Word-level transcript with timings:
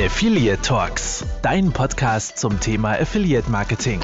Affiliate 0.00 0.62
Talks, 0.62 1.24
dein 1.42 1.72
Podcast 1.72 2.38
zum 2.38 2.60
Thema 2.60 2.92
Affiliate 2.92 3.50
Marketing. 3.50 4.00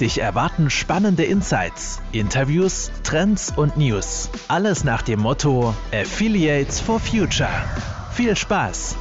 Dich 0.00 0.18
erwarten 0.18 0.68
spannende 0.68 1.22
Insights, 1.22 2.02
Interviews, 2.10 2.90
Trends 3.04 3.56
und 3.56 3.76
News. 3.76 4.30
Alles 4.48 4.82
nach 4.82 5.02
dem 5.02 5.20
Motto 5.20 5.76
Affiliates 5.92 6.80
for 6.80 6.98
Future. 6.98 7.48
Viel 8.10 8.34
Spaß! 8.34 8.96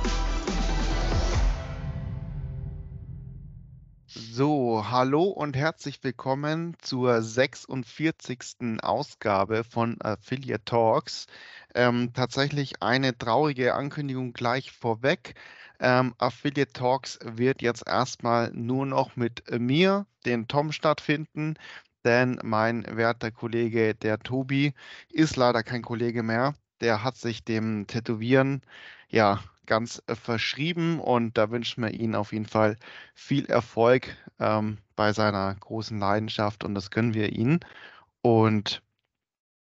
So, 4.06 4.86
hallo 4.92 5.24
und 5.24 5.56
herzlich 5.56 6.04
willkommen 6.04 6.78
zur 6.80 7.24
46. 7.24 8.80
Ausgabe 8.84 9.64
von 9.64 10.00
Affiliate 10.02 10.64
Talks. 10.66 11.26
Ähm, 11.74 12.12
tatsächlich 12.14 12.84
eine 12.84 13.18
traurige 13.18 13.74
Ankündigung 13.74 14.34
gleich 14.34 14.72
vorweg. 14.72 15.34
Ähm, 15.80 16.14
Affiliate 16.18 16.74
Talks 16.74 17.20
wird 17.24 17.62
jetzt 17.62 17.88
erstmal 17.88 18.52
nur 18.54 18.86
noch 18.86 19.16
mit 19.16 19.44
mir, 19.52 20.06
den 20.26 20.48
Tom, 20.48 20.72
stattfinden, 20.72 21.56
denn 22.06 22.40
mein 22.44 22.86
werter 22.98 23.32
Kollege, 23.32 23.94
der 23.96 24.20
Tobi, 24.20 24.74
ist 25.10 25.36
leider 25.36 25.64
kein 25.64 25.82
Kollege 25.82 26.24
mehr. 26.24 26.56
Der 26.82 27.04
hat 27.04 27.18
sich 27.18 27.44
dem 27.44 27.88
Tätowieren 27.88 28.62
ja 29.10 29.44
ganz 29.66 30.02
äh, 30.08 30.16
verschrieben 30.16 31.00
und 31.00 31.38
da 31.38 31.52
wünschen 31.52 31.84
wir 31.84 31.92
ihm 31.92 32.16
auf 32.16 32.34
jeden 32.34 32.46
Fall 32.46 32.78
viel 33.14 33.46
Erfolg 33.48 34.16
ähm, 34.40 34.80
bei 34.96 35.14
seiner 35.14 35.56
großen 35.56 36.00
Leidenschaft 36.00 36.64
und 36.64 36.76
das 36.76 36.92
gönnen 36.92 37.14
wir 37.14 37.34
ihm. 37.34 37.60
Und 38.22 38.82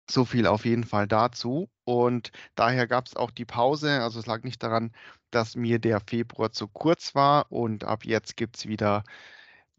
so 0.10 0.26
viel 0.26 0.48
auf 0.48 0.66
jeden 0.66 0.84
Fall 0.84 1.08
dazu. 1.08 1.70
Und 1.84 2.32
daher 2.56 2.88
gab 2.88 3.08
es 3.08 3.16
auch 3.16 3.32
die 3.32 3.46
Pause. 3.46 4.02
Also 4.02 4.20
es 4.20 4.26
lag 4.28 4.44
nicht 4.44 4.62
daran, 4.64 4.92
dass 5.36 5.56
mir 5.56 5.80
der 5.80 6.00
Februar 6.00 6.52
zu 6.52 6.68
kurz 6.68 7.14
war. 7.14 7.52
Und 7.52 7.84
ab 7.84 8.06
jetzt 8.06 8.38
gibt 8.38 8.58
es 8.58 8.68
wieder 8.68 9.04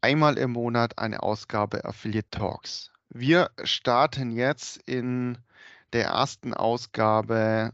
einmal 0.03 0.37
im 0.37 0.53
Monat 0.53 0.99
eine 0.99 1.23
Ausgabe 1.23 1.85
Affiliate 1.85 2.29
Talks. 2.31 2.93
Wir 3.09 3.51
starten 3.65 4.33
jetzt 4.33 4.77
in 4.85 5.39
der 5.93 6.07
ersten 6.07 6.53
Ausgabe, 6.53 7.73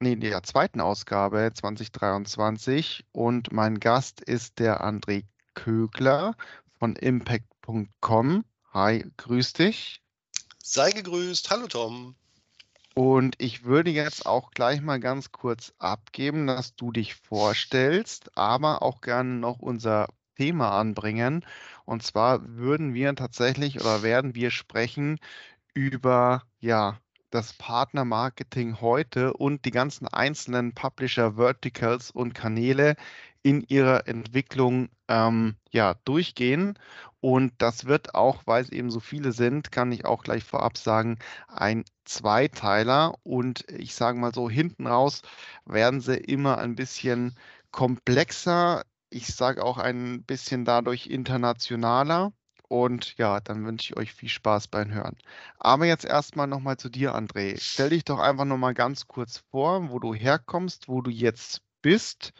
nee, 0.00 0.16
der 0.16 0.42
zweiten 0.42 0.80
Ausgabe 0.80 1.52
2023. 1.54 3.04
Und 3.12 3.52
mein 3.52 3.78
Gast 3.78 4.20
ist 4.20 4.58
der 4.58 4.84
André 4.84 5.24
Kögler 5.54 6.34
von 6.78 6.96
impact.com. 6.96 8.44
Hi, 8.72 9.04
grüß 9.16 9.52
dich. 9.52 10.02
Sei 10.58 10.90
gegrüßt. 10.90 11.50
Hallo 11.50 11.68
Tom. 11.68 12.16
Und 12.94 13.36
ich 13.38 13.64
würde 13.64 13.90
jetzt 13.90 14.26
auch 14.26 14.50
gleich 14.50 14.80
mal 14.82 15.00
ganz 15.00 15.32
kurz 15.32 15.72
abgeben, 15.78 16.46
dass 16.46 16.74
du 16.76 16.92
dich 16.92 17.14
vorstellst, 17.14 18.36
aber 18.36 18.82
auch 18.82 19.00
gerne 19.00 19.34
noch 19.34 19.58
unser 19.60 20.08
Thema 20.36 20.78
anbringen. 20.78 21.44
Und 21.84 22.02
zwar 22.02 22.40
würden 22.56 22.94
wir 22.94 23.14
tatsächlich 23.14 23.80
oder 23.80 24.02
werden 24.02 24.34
wir 24.34 24.50
sprechen 24.50 25.18
über 25.74 26.44
ja, 26.60 26.98
das 27.30 27.54
Partnermarketing 27.54 28.80
heute 28.80 29.32
und 29.34 29.64
die 29.64 29.70
ganzen 29.70 30.06
einzelnen 30.08 30.74
Publisher 30.74 31.36
Verticals 31.36 32.10
und 32.10 32.34
Kanäle 32.34 32.96
in 33.42 33.62
ihrer 33.68 34.06
Entwicklung 34.06 34.88
ähm, 35.08 35.56
ja, 35.70 35.94
durchgehen. 36.04 36.78
Und 37.20 37.52
das 37.58 37.84
wird 37.84 38.14
auch, 38.14 38.42
weil 38.46 38.64
es 38.64 38.70
eben 38.70 38.90
so 38.90 39.00
viele 39.00 39.32
sind, 39.32 39.70
kann 39.70 39.92
ich 39.92 40.04
auch 40.04 40.24
gleich 40.24 40.44
vorab 40.44 40.76
sagen, 40.76 41.18
ein 41.48 41.84
Zweiteiler. 42.04 43.14
Und 43.22 43.64
ich 43.70 43.94
sage 43.94 44.18
mal 44.18 44.34
so, 44.34 44.50
hinten 44.50 44.86
raus 44.86 45.22
werden 45.64 46.00
sie 46.00 46.16
immer 46.16 46.58
ein 46.58 46.74
bisschen 46.74 47.36
komplexer. 47.70 48.84
Ich 49.10 49.28
sage 49.28 49.64
auch 49.64 49.78
ein 49.78 50.24
bisschen 50.24 50.64
dadurch 50.64 51.06
internationaler. 51.06 52.32
Und 52.68 53.18
ja, 53.18 53.38
dann 53.40 53.66
wünsche 53.66 53.92
ich 53.92 53.96
euch 53.98 54.14
viel 54.14 54.30
Spaß 54.30 54.68
beim 54.68 54.90
Hören. 54.92 55.16
Aber 55.58 55.84
jetzt 55.84 56.06
erstmal 56.06 56.46
nochmal 56.46 56.78
zu 56.78 56.88
dir, 56.88 57.14
André. 57.14 57.58
Stell 57.60 57.90
dich 57.90 58.04
doch 58.04 58.18
einfach 58.18 58.46
nochmal 58.46 58.72
ganz 58.72 59.06
kurz 59.06 59.44
vor, 59.50 59.90
wo 59.90 59.98
du 59.98 60.14
herkommst, 60.14 60.88
wo 60.88 61.02
du 61.02 61.10
jetzt 61.10 61.60
bist. 61.82 62.32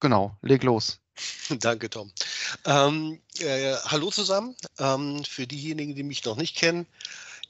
Genau, 0.00 0.36
leg 0.42 0.62
los. 0.62 0.98
Danke, 1.60 1.90
Tom. 1.90 2.10
Ähm, 2.64 3.20
äh, 3.38 3.74
hallo 3.84 4.10
zusammen. 4.10 4.56
Ähm, 4.78 5.22
für 5.24 5.46
diejenigen, 5.46 5.94
die 5.94 6.02
mich 6.02 6.24
noch 6.24 6.36
nicht 6.36 6.56
kennen, 6.56 6.86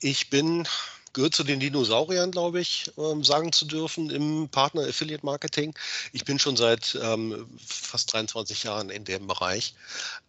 ich 0.01 0.31
bin 0.31 0.67
gehört 1.13 1.35
zu 1.35 1.45
den 1.45 1.61
Dinosauriern, 1.61 2.31
glaube 2.31 2.61
ich, 2.61 2.91
ähm, 2.97 3.25
sagen 3.25 3.53
zu 3.53 3.65
dürfen 3.65 4.11
im 4.11 4.49
Partner 4.49 4.83
Affiliate 4.83 5.25
Marketing. 5.27 5.75
Ich 6.13 6.25
bin 6.25 6.39
schon 6.39 6.57
seit 6.57 6.99
ähm, 7.03 7.49
fast 7.65 8.13
23 8.13 8.65
Jahren 8.65 8.91
in 8.91 9.05
dem 9.05 9.27
Bereich. 9.27 9.75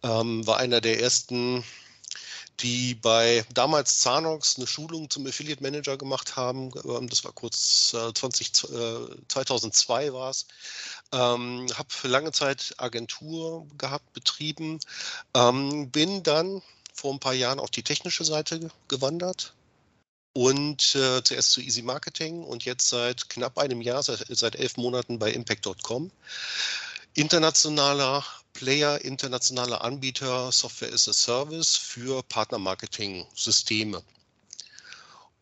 Ähm, 0.02 0.46
war 0.46 0.58
einer 0.58 0.80
der 0.80 1.00
ersten, 1.00 1.64
die 2.62 2.94
bei 2.94 3.44
damals 3.52 4.00
Zanox 4.00 4.56
eine 4.56 4.66
Schulung 4.66 5.10
zum 5.10 5.26
Affiliate 5.26 5.62
Manager 5.62 5.96
gemacht 5.96 6.36
haben. 6.36 6.70
Ähm, 6.84 7.08
das 7.08 7.24
war 7.24 7.32
kurz 7.32 7.94
äh, 7.94 8.12
20, 8.12 8.48
äh, 8.64 9.28
2002 9.28 10.12
war 10.12 10.30
es. 10.30 10.46
Ähm, 11.12 11.66
habe 11.74 12.08
lange 12.08 12.32
Zeit 12.32 12.74
Agentur 12.78 13.66
gehabt, 13.78 14.12
betrieben. 14.12 14.78
Ähm, 15.34 15.90
bin 15.90 16.22
dann 16.22 16.62
vor 16.94 17.12
ein 17.12 17.20
paar 17.20 17.34
Jahren 17.34 17.58
auf 17.58 17.70
die 17.70 17.82
technische 17.82 18.24
Seite 18.24 18.70
gewandert, 18.88 19.54
und 20.34 20.94
äh, 20.94 21.22
zuerst 21.22 21.52
zu 21.52 21.60
Easy 21.60 21.82
Marketing 21.82 22.42
und 22.42 22.64
jetzt 22.64 22.88
seit 22.88 23.28
knapp 23.28 23.58
einem 23.58 23.82
Jahr, 23.82 24.02
seit, 24.02 24.24
seit 24.30 24.56
elf 24.56 24.76
Monaten 24.76 25.18
bei 25.18 25.30
Impact.com. 25.30 26.10
Internationaler 27.14 28.24
Player, 28.52 29.00
internationaler 29.04 29.82
Anbieter 29.82 30.52
Software 30.52 30.92
as 30.92 31.08
a 31.08 31.12
Service 31.12 31.76
für 31.76 32.22
Partnermarketing-Systeme. 32.24 34.02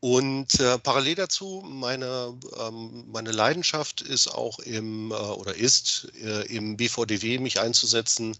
Und 0.00 0.58
äh, 0.60 0.78
parallel 0.78 1.14
dazu, 1.14 1.62
meine, 1.66 2.34
ähm, 2.58 3.04
meine 3.12 3.32
Leidenschaft 3.32 4.00
ist 4.00 4.28
auch 4.28 4.58
im 4.60 5.10
äh, 5.10 5.14
oder 5.14 5.54
ist 5.54 6.10
äh, 6.22 6.46
im 6.46 6.78
BVDW 6.78 7.38
mich 7.38 7.60
einzusetzen 7.60 8.34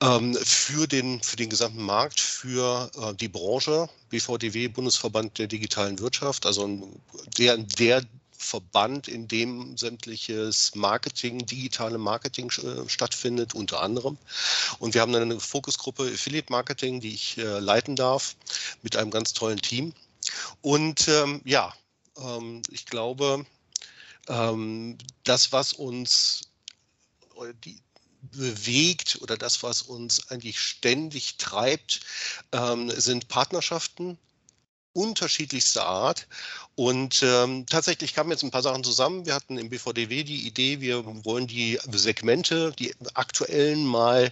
ähm, 0.00 0.38
für, 0.40 0.86
den, 0.86 1.20
für 1.24 1.34
den 1.34 1.50
gesamten 1.50 1.82
Markt, 1.82 2.20
für 2.20 2.88
äh, 2.96 3.14
die 3.14 3.26
Branche, 3.26 3.88
BVDW, 4.10 4.68
Bundesverband 4.68 5.38
der 5.38 5.48
digitalen 5.48 5.98
Wirtschaft, 5.98 6.46
also 6.46 6.88
der, 7.36 7.58
der 7.58 8.02
Verband, 8.38 9.08
in 9.08 9.28
dem 9.28 9.76
sämtliches 9.76 10.74
Marketing, 10.74 11.44
digitale 11.46 11.98
Marketing 11.98 12.50
äh, 12.50 12.88
stattfindet, 12.88 13.54
unter 13.54 13.80
anderem. 13.80 14.18
Und 14.78 14.94
wir 14.94 15.00
haben 15.00 15.14
eine 15.14 15.40
Fokusgruppe 15.40 16.10
Affiliate 16.14 16.52
Marketing, 16.52 17.00
die 17.00 17.14
ich 17.14 17.38
äh, 17.38 17.58
leiten 17.58 17.96
darf, 17.96 18.36
mit 18.82 18.96
einem 18.96 19.10
ganz 19.10 19.32
tollen 19.32 19.60
Team. 19.60 19.92
Und 20.62 21.08
ähm, 21.08 21.40
ja, 21.44 21.74
ähm, 22.18 22.62
ich 22.70 22.86
glaube, 22.86 23.46
ähm, 24.28 24.98
das, 25.24 25.52
was 25.52 25.72
uns 25.72 26.42
die, 27.64 27.80
bewegt 28.32 29.18
oder 29.20 29.36
das, 29.36 29.62
was 29.62 29.82
uns 29.82 30.30
eigentlich 30.30 30.60
ständig 30.60 31.36
treibt, 31.36 32.00
ähm, 32.52 32.90
sind 32.90 33.28
Partnerschaften 33.28 34.18
unterschiedlichster 34.92 35.86
Art. 35.86 36.26
Und 36.76 37.22
ähm, 37.22 37.64
tatsächlich 37.64 38.14
kamen 38.14 38.30
jetzt 38.30 38.42
ein 38.42 38.50
paar 38.50 38.62
Sachen 38.62 38.84
zusammen. 38.84 39.24
Wir 39.24 39.34
hatten 39.34 39.56
im 39.56 39.70
BVDW 39.70 40.24
die 40.24 40.46
Idee, 40.46 40.82
wir 40.82 41.02
wollen 41.24 41.46
die 41.46 41.78
Segmente, 41.90 42.74
die 42.78 42.94
aktuellen 43.14 43.86
mal 43.86 44.30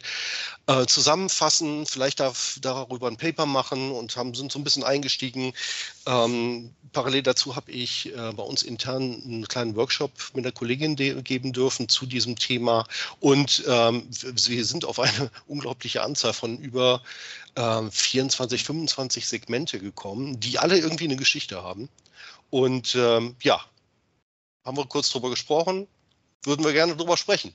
äh, 0.66 0.84
zusammenfassen, 0.84 1.86
vielleicht 1.86 2.20
darf, 2.20 2.58
darüber 2.60 3.08
ein 3.08 3.16
Paper 3.16 3.46
machen 3.46 3.92
und 3.92 4.14
haben, 4.16 4.34
sind 4.34 4.52
so 4.52 4.58
ein 4.58 4.64
bisschen 4.64 4.84
eingestiegen. 4.84 5.54
Ähm, 6.04 6.70
parallel 6.92 7.22
dazu 7.22 7.56
habe 7.56 7.72
ich 7.72 8.14
äh, 8.14 8.32
bei 8.32 8.42
uns 8.42 8.62
intern 8.62 9.22
einen 9.24 9.48
kleinen 9.48 9.74
Workshop 9.74 10.12
mit 10.34 10.44
einer 10.44 10.52
Kollegin 10.52 10.96
geben 10.96 11.54
dürfen 11.54 11.88
zu 11.88 12.04
diesem 12.04 12.36
Thema. 12.36 12.86
Und 13.20 13.64
ähm, 13.66 14.06
wir 14.20 14.66
sind 14.66 14.84
auf 14.84 15.00
eine 15.00 15.30
unglaubliche 15.46 16.02
Anzahl 16.02 16.34
von 16.34 16.58
über 16.58 17.00
24, 17.56 18.60
ähm, 18.60 18.66
25 18.66 19.26
Segmente 19.26 19.78
gekommen, 19.78 20.40
die 20.40 20.58
alle 20.58 20.76
irgendwie 20.76 21.04
eine 21.04 21.16
Geschichte 21.16 21.62
haben. 21.62 21.88
Und 22.54 22.94
ähm, 22.94 23.34
ja, 23.42 23.60
haben 24.64 24.76
wir 24.76 24.86
kurz 24.86 25.10
drüber 25.10 25.28
gesprochen, 25.28 25.88
würden 26.44 26.64
wir 26.64 26.72
gerne 26.72 26.94
drüber 26.94 27.16
sprechen. 27.16 27.52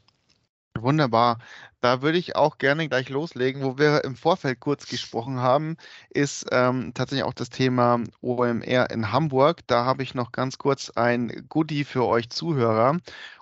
Wunderbar. 0.77 1.39
Da 1.79 2.01
würde 2.01 2.17
ich 2.17 2.35
auch 2.35 2.57
gerne 2.57 2.89
gleich 2.89 3.07
loslegen. 3.07 3.63
Wo 3.63 3.77
wir 3.77 4.03
im 4.03 4.17
Vorfeld 4.17 4.59
kurz 4.59 4.87
gesprochen 4.87 5.39
haben, 5.39 5.77
ist 6.09 6.47
ähm, 6.51 6.91
tatsächlich 6.93 7.23
auch 7.23 7.33
das 7.33 7.49
Thema 7.49 8.03
OMR 8.19 8.89
in 8.89 9.13
Hamburg. 9.13 9.61
Da 9.67 9.85
habe 9.85 10.03
ich 10.03 10.15
noch 10.15 10.33
ganz 10.33 10.57
kurz 10.57 10.89
ein 10.89 11.45
Goodie 11.47 11.85
für 11.85 12.05
euch 12.05 12.29
Zuhörer. 12.29 12.97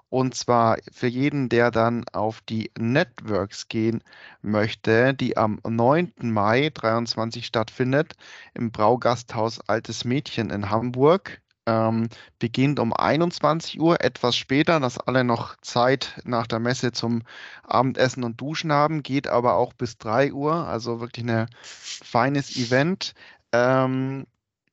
Und 0.10 0.36
zwar 0.36 0.78
für 0.92 1.08
jeden, 1.08 1.50
der 1.50 1.72
dann 1.72 2.08
auf 2.10 2.42
die 2.42 2.70
Networks 2.78 3.68
gehen 3.68 4.04
möchte, 4.44 5.16
die 5.16 5.38
am 5.38 5.60
9. 5.68 6.14
Mai 6.22 6.70
23 6.72 7.48
stattfindet 7.48 8.14
im 8.54 8.72
Braugasthaus 8.72 9.60
Altes 9.68 10.06
Mädchen 10.06 10.52
in 10.52 10.70
Hamburg. 10.70 11.42
Ähm, 11.68 12.08
beginnt 12.40 12.80
um 12.80 12.94
21 12.94 13.80
Uhr, 13.80 14.02
etwas 14.02 14.36
später, 14.36 14.80
dass 14.80 14.98
alle 14.98 15.24
noch 15.24 15.58
Zeit 15.58 16.20
nach 16.24 16.48
der 16.48 16.60
Messe 16.60 16.94
zum 16.94 17.24
Abendessen 17.64 18.24
und 18.24 18.42
Duschen 18.42 18.72
haben, 18.72 19.04
geht 19.04 19.28
aber 19.28 19.56
auch 19.56 19.74
bis 19.74 19.98
3 19.98 20.34
Uhr, 20.34 20.68
also 20.68 21.00
wirklich 21.02 21.30
ein 21.30 21.48
feines 21.62 22.56
Event. 22.56 23.14
Ähm, 23.52 24.26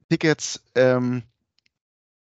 Tickets 0.08 0.62
ähm, 0.76 1.24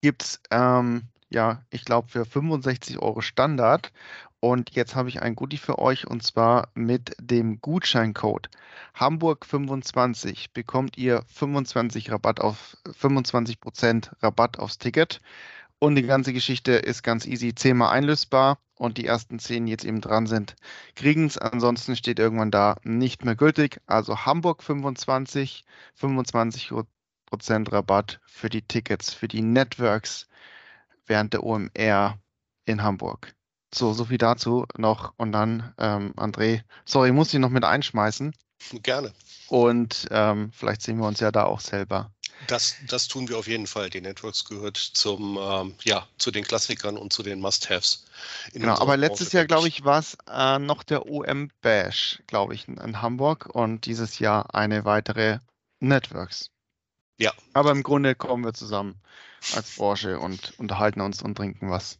gibt 0.02 0.24
es, 0.24 0.42
ähm, 0.52 1.04
ja, 1.30 1.64
ich 1.72 1.84
glaube, 1.84 2.08
für 2.08 2.26
65 2.26 3.00
Euro 3.00 3.22
Standard. 3.22 3.92
Und 4.42 4.72
jetzt 4.72 4.96
habe 4.96 5.10
ich 5.10 5.22
ein 5.22 5.36
Goodie 5.36 5.58
für 5.58 5.80
euch 5.80 6.08
und 6.08 6.24
zwar 6.24 6.70
mit 6.74 7.16
dem 7.20 7.60
Gutscheincode 7.62 8.50
Hamburg25 8.96 10.48
bekommt 10.54 10.98
ihr 10.98 11.24
25 11.28 12.12
Rabatt 12.12 12.42
auf 12.42 12.78
25% 12.86 14.12
Rabatt 14.22 14.60
aufs 14.60 14.78
Ticket. 14.78 15.22
Und 15.80 15.96
die 15.96 16.04
ganze 16.04 16.34
Geschichte 16.34 16.74
ist 16.74 17.04
ganz 17.04 17.26
easy, 17.26 17.56
zehnmal 17.56 17.92
einlösbar 17.92 18.60
und 18.76 18.98
die 18.98 19.06
ersten 19.06 19.40
zehn, 19.40 19.68
jetzt 19.68 19.86
eben 19.86 20.02
dran 20.02 20.28
sind, 20.28 20.56
kriegen 20.96 21.28
es. 21.28 21.38
Ansonsten 21.38 21.96
steht 21.96 22.20
irgendwann 22.20 22.52
da 22.52 22.76
nicht 22.84 23.24
mehr 23.24 23.36
gültig. 23.36 23.80
Also 23.86 24.26
Hamburg 24.26 24.64
25, 24.64 25.64
25% 25.98 26.86
Rabatt 27.72 28.20
für 28.26 28.50
die 28.50 28.64
Tickets, 28.64 29.14
für 29.14 29.30
die 29.30 29.42
Networks 29.42 30.28
während 31.06 31.34
der 31.34 31.44
OMR 31.44 32.20
in 32.66 32.84
Hamburg. 32.84 33.34
So, 33.74 33.94
so 33.94 34.06
viel 34.06 34.18
dazu 34.18 34.66
noch. 34.78 35.14
Und 35.18 35.32
dann, 35.32 35.74
ähm, 35.78 36.14
André, 36.16 36.64
sorry, 36.86 37.12
muss 37.12 37.34
ich 37.34 37.40
noch 37.40 37.50
mit 37.50 37.64
einschmeißen. 37.64 38.34
Gerne. 38.84 39.14
Und 39.48 40.08
ähm, 40.12 40.52
vielleicht 40.54 40.82
sehen 40.82 40.98
wir 40.98 41.08
uns 41.08 41.20
ja 41.20 41.32
da 41.32 41.46
auch 41.46 41.60
selber. 41.60 42.12
Das, 42.48 42.76
das 42.88 43.08
tun 43.08 43.28
wir 43.28 43.38
auf 43.38 43.48
jeden 43.48 43.68
Fall. 43.68 43.90
Die 43.90 44.02
Networks 44.02 44.46
gehört 44.46 44.78
zum, 44.78 45.38
ähm, 45.42 45.76
ja, 45.84 46.08
zu 46.18 46.32
den 46.32 46.44
Klassikern 46.44 46.98
und 46.98 47.12
zu 47.12 47.24
den 47.24 47.42
Must-Haves. 47.42 48.06
Genau, 48.54 48.78
aber 48.80 48.96
letztes 48.98 49.34
Jahr, 49.34 49.46
glaube 49.46 49.68
ich, 49.68 49.84
war 49.84 50.00
es 50.00 50.18
äh, 50.32 50.60
noch 50.60 50.84
der 50.84 51.08
OM 51.08 51.52
Bash, 51.62 52.22
glaube 52.28 52.54
ich, 52.54 52.68
in, 52.68 52.78
in, 52.78 53.02
Hamburg 53.02 53.50
und 53.52 53.86
dieses 53.86 54.20
Jahr 54.20 54.54
eine 54.56 54.86
weitere 54.86 55.40
Networks. 55.80 56.50
Ja. 57.18 57.34
Aber 57.54 57.72
im 57.72 57.84
Grunde 57.84 58.16
kommen 58.16 58.46
wir 58.46 58.54
zusammen 58.54 59.02
als 59.54 59.76
Branche 59.76 60.20
und 60.20 60.54
unterhalten 60.58 61.02
uns 61.02 61.22
und 61.22 61.36
trinken 61.36 61.70
was 61.70 62.00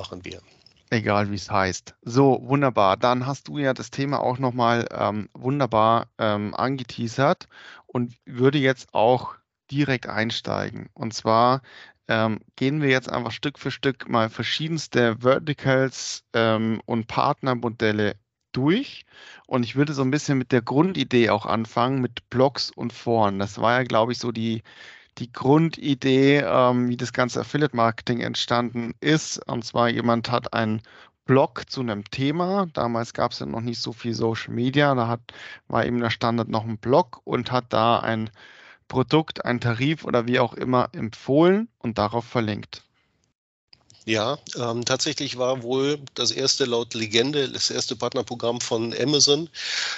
machen 0.00 0.24
wir. 0.24 0.40
Egal 0.88 1.30
wie 1.30 1.36
es 1.36 1.50
heißt. 1.50 1.94
So, 2.02 2.40
wunderbar. 2.42 2.96
Dann 2.96 3.26
hast 3.26 3.46
du 3.48 3.58
ja 3.58 3.74
das 3.74 3.90
Thema 3.90 4.20
auch 4.20 4.38
nochmal 4.38 4.86
ähm, 4.90 5.28
wunderbar 5.34 6.08
ähm, 6.18 6.54
angeteasert 6.54 7.48
und 7.86 8.14
würde 8.24 8.58
jetzt 8.58 8.92
auch 8.92 9.34
direkt 9.70 10.08
einsteigen. 10.08 10.88
Und 10.94 11.14
zwar 11.14 11.60
ähm, 12.08 12.40
gehen 12.56 12.82
wir 12.82 12.88
jetzt 12.88 13.08
einfach 13.08 13.30
Stück 13.30 13.58
für 13.58 13.70
Stück 13.70 14.08
mal 14.08 14.30
verschiedenste 14.30 15.18
Verticals 15.20 16.24
ähm, 16.32 16.80
und 16.86 17.06
Partnermodelle 17.06 18.16
durch. 18.52 19.04
Und 19.46 19.62
ich 19.64 19.76
würde 19.76 19.92
so 19.92 20.02
ein 20.02 20.10
bisschen 20.10 20.38
mit 20.38 20.50
der 20.50 20.62
Grundidee 20.62 21.30
auch 21.30 21.46
anfangen, 21.46 22.00
mit 22.00 22.28
Blogs 22.30 22.70
und 22.70 22.92
Foren. 22.92 23.38
Das 23.38 23.60
war 23.60 23.78
ja, 23.78 23.84
glaube 23.84 24.12
ich, 24.12 24.18
so 24.18 24.32
die, 24.32 24.62
die 25.18 25.32
Grundidee, 25.32 26.38
ähm, 26.38 26.88
wie 26.88 26.96
das 26.96 27.12
ganze 27.12 27.40
Affiliate-Marketing 27.40 28.20
entstanden 28.20 28.94
ist. 29.00 29.38
Und 29.48 29.64
zwar 29.64 29.88
jemand 29.88 30.30
hat 30.30 30.52
einen 30.54 30.82
Blog 31.24 31.70
zu 31.70 31.80
einem 31.80 32.04
Thema. 32.10 32.66
Damals 32.72 33.14
gab 33.14 33.32
es 33.32 33.38
ja 33.38 33.46
noch 33.46 33.60
nicht 33.60 33.80
so 33.80 33.92
viel 33.92 34.14
Social 34.14 34.52
Media. 34.52 34.94
Da 34.94 35.08
hat, 35.08 35.20
war 35.68 35.86
eben 35.86 36.00
der 36.00 36.10
Standard 36.10 36.48
noch 36.48 36.64
ein 36.64 36.78
Blog 36.78 37.20
und 37.24 37.52
hat 37.52 37.66
da 37.70 38.00
ein 38.00 38.30
Produkt, 38.88 39.44
ein 39.44 39.60
Tarif 39.60 40.04
oder 40.04 40.26
wie 40.26 40.40
auch 40.40 40.54
immer 40.54 40.88
empfohlen 40.92 41.68
und 41.78 41.98
darauf 41.98 42.24
verlinkt. 42.24 42.84
Ja, 44.10 44.40
ähm, 44.56 44.84
tatsächlich 44.84 45.38
war 45.38 45.62
wohl 45.62 46.00
das 46.16 46.32
erste 46.32 46.64
laut 46.64 46.94
Legende, 46.94 47.48
das 47.48 47.70
erste 47.70 47.94
Partnerprogramm 47.94 48.60
von 48.60 48.92
Amazon. 48.92 49.48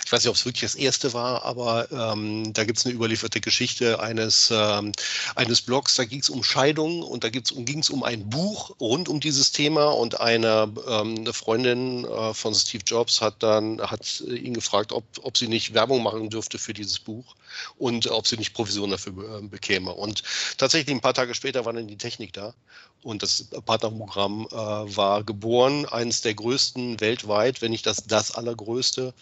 Ich 0.05 0.13
weiß 0.13 0.23
nicht, 0.23 0.29
ob 0.29 0.37
es 0.37 0.45
wirklich 0.45 0.71
das 0.71 0.75
erste 0.75 1.15
war, 1.15 1.47
aber 1.47 1.91
ähm, 1.91 2.53
da 2.53 2.65
gibt 2.65 2.79
es 2.79 2.85
eine 2.85 2.95
überlieferte 2.95 3.41
Geschichte 3.41 4.01
eines, 4.01 4.51
ähm, 4.53 4.93
eines 5.35 5.63
Blogs. 5.63 5.95
Da 5.95 6.05
ging 6.05 6.21
es 6.21 6.29
um 6.29 6.45
Scheidung 6.45 7.03
und 7.03 7.25
da 7.25 7.31
ging 7.31 7.79
es 7.79 7.89
um 7.89 8.03
ein 8.03 8.29
Buch 8.29 8.77
rund 8.81 9.09
um 9.09 9.19
dieses 9.19 9.51
Thema 9.53 9.87
und 9.87 10.21
eine, 10.21 10.71
ähm, 10.87 11.15
eine 11.17 11.33
Freundin 11.33 12.05
äh, 12.05 12.35
von 12.35 12.55
Steve 12.55 12.85
Jobs 12.87 13.23
hat 13.23 13.43
dann 13.43 13.81
hat 13.81 14.21
ihn 14.21 14.53
gefragt, 14.53 14.93
ob, 14.93 15.05
ob 15.23 15.39
sie 15.39 15.49
nicht 15.49 15.73
Werbung 15.73 16.03
machen 16.03 16.29
dürfte 16.29 16.59
für 16.59 16.75
dieses 16.75 16.99
Buch 16.99 17.35
und 17.79 18.11
ob 18.11 18.27
sie 18.27 18.37
nicht 18.37 18.55
Provision 18.55 18.91
dafür 18.91 19.39
äh, 19.39 19.43
bekäme. 19.43 19.93
Und 19.93 20.23
tatsächlich 20.59 20.95
ein 20.95 21.01
paar 21.01 21.15
Tage 21.15 21.35
später 21.35 21.65
war 21.65 21.73
dann 21.73 21.89
die 21.89 21.97
Technik 21.97 22.33
da 22.33 22.55
und 23.03 23.23
das 23.23 23.49
Partnerprogramm 23.65 24.47
äh, 24.51 24.55
war 24.55 25.25
geboren, 25.25 25.87
eines 25.87 26.21
der 26.21 26.35
größten 26.35 27.01
weltweit, 27.01 27.63
wenn 27.63 27.73
nicht 27.73 27.87
das, 27.87 28.05
das 28.07 28.35
allergrößte, 28.35 29.13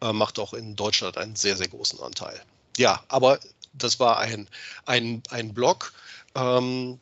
äh, 0.00 0.12
macht 0.12 0.38
auch 0.38 0.54
in 0.54 0.76
Deutschland 0.76 1.18
einen 1.18 1.36
sehr, 1.36 1.56
sehr 1.56 1.68
großen 1.68 2.00
Anteil. 2.00 2.40
Ja, 2.76 3.02
aber 3.08 3.38
das 3.74 4.00
war 4.00 4.18
ein, 4.18 4.48
ein, 4.86 5.22
ein 5.30 5.52
Blog, 5.52 5.92
ähm, 6.34 7.00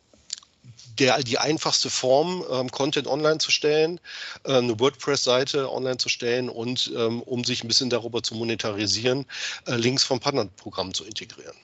der, 0.99 1.19
die 1.23 1.39
einfachste 1.39 1.91
Form, 1.91 2.45
ähm, 2.51 2.71
Content 2.71 3.07
online 3.07 3.39
zu 3.39 3.51
stellen, 3.51 4.01
äh, 4.45 4.55
eine 4.55 4.79
WordPress-Seite 4.79 5.71
online 5.71 5.99
zu 5.99 6.09
stellen 6.09 6.49
und 6.49 6.93
ähm, 6.97 7.23
um 7.23 7.45
sich 7.45 7.63
ein 7.63 7.69
bisschen 7.69 7.91
darüber 7.91 8.23
zu 8.23 8.35
monetarisieren, 8.35 9.27
äh, 9.67 9.77
Links 9.77 10.05
vom 10.05 10.21
Partnerprogramm 10.21 10.95
zu 10.95 11.05
integrieren. 11.05 11.57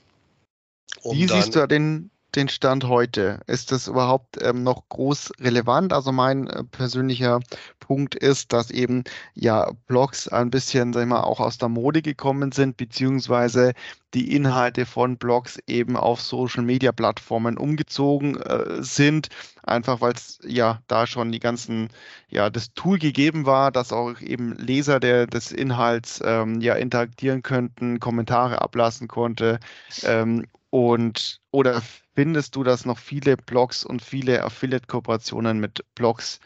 Um 1.03 1.17
Wie 1.17 1.27
siehst 1.27 1.55
du 1.57 1.67
den, 1.67 2.11
den 2.35 2.49
Stand 2.49 2.85
heute? 2.85 3.41
Ist 3.47 3.73
das 3.73 3.89
überhaupt 3.89 4.43
ähm, 4.43 4.63
noch 4.63 4.89
groß 4.89 5.33
relevant? 5.41 5.93
Also 5.93 6.13
mein 6.13 6.47
äh, 6.49 6.65
persönlicher 6.65 7.41
Punkt 7.81 8.15
ist, 8.15 8.53
dass 8.53 8.71
eben 8.71 9.05
ja 9.35 9.71
Blogs 9.87 10.29
ein 10.29 10.51
bisschen, 10.51 10.93
sag 10.93 11.03
ich 11.03 11.09
mal, 11.09 11.23
auch 11.23 11.41
aus 11.41 11.59
der 11.59 11.69
Mode 11.69 12.03
gekommen 12.03 12.53
sind, 12.53 12.77
beziehungsweise 12.77 13.73
die 14.15 14.35
Inhalte 14.35 14.87
von 14.87 15.17
Blogs 15.17 15.59
eben 15.67 15.97
auf 15.97 16.21
Social 16.21 16.63
Media 16.63 16.93
Plattformen 16.93 17.57
umgezogen 17.57 18.37
äh, 18.41 18.83
sind, 18.83 19.29
einfach 19.63 20.01
weil 20.01 20.13
es 20.13 20.39
ja 20.45 20.83
da 20.87 21.07
schon 21.07 21.33
die 21.33 21.41
ganzen, 21.41 21.89
ja, 22.29 22.51
das 22.51 22.75
Tool 22.75 22.99
gegeben 22.99 23.47
war, 23.47 23.73
dass 23.73 23.93
auch 23.93 24.21
eben 24.21 24.55
Leser 24.57 25.01
der, 25.01 25.27
des 25.27 25.53
Inhalts 25.53 26.21
ähm, 26.25 26.61
ja 26.61 26.75
interagieren 26.75 27.43
könnten, 27.43 28.01
Kommentare 28.01 28.61
ablassen 28.61 29.09
konnte 29.09 29.61
ähm, 30.03 30.47
und 30.71 31.41
oder 31.51 31.83
findest 32.15 32.57
du, 32.57 32.65
dass 32.65 32.85
noch 32.85 32.99
viele 32.99 33.37
Blogs 33.37 33.85
und 33.85 34.03
viele 34.03 34.43
Affiliate-Kooperationen 34.45 35.59
mit 35.59 35.85
Blogs 35.95 36.41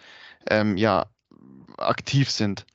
ähm, 0.51 0.77
ja, 0.77 1.07
aktiv 1.79 2.31
sind? 2.31 2.67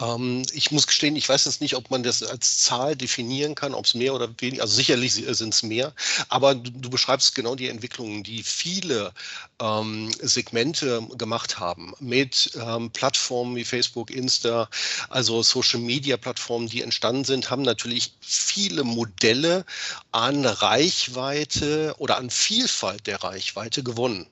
Ähm, 0.00 0.42
ich 0.52 0.70
muss 0.70 0.86
gestehen, 0.86 1.16
ich 1.16 1.28
weiß 1.28 1.44
jetzt 1.44 1.60
nicht, 1.60 1.76
ob 1.76 1.90
man 1.90 2.02
das 2.02 2.22
als 2.22 2.60
Zahl 2.60 2.96
definieren 2.96 3.54
kann, 3.54 3.74
ob 3.74 3.84
es 3.84 3.94
mehr 3.94 4.14
oder 4.14 4.28
weniger, 4.38 4.62
also 4.62 4.74
sicherlich 4.74 5.14
sind 5.14 5.54
es 5.54 5.62
mehr, 5.62 5.92
aber 6.28 6.54
du, 6.54 6.70
du, 6.70 6.90
beschreibst 6.90 7.34
genau 7.34 7.54
die 7.54 7.68
Entwicklungen, 7.68 8.22
die 8.22 8.42
viele 8.42 9.12
ähm, 9.60 10.10
Segmente 10.20 11.06
gemacht 11.16 11.58
haben 11.58 11.94
mit 12.00 12.52
ähm, 12.54 12.90
Plattformen 12.90 13.56
wie 13.56 13.64
Facebook, 13.64 14.10
Insta, 14.10 14.68
also 15.08 15.42
Social 15.42 15.80
Media 15.80 16.16
Plattformen, 16.16 16.68
die 16.68 16.82
entstanden 16.82 17.24
sind, 17.24 17.50
haben 17.50 17.62
natürlich 17.62 18.12
viele 18.20 18.84
Modelle 18.84 19.64
an 20.10 20.44
Reichweite 20.44 21.94
oder 21.98 22.16
an 22.16 22.30
Vielfalt 22.30 23.06
der 23.06 23.22
Reichweite 23.22 23.82
gewonnen. 23.82 24.26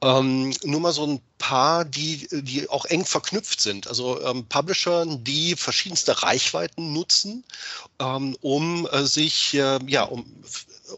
Ähm, 0.00 0.54
nur 0.64 0.80
mal 0.80 0.92
so 0.92 1.06
ein 1.06 1.20
paar, 1.38 1.84
die, 1.84 2.28
die 2.30 2.68
auch 2.68 2.84
eng 2.86 3.04
verknüpft 3.04 3.60
sind. 3.60 3.86
Also 3.86 4.20
ähm, 4.22 4.46
Publisher, 4.46 5.06
die 5.06 5.56
verschiedenste 5.56 6.22
Reichweiten 6.22 6.92
nutzen, 6.92 7.44
ähm, 7.98 8.36
um 8.40 8.86
äh, 8.86 9.04
sich, 9.04 9.54
äh, 9.54 9.78
ja, 9.86 10.04
um, 10.04 10.24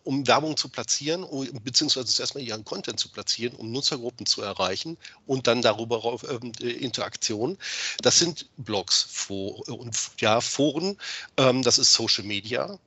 um 0.04 0.26
Werbung 0.26 0.56
zu 0.56 0.68
platzieren, 0.68 1.26
beziehungsweise 1.64 2.20
erstmal 2.20 2.44
ihren 2.44 2.64
Content 2.64 3.00
zu 3.00 3.08
platzieren, 3.08 3.56
um 3.56 3.72
Nutzergruppen 3.72 4.26
zu 4.26 4.42
erreichen 4.42 4.96
und 5.26 5.46
dann 5.46 5.62
darüber 5.62 6.18
ähm, 6.28 6.52
Interaktion. 6.60 7.58
Das 8.02 8.18
sind 8.18 8.48
Blogs 8.56 9.26
und 9.28 9.96
ja, 10.18 10.40
Foren, 10.40 10.96
ähm, 11.36 11.62
das 11.62 11.78
ist 11.78 11.92
Social 11.92 12.24
Media. 12.24 12.78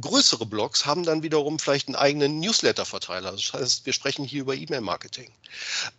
Größere 0.00 0.46
Blogs 0.46 0.86
haben 0.86 1.04
dann 1.04 1.22
wiederum 1.22 1.58
vielleicht 1.58 1.88
einen 1.88 1.96
eigenen 1.96 2.40
Newsletter-Verteiler. 2.40 3.32
Das 3.32 3.52
heißt, 3.52 3.86
wir 3.86 3.92
sprechen 3.92 4.24
hier 4.24 4.40
über 4.42 4.54
E-Mail-Marketing. 4.54 5.30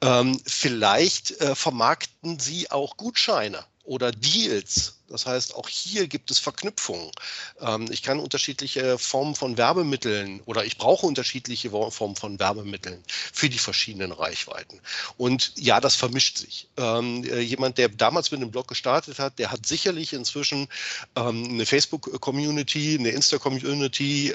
Ähm, 0.01 0.41
vielleicht 0.45 1.39
äh, 1.41 1.55
vermarkten 1.55 2.39
sie 2.39 2.71
auch 2.71 2.97
Gutscheine 2.97 3.63
oder 3.83 4.11
Deals. 4.11 4.95
Das 5.09 5.25
heißt, 5.25 5.55
auch 5.55 5.67
hier 5.67 6.07
gibt 6.07 6.31
es 6.31 6.39
Verknüpfungen. 6.39 7.11
Ähm, 7.59 7.87
ich 7.91 8.01
kann 8.01 8.19
unterschiedliche 8.19 8.97
Formen 8.97 9.35
von 9.35 9.57
Werbemitteln 9.57 10.41
oder 10.45 10.65
ich 10.65 10.77
brauche 10.77 11.05
unterschiedliche 11.05 11.69
Formen 11.69 12.15
von 12.15 12.39
Werbemitteln 12.39 13.03
für 13.07 13.49
die 13.49 13.59
verschiedenen 13.59 14.11
Reichweiten. 14.11 14.79
Und 15.17 15.53
ja, 15.57 15.79
das 15.81 15.95
vermischt 15.95 16.37
sich. 16.37 16.67
Ähm, 16.77 17.23
äh, 17.25 17.41
jemand, 17.41 17.77
der 17.77 17.89
damals 17.89 18.31
mit 18.31 18.41
einem 18.41 18.51
Blog 18.51 18.67
gestartet 18.67 19.19
hat, 19.19 19.37
der 19.37 19.51
hat 19.51 19.65
sicherlich 19.65 20.13
inzwischen 20.13 20.69
ähm, 21.15 21.45
eine 21.45 21.65
Facebook-Community, 21.65 22.97
eine 22.99 23.09
Insta-Community, 23.09 24.33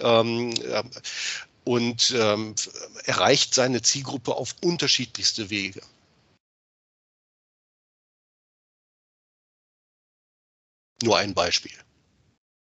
und 1.65 2.11
erreicht 3.05 3.55
seine 3.55 3.83
Zielgruppe 3.83 4.35
auf 4.35 4.55
unterschiedlichste 4.63 5.51
Wege. 5.51 5.83
Nur 11.03 11.19
ein 11.19 11.35
Beispiel. 11.35 11.73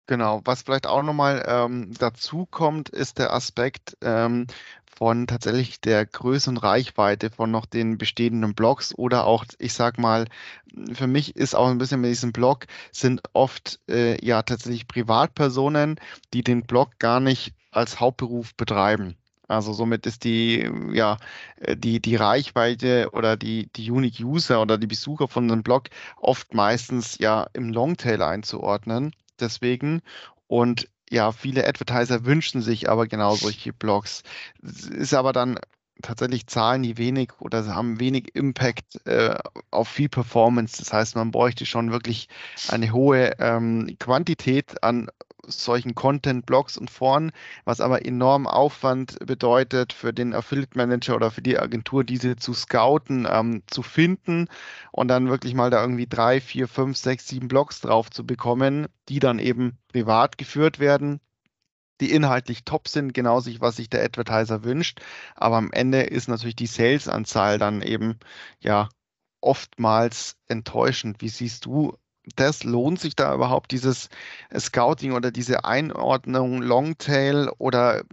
Genau, 0.07 0.41
was 0.45 0.61
vielleicht 0.61 0.87
auch 0.87 1.03
nochmal 1.03 1.43
ähm, 1.47 1.93
dazu 1.99 2.45
kommt, 2.45 2.87
ist 2.87 3.19
der 3.19 3.33
Aspekt 3.33 3.97
ähm, 4.01 4.47
von 4.85 5.27
tatsächlich 5.27 5.81
der 5.81 6.05
Größe 6.05 6.49
und 6.49 6.57
Reichweite 6.57 7.29
von 7.29 7.51
noch 7.51 7.65
den 7.65 7.97
bestehenden 7.97 8.55
Blogs 8.55 8.95
oder 8.95 9.25
auch, 9.25 9.43
ich 9.59 9.73
sag 9.73 9.97
mal, 9.97 10.25
für 10.93 11.07
mich 11.07 11.35
ist 11.35 11.55
auch 11.55 11.67
ein 11.67 11.77
bisschen 11.77 12.01
mit 12.01 12.09
diesem 12.09 12.31
Blog 12.31 12.67
sind 12.93 13.21
oft 13.33 13.81
äh, 13.89 14.23
ja 14.25 14.41
tatsächlich 14.43 14.87
Privatpersonen, 14.87 15.99
die 16.33 16.41
den 16.41 16.63
Blog 16.63 16.97
gar 16.99 17.19
nicht 17.19 17.53
als 17.71 17.99
Hauptberuf 17.99 18.55
betreiben. 18.55 19.17
Also 19.47 19.73
somit 19.73 20.05
ist 20.05 20.23
die, 20.23 20.69
ja, 20.93 21.17
äh, 21.59 21.75
die, 21.77 22.01
die 22.01 22.15
Reichweite 22.15 23.09
oder 23.13 23.37
die, 23.37 23.69
die 23.75 23.89
Unique 23.91 24.19
User 24.19 24.61
oder 24.61 24.77
die 24.77 24.87
Besucher 24.87 25.27
von 25.27 25.49
einem 25.49 25.63
Blog 25.63 25.89
oft 26.17 26.53
meistens 26.53 27.17
ja 27.19 27.47
im 27.53 27.69
Longtail 27.69 28.21
einzuordnen. 28.21 29.13
Deswegen 29.39 30.01
und 30.47 30.89
ja, 31.09 31.31
viele 31.31 31.65
Advertiser 31.65 32.25
wünschen 32.25 32.61
sich 32.61 32.89
aber 32.89 33.07
genau 33.07 33.35
solche 33.35 33.71
Blogs. 33.71 34.23
Ist 34.61 35.13
aber 35.13 35.31
dann 35.31 35.57
tatsächlich 36.01 36.47
zahlen 36.47 36.83
die 36.83 36.97
wenig 36.97 37.29
oder 37.39 37.65
haben 37.73 37.99
wenig 37.99 38.35
Impact 38.35 39.05
äh, 39.07 39.35
auf 39.71 39.87
viel 39.87 40.09
Performance. 40.09 40.77
Das 40.79 40.93
heißt, 40.93 41.15
man 41.15 41.31
bräuchte 41.31 41.65
schon 41.65 41.91
wirklich 41.91 42.27
eine 42.67 42.91
hohe 42.91 43.33
ähm, 43.39 43.95
Quantität 43.99 44.83
an 44.83 45.09
solchen 45.47 45.95
Content-Blogs 45.95 46.77
und 46.77 46.91
Foren, 46.91 47.31
was 47.65 47.81
aber 47.81 48.05
enorm 48.05 48.47
Aufwand 48.47 49.17
bedeutet 49.25 49.93
für 49.93 50.13
den 50.13 50.33
Affiliate 50.33 50.77
Manager 50.77 51.15
oder 51.15 51.31
für 51.31 51.41
die 51.41 51.57
Agentur, 51.57 52.03
diese 52.03 52.35
zu 52.35 52.53
scouten, 52.53 53.27
ähm, 53.29 53.63
zu 53.67 53.81
finden 53.81 54.47
und 54.91 55.07
dann 55.07 55.29
wirklich 55.29 55.53
mal 55.53 55.69
da 55.69 55.81
irgendwie 55.81 56.07
drei, 56.07 56.41
vier, 56.41 56.67
fünf, 56.67 56.97
sechs, 56.97 57.27
sieben 57.27 57.47
Blogs 57.47 57.81
drauf 57.81 58.09
zu 58.09 58.25
bekommen, 58.25 58.87
die 59.09 59.19
dann 59.19 59.39
eben 59.39 59.77
privat 59.87 60.37
geführt 60.37 60.79
werden 60.79 61.19
die 62.01 62.11
inhaltlich 62.11 62.63
top 62.63 62.87
sind, 62.87 63.13
genau 63.13 63.39
sich, 63.39 63.61
was 63.61 63.77
sich 63.77 63.89
der 63.89 64.03
Advertiser 64.03 64.63
wünscht. 64.63 65.01
Aber 65.35 65.57
am 65.57 65.71
Ende 65.71 66.01
ist 66.03 66.27
natürlich 66.27 66.55
die 66.55 66.67
Sales-Anzahl 66.67 67.57
dann 67.57 67.81
eben 67.81 68.19
ja 68.59 68.89
oftmals 69.41 70.37
enttäuschend. 70.47 71.21
Wie 71.21 71.29
siehst 71.29 71.65
du 71.65 71.97
das? 72.35 72.63
Lohnt 72.63 72.99
sich 72.99 73.15
da 73.15 73.33
überhaupt 73.33 73.71
dieses 73.71 74.09
Scouting 74.57 75.13
oder 75.13 75.31
diese 75.31 75.65
Einordnung 75.65 76.61
Longtail 76.61 77.49
oder 77.57 78.03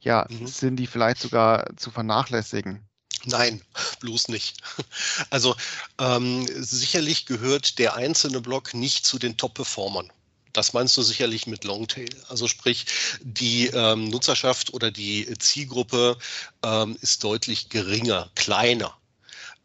ja, 0.00 0.26
mhm. 0.28 0.46
sind 0.46 0.76
die 0.76 0.86
vielleicht 0.86 1.20
sogar 1.20 1.66
zu 1.76 1.90
vernachlässigen? 1.90 2.86
Nein, 3.24 3.62
bloß 4.00 4.28
nicht. 4.28 4.56
Also 5.30 5.56
ähm, 5.98 6.46
sicherlich 6.54 7.26
gehört 7.26 7.78
der 7.78 7.96
einzelne 7.96 8.40
Block 8.40 8.74
nicht 8.74 9.04
zu 9.04 9.18
den 9.18 9.36
Top-Performern. 9.36 10.12
Das 10.52 10.72
meinst 10.72 10.96
du 10.96 11.02
sicherlich 11.02 11.46
mit 11.46 11.64
Longtail. 11.64 12.08
Also 12.28 12.48
sprich, 12.48 12.86
die 13.20 13.66
ähm, 13.68 14.08
Nutzerschaft 14.08 14.72
oder 14.72 14.90
die 14.90 15.26
Zielgruppe 15.38 16.16
ähm, 16.62 16.96
ist 17.02 17.24
deutlich 17.24 17.68
geringer, 17.68 18.30
kleiner. 18.34 18.96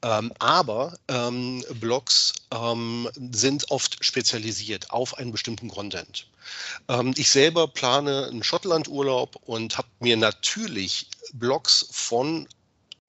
Ähm, 0.03 0.31
aber 0.39 0.97
ähm, 1.07 1.63
Blogs 1.79 2.33
ähm, 2.51 3.07
sind 3.31 3.69
oft 3.69 4.03
spezialisiert 4.03 4.89
auf 4.91 5.17
einen 5.17 5.31
bestimmten 5.31 5.69
Content. 5.69 6.27
Ähm, 6.87 7.13
ich 7.17 7.29
selber 7.29 7.67
plane 7.67 8.27
einen 8.27 8.43
Schottlandurlaub 8.43 9.35
und 9.45 9.77
habe 9.77 9.87
mir 9.99 10.17
natürlich 10.17 11.07
Blogs 11.33 11.87
von 11.91 12.47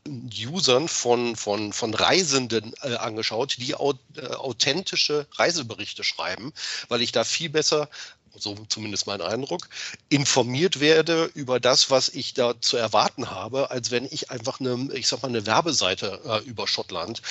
Usern 0.07 0.89
von, 0.89 1.37
von, 1.37 1.73
von 1.73 1.95
Reisenden 1.95 2.75
äh, 2.83 2.97
angeschaut, 2.97 3.57
die 3.59 3.75
au, 3.75 3.95
äh, 4.17 4.27
authentische 4.27 5.27
Reiseberichte 5.35 6.03
schreiben, 6.03 6.53
weil 6.89 7.03
ich 7.03 7.13
da 7.13 7.25
viel 7.25 7.51
besser 7.51 7.89
so 8.37 8.57
zumindest 8.69 9.07
mein 9.07 9.21
Eindruck, 9.21 9.69
informiert 10.09 10.81
werde 10.81 11.31
über 11.35 11.61
das, 11.61 11.91
was 11.91 12.09
ich 12.09 12.35
da 12.35 12.61
zu 12.61 12.77
erwarten 12.77 13.31
habe, 13.31 13.71
als 13.71 13.91
wenn 13.91 14.07
ich 14.07 14.31
einfach 14.31 14.61
eine, 14.61 14.89
ich 14.95 15.07
sag 15.07 15.23
mal, 15.23 15.29
eine 15.29 15.47
Werbeseite 15.47 16.21
äh, 16.25 16.39
über 16.49 16.67
Schottland 16.67 17.23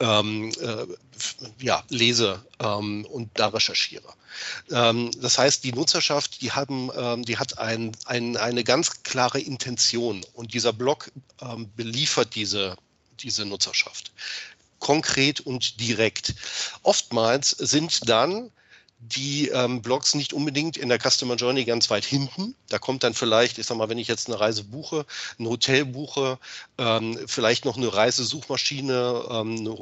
ähm, 0.00 0.52
äh, 0.60 0.86
ja, 1.58 1.82
lese 1.88 2.44
ähm, 2.60 3.04
und 3.06 3.30
da 3.34 3.48
recherchiere. 3.48 4.08
Ähm, 4.70 5.10
das 5.20 5.38
heißt, 5.38 5.64
die 5.64 5.72
Nutzerschaft, 5.72 6.40
die 6.40 6.52
haben, 6.52 6.90
ähm, 6.96 7.24
die 7.24 7.38
hat 7.38 7.58
ein, 7.58 7.92
ein, 8.06 8.36
eine 8.36 8.64
ganz 8.64 9.02
klare 9.02 9.40
Intention 9.40 10.24
und 10.34 10.54
dieser 10.54 10.72
Blog 10.72 11.10
ähm, 11.40 11.70
beliefert 11.76 12.34
diese, 12.34 12.76
diese 13.20 13.44
Nutzerschaft 13.44 14.12
konkret 14.80 15.40
und 15.40 15.78
direkt. 15.78 16.34
Oftmals 16.82 17.50
sind 17.50 18.08
dann 18.08 18.50
die 19.00 19.48
ähm, 19.48 19.80
Blogs 19.80 20.14
nicht 20.14 20.32
unbedingt 20.32 20.76
in 20.76 20.90
der 20.90 20.98
Customer 20.98 21.34
Journey 21.34 21.64
ganz 21.64 21.88
weit 21.88 22.04
hinten. 22.04 22.54
Da 22.68 22.78
kommt 22.78 23.02
dann 23.02 23.14
vielleicht, 23.14 23.58
ich 23.58 23.66
sag 23.66 23.78
mal, 23.78 23.88
wenn 23.88 23.98
ich 23.98 24.08
jetzt 24.08 24.28
eine 24.28 24.38
Reise 24.38 24.62
buche, 24.62 25.06
ein 25.38 25.46
Hotel 25.46 25.86
buche, 25.86 26.38
ähm, 26.78 27.18
vielleicht 27.26 27.64
noch 27.64 27.76
eine 27.76 27.92
Reisesuchmaschine 27.92 29.24
ähm, 29.30 29.78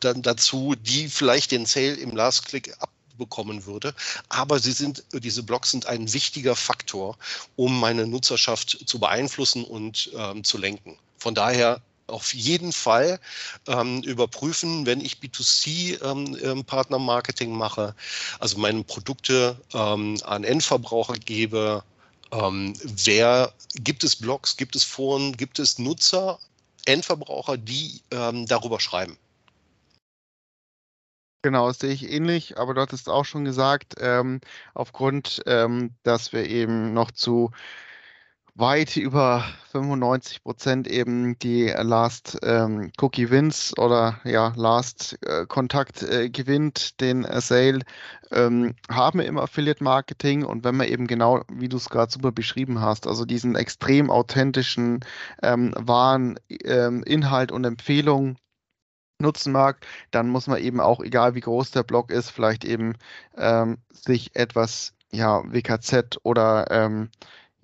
dann 0.00 0.22
dazu, 0.22 0.74
die 0.80 1.08
vielleicht 1.08 1.50
den 1.50 1.66
Sale 1.66 1.94
im 1.94 2.14
Last 2.14 2.46
Click 2.46 2.74
abbekommen 2.78 3.66
würde. 3.66 3.94
Aber 4.28 4.60
sie 4.60 4.72
sind, 4.72 5.04
diese 5.12 5.42
Blogs 5.42 5.72
sind 5.72 5.86
ein 5.86 6.12
wichtiger 6.12 6.54
Faktor, 6.54 7.18
um 7.56 7.78
meine 7.78 8.06
Nutzerschaft 8.06 8.78
zu 8.86 9.00
beeinflussen 9.00 9.64
und 9.64 10.10
ähm, 10.16 10.44
zu 10.44 10.56
lenken. 10.56 10.96
Von 11.18 11.34
daher 11.34 11.80
auf 12.06 12.32
jeden 12.34 12.72
Fall 12.72 13.18
ähm, 13.66 14.02
überprüfen, 14.02 14.84
wenn 14.86 15.00
ich 15.00 15.18
B2C-Partnermarketing 15.18 17.48
ähm, 17.48 17.54
ähm 17.54 17.58
mache, 17.58 17.96
also 18.38 18.58
meine 18.58 18.84
Produkte 18.84 19.60
ähm, 19.72 20.20
an 20.24 20.44
Endverbraucher 20.44 21.14
gebe. 21.14 21.82
Ähm, 22.32 22.74
wer 22.82 23.52
gibt 23.74 24.04
es 24.04 24.16
Blogs, 24.16 24.56
gibt 24.56 24.76
es 24.76 24.84
Foren, 24.84 25.34
gibt 25.36 25.58
es 25.58 25.78
Nutzer, 25.78 26.38
Endverbraucher, 26.84 27.56
die 27.56 28.02
ähm, 28.10 28.44
darüber 28.46 28.78
schreiben? 28.80 29.16
Genau, 31.42 31.68
das 31.68 31.78
sehe 31.78 31.92
ich 31.92 32.10
ähnlich, 32.10 32.58
aber 32.58 32.72
du 32.72 32.80
hattest 32.80 33.10
auch 33.10 33.26
schon 33.26 33.44
gesagt, 33.44 33.96
aufgrund, 34.72 35.42
dass 35.44 36.32
wir 36.32 36.48
eben 36.48 36.94
noch 36.94 37.10
zu 37.10 37.50
weit 38.56 38.96
über 38.96 39.44
95 39.72 40.42
Prozent 40.44 40.86
eben 40.86 41.36
die 41.40 41.66
Last 41.76 42.38
ähm, 42.42 42.92
Cookie 43.00 43.30
Wins 43.30 43.76
oder 43.78 44.20
ja 44.24 44.52
Last 44.56 45.18
äh, 45.26 45.44
Kontakt 45.46 46.02
äh, 46.02 46.30
gewinnt 46.30 47.00
den 47.00 47.24
äh, 47.24 47.40
Sale. 47.40 47.80
Ähm, 48.30 48.74
haben 48.88 49.20
im 49.20 49.38
Affiliate 49.38 49.82
Marketing 49.82 50.44
und 50.44 50.64
wenn 50.64 50.76
man 50.76 50.88
eben 50.88 51.06
genau, 51.06 51.42
wie 51.52 51.68
du 51.68 51.76
es 51.76 51.90
gerade 51.90 52.12
super 52.12 52.32
beschrieben 52.32 52.80
hast, 52.80 53.06
also 53.06 53.24
diesen 53.24 53.56
extrem 53.56 54.10
authentischen 54.10 55.00
ähm, 55.42 55.72
wahren 55.76 56.38
ähm, 56.64 57.02
Inhalt 57.04 57.50
und 57.52 57.64
Empfehlung 57.64 58.36
nutzen 59.20 59.52
mag, 59.52 59.84
dann 60.10 60.28
muss 60.28 60.46
man 60.46 60.60
eben 60.60 60.80
auch, 60.80 61.00
egal 61.00 61.34
wie 61.34 61.40
groß 61.40 61.70
der 61.72 61.82
Blog 61.82 62.10
ist, 62.10 62.30
vielleicht 62.30 62.64
eben 62.64 62.94
ähm, 63.36 63.78
sich 63.90 64.34
etwas 64.34 64.94
ja, 65.10 65.42
WKZ 65.46 66.18
oder 66.22 66.70
ähm, 66.70 67.10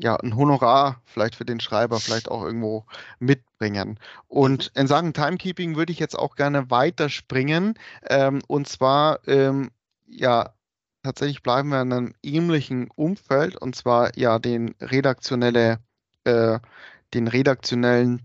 ja, 0.00 0.16
ein 0.16 0.34
Honorar 0.34 1.02
vielleicht 1.04 1.34
für 1.34 1.44
den 1.44 1.60
Schreiber 1.60 2.00
vielleicht 2.00 2.30
auch 2.30 2.42
irgendwo 2.42 2.86
mitbringen. 3.18 3.98
Und 4.28 4.72
mhm. 4.74 4.80
in 4.80 4.86
Sachen 4.86 5.12
Timekeeping 5.12 5.76
würde 5.76 5.92
ich 5.92 5.98
jetzt 5.98 6.18
auch 6.18 6.36
gerne 6.36 6.70
weiterspringen. 6.70 7.74
Ähm, 8.08 8.40
und 8.46 8.66
zwar, 8.66 9.20
ähm, 9.28 9.70
ja, 10.06 10.54
tatsächlich 11.02 11.42
bleiben 11.42 11.68
wir 11.68 11.82
in 11.82 11.92
einem 11.92 12.14
ähnlichen 12.22 12.88
Umfeld 12.96 13.56
und 13.56 13.76
zwar 13.76 14.16
ja 14.16 14.38
den 14.38 14.74
redaktionelle, 14.80 15.78
äh, 16.24 16.58
den 17.12 17.28
redaktionellen 17.28 18.22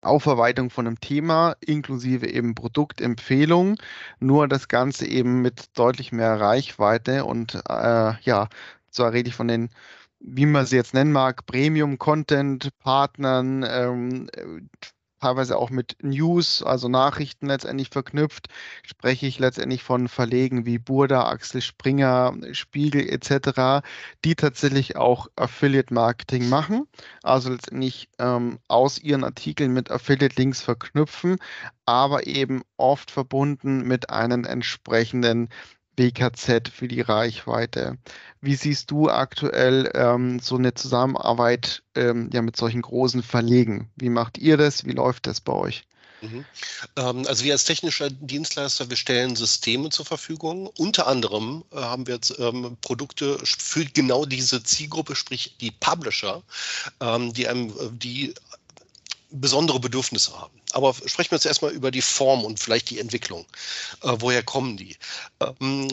Aufarbeitung 0.00 0.70
von 0.70 0.86
einem 0.86 1.00
Thema 1.00 1.56
inklusive 1.60 2.28
eben 2.28 2.54
Produktempfehlung, 2.54 3.78
nur 4.20 4.48
das 4.48 4.68
Ganze 4.68 5.06
eben 5.06 5.42
mit 5.42 5.76
deutlich 5.78 6.12
mehr 6.12 6.38
Reichweite 6.38 7.24
und 7.24 7.54
äh, 7.68 8.12
ja, 8.20 8.48
zwar 8.90 9.12
rede 9.12 9.30
ich 9.30 9.34
von 9.34 9.48
den 9.48 9.70
wie 10.26 10.46
man 10.46 10.64
sie 10.66 10.76
jetzt 10.76 10.94
nennen 10.94 11.12
mag, 11.12 11.44
Premium-Content-Partnern, 11.46 13.64
ähm, 13.68 14.30
teilweise 15.20 15.58
auch 15.58 15.70
mit 15.70 15.96
News, 16.02 16.62
also 16.62 16.88
Nachrichten 16.88 17.46
letztendlich 17.46 17.90
verknüpft, 17.90 18.48
spreche 18.82 19.26
ich 19.26 19.38
letztendlich 19.38 19.82
von 19.82 20.08
Verlegen 20.08 20.66
wie 20.66 20.78
Burda, 20.78 21.28
Axel 21.28 21.62
Springer, 21.62 22.36
Spiegel 22.52 23.08
etc., 23.08 23.82
die 24.24 24.34
tatsächlich 24.34 24.96
auch 24.96 25.28
Affiliate-Marketing 25.36 26.48
machen, 26.48 26.86
also 27.22 27.50
letztendlich 27.50 28.08
ähm, 28.18 28.58
aus 28.68 28.98
ihren 28.98 29.24
Artikeln 29.24 29.72
mit 29.72 29.90
Affiliate-Links 29.90 30.60
verknüpfen, 30.60 31.38
aber 31.86 32.26
eben 32.26 32.62
oft 32.76 33.10
verbunden 33.10 33.86
mit 33.86 34.10
einem 34.10 34.44
entsprechenden 34.44 35.48
WKZ 35.96 36.68
für 36.68 36.88
die 36.88 37.00
Reichweite. 37.00 37.98
Wie 38.40 38.54
siehst 38.54 38.90
du 38.90 39.08
aktuell 39.08 39.90
ähm, 39.94 40.40
so 40.40 40.56
eine 40.56 40.74
Zusammenarbeit 40.74 41.82
ähm, 41.94 42.30
ja, 42.32 42.42
mit 42.42 42.56
solchen 42.56 42.82
großen 42.82 43.22
Verlegen? 43.22 43.90
Wie 43.96 44.10
macht 44.10 44.38
ihr 44.38 44.56
das? 44.56 44.84
Wie 44.84 44.92
läuft 44.92 45.26
das 45.26 45.40
bei 45.40 45.52
euch? 45.52 45.84
Mhm. 46.24 46.44
Ähm, 46.96 47.26
also 47.26 47.44
wir 47.44 47.52
als 47.52 47.64
technischer 47.64 48.10
Dienstleister, 48.10 48.88
wir 48.88 48.96
stellen 48.96 49.36
Systeme 49.36 49.90
zur 49.90 50.06
Verfügung. 50.06 50.68
Unter 50.78 51.06
anderem 51.06 51.64
äh, 51.72 51.76
haben 51.76 52.06
wir 52.06 52.14
jetzt 52.14 52.38
ähm, 52.38 52.76
Produkte 52.80 53.38
für 53.44 53.84
genau 53.84 54.24
diese 54.24 54.62
Zielgruppe, 54.62 55.16
sprich 55.16 55.56
die 55.60 55.70
Publisher, 55.70 56.42
ähm, 57.00 57.32
die 57.32 57.48
einem, 57.48 57.70
äh, 57.70 57.90
die 57.92 58.34
besondere 59.34 59.80
Bedürfnisse 59.80 60.38
haben. 60.38 60.60
Aber 60.72 60.94
sprechen 60.94 61.30
wir 61.30 61.36
jetzt 61.36 61.46
erstmal 61.46 61.72
über 61.72 61.90
die 61.90 62.02
Form 62.02 62.44
und 62.44 62.58
vielleicht 62.58 62.90
die 62.90 62.98
Entwicklung. 62.98 63.44
Äh, 64.02 64.14
woher 64.18 64.42
kommen 64.42 64.76
die? 64.76 64.96
Ähm, 65.60 65.88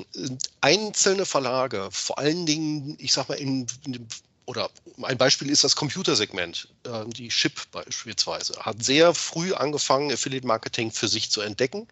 einzelne 0.62 1.26
Verlage, 1.26 1.90
vor 1.92 2.18
allen 2.18 2.46
Dingen, 2.46 2.96
ich 3.00 3.14
sag 3.14 3.30
mal, 3.30 3.36
in, 3.36 3.68
in 3.86 4.08
oder 4.46 4.70
ein 5.04 5.18
Beispiel 5.18 5.50
ist 5.50 5.64
das 5.64 5.76
Computersegment. 5.76 6.68
Äh, 6.84 7.06
die 7.08 7.30
Chip 7.30 7.72
beispielsweise 7.72 8.58
hat 8.60 8.84
sehr 8.84 9.14
früh 9.14 9.54
angefangen, 9.54 10.12
Affiliate 10.12 10.48
Marketing 10.48 10.92
für 10.92 11.08
sich 11.08 11.30
zu 11.32 11.42
entdecken. 11.42 11.88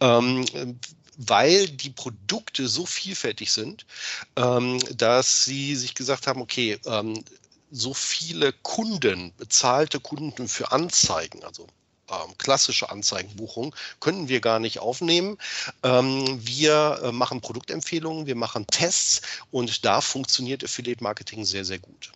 Ähm, 0.00 0.44
weil 1.16 1.68
die 1.68 1.90
Produkte 1.90 2.68
so 2.68 2.86
vielfältig 2.86 3.50
sind, 3.50 3.86
ähm, 4.36 4.78
dass 4.96 5.44
sie 5.44 5.74
sich 5.74 5.94
gesagt 5.94 6.26
haben, 6.26 6.42
okay, 6.42 6.78
ähm, 6.84 7.24
so 7.70 7.94
viele 7.94 8.52
Kunden, 8.52 9.32
bezahlte 9.36 10.00
Kunden 10.00 10.48
für 10.48 10.72
Anzeigen, 10.72 11.44
also 11.44 11.66
ähm, 12.10 12.38
klassische 12.38 12.90
Anzeigenbuchung 12.90 13.74
können 14.00 14.28
wir 14.28 14.40
gar 14.40 14.60
nicht 14.60 14.78
aufnehmen. 14.78 15.38
Ähm, 15.82 16.38
wir 16.46 17.00
äh, 17.02 17.12
machen 17.12 17.40
Produktempfehlungen, 17.40 18.26
wir 18.26 18.36
machen 18.36 18.66
Tests 18.66 19.22
und 19.50 19.84
da 19.84 20.00
funktioniert 20.00 20.62
Affiliate 20.62 21.02
Marketing 21.02 21.44
sehr, 21.44 21.64
sehr 21.64 21.78
gut. 21.78 22.12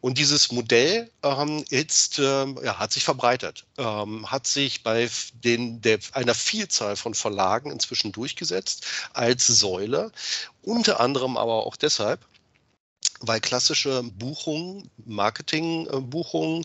Und 0.00 0.18
dieses 0.18 0.52
Modell 0.52 1.10
ähm, 1.22 1.64
jetzt, 1.70 2.18
ähm, 2.18 2.58
ja, 2.62 2.78
hat 2.78 2.92
sich 2.92 3.04
verbreitet, 3.04 3.64
ähm, 3.78 4.30
hat 4.30 4.46
sich 4.46 4.82
bei 4.82 5.08
den, 5.44 5.80
der, 5.80 5.98
einer 6.12 6.34
Vielzahl 6.34 6.96
von 6.96 7.14
Verlagen 7.14 7.70
inzwischen 7.70 8.12
durchgesetzt 8.12 8.86
als 9.12 9.46
Säule, 9.46 10.12
unter 10.62 11.00
anderem 11.00 11.36
aber 11.36 11.66
auch 11.66 11.76
deshalb, 11.76 12.20
weil 13.20 13.40
klassische 13.40 14.02
Buchungen, 14.02 14.90
Marketingbuchungen 15.04 16.64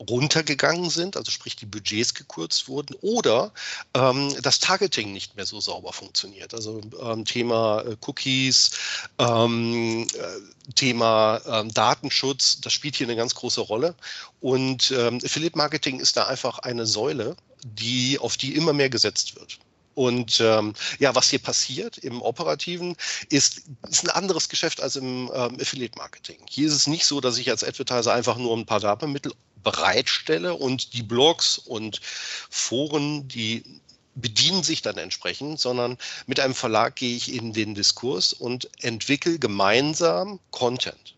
runtergegangen 0.00 0.90
sind, 0.90 1.16
also 1.16 1.30
sprich 1.30 1.56
die 1.56 1.66
Budgets 1.66 2.14
gekürzt 2.14 2.68
wurden 2.68 2.94
oder 3.00 3.52
ähm, 3.94 4.34
das 4.42 4.60
Targeting 4.60 5.12
nicht 5.12 5.36
mehr 5.36 5.46
so 5.46 5.60
sauber 5.60 5.92
funktioniert. 5.92 6.54
Also 6.54 6.80
ähm, 7.00 7.24
Thema 7.24 7.82
äh, 7.82 7.96
Cookies, 8.06 8.70
ähm, 9.18 10.06
äh, 10.14 10.72
Thema 10.74 11.40
ähm, 11.46 11.72
Datenschutz, 11.74 12.60
das 12.60 12.72
spielt 12.72 12.96
hier 12.96 13.06
eine 13.06 13.16
ganz 13.16 13.34
große 13.34 13.60
Rolle. 13.60 13.94
Und 14.40 14.92
ähm, 14.92 15.18
Affiliate 15.24 15.58
Marketing 15.58 15.98
ist 16.00 16.16
da 16.16 16.26
einfach 16.26 16.60
eine 16.60 16.86
Säule, 16.86 17.36
die, 17.64 18.18
auf 18.20 18.36
die 18.36 18.54
immer 18.54 18.72
mehr 18.72 18.90
gesetzt 18.90 19.34
wird. 19.34 19.58
Und 19.98 20.38
ähm, 20.40 20.74
ja, 21.00 21.12
was 21.16 21.28
hier 21.28 21.40
passiert 21.40 21.98
im 21.98 22.22
Operativen, 22.22 22.94
ist, 23.30 23.62
ist 23.90 24.04
ein 24.04 24.10
anderes 24.10 24.48
Geschäft 24.48 24.80
als 24.80 24.94
im 24.94 25.28
ähm, 25.34 25.56
Affiliate-Marketing. 25.60 26.38
Hier 26.48 26.68
ist 26.68 26.74
es 26.74 26.86
nicht 26.86 27.04
so, 27.04 27.20
dass 27.20 27.36
ich 27.36 27.50
als 27.50 27.64
Advertiser 27.64 28.14
einfach 28.14 28.36
nur 28.36 28.56
ein 28.56 28.64
paar 28.64 28.82
Werbemittel 28.82 29.32
bereitstelle 29.64 30.54
und 30.54 30.92
die 30.92 31.02
Blogs 31.02 31.58
und 31.58 32.00
Foren, 32.48 33.26
die 33.26 33.64
bedienen 34.14 34.62
sich 34.62 34.82
dann 34.82 34.98
entsprechend, 34.98 35.58
sondern 35.58 35.98
mit 36.28 36.38
einem 36.38 36.54
Verlag 36.54 36.94
gehe 36.94 37.16
ich 37.16 37.34
in 37.34 37.52
den 37.52 37.74
Diskurs 37.74 38.32
und 38.32 38.70
entwickle 38.84 39.40
gemeinsam 39.40 40.38
Content. 40.52 41.16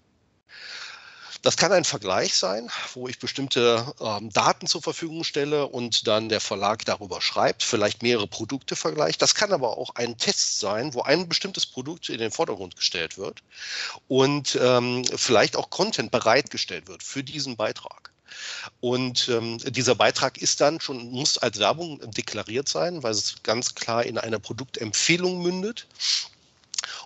Das 1.43 1.57
kann 1.57 1.73
ein 1.73 1.85
Vergleich 1.85 2.35
sein, 2.35 2.71
wo 2.93 3.09
ich 3.09 3.19
bestimmte 3.19 3.95
ähm, 4.01 4.31
Daten 4.31 4.67
zur 4.67 4.83
Verfügung 4.83 5.25
stelle 5.25 5.67
und 5.67 6.07
dann 6.07 6.29
der 6.29 6.41
Verlag 6.41 6.85
darüber 6.85 7.23
schreibt, 7.23 7.63
vielleicht 7.63 8.03
mehrere 8.03 8.27
Produkte 8.27 8.77
vergleicht. 8.77 9.23
Das 9.23 9.35
kann 9.35 9.53
aber 9.53 9.79
auch 9.79 9.95
ein 9.95 10.19
Test 10.19 10.61
sein, 10.61 10.93
wo 10.93 11.03
ein 11.03 11.29
bestimmtes 11.29 11.65
Produkt 11.65 12.11
in 12.11 12.19
den 12.19 12.31
Vordergrund 12.31 12.77
gestellt 12.77 13.17
wird 13.17 13.43
und 14.07 14.59
ähm, 14.61 15.05
vielleicht 15.17 15.57
auch 15.57 15.71
Content 15.71 16.11
bereitgestellt 16.11 16.89
wird 16.89 17.03
für 17.03 17.25
diesen 17.25 17.57
Beitrag. 17.57 18.11
Und 18.81 19.29
ähm, 19.29 19.59
dieser 19.59 19.95
Beitrag 19.95 20.39
ist 20.39 20.61
dann 20.61 20.81
schon, 20.81 21.11
muss 21.11 21.39
als 21.39 21.59
Werbung 21.59 22.01
deklariert 22.11 22.69
sein, 22.69 23.03
weil 23.03 23.13
es 23.13 23.43
ganz 23.43 23.75
klar 23.75 24.05
in 24.05 24.19
eine 24.19 24.39
Produktempfehlung 24.39 25.43
mündet. 25.43 25.87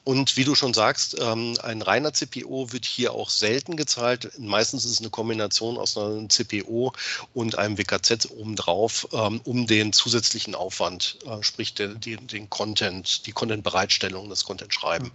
Und 0.04 0.36
wie 0.36 0.44
du 0.44 0.54
schon 0.54 0.74
sagst, 0.74 1.16
ähm, 1.20 1.56
ein 1.62 1.82
reiner 1.82 2.12
CPO 2.12 2.72
wird 2.72 2.84
hier 2.84 3.12
auch 3.12 3.30
selten 3.30 3.76
gezahlt. 3.76 4.30
Meistens 4.38 4.84
ist 4.84 4.92
es 4.92 5.00
eine 5.00 5.10
Kombination 5.10 5.78
aus 5.78 5.96
einem 5.96 6.28
CPO 6.28 6.92
und 7.32 7.58
einem 7.58 7.78
WKZ 7.78 8.30
obendrauf, 8.30 9.08
ähm, 9.12 9.40
um 9.44 9.66
den 9.66 9.92
zusätzlichen 9.92 10.54
Aufwand, 10.54 11.18
äh, 11.26 11.42
sprich 11.42 11.74
den, 11.74 12.50
Content, 12.50 13.26
die 13.26 13.32
Content-Bereitstellung, 13.32 14.28
das 14.28 14.44
Content-Schreiben 14.44 15.10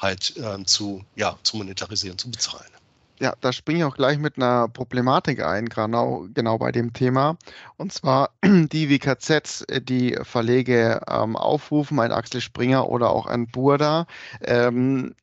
halt 0.00 0.34
ähm, 0.36 0.66
zu, 0.66 1.04
ja, 1.16 1.38
zu 1.42 1.56
monetarisieren, 1.56 2.18
zu 2.18 2.30
bezahlen. 2.30 2.81
Ja, 3.22 3.36
da 3.40 3.52
springe 3.52 3.78
ich 3.78 3.84
auch 3.84 3.94
gleich 3.94 4.18
mit 4.18 4.36
einer 4.36 4.66
Problematik 4.68 5.44
ein, 5.44 5.66
genau, 5.66 6.26
genau 6.34 6.58
bei 6.58 6.72
dem 6.72 6.92
Thema. 6.92 7.36
Und 7.76 7.92
zwar 7.92 8.30
die 8.44 8.90
WKZs, 8.90 9.62
äh, 9.68 9.80
die 9.80 10.18
Verlege 10.22 11.00
ähm, 11.08 11.36
aufrufen, 11.36 12.00
ein 12.00 12.10
Axel 12.10 12.40
Springer 12.40 12.88
oder 12.88 13.10
auch 13.10 13.26
ein 13.26 13.46
Burda, 13.46 14.06
ähm, 14.40 15.14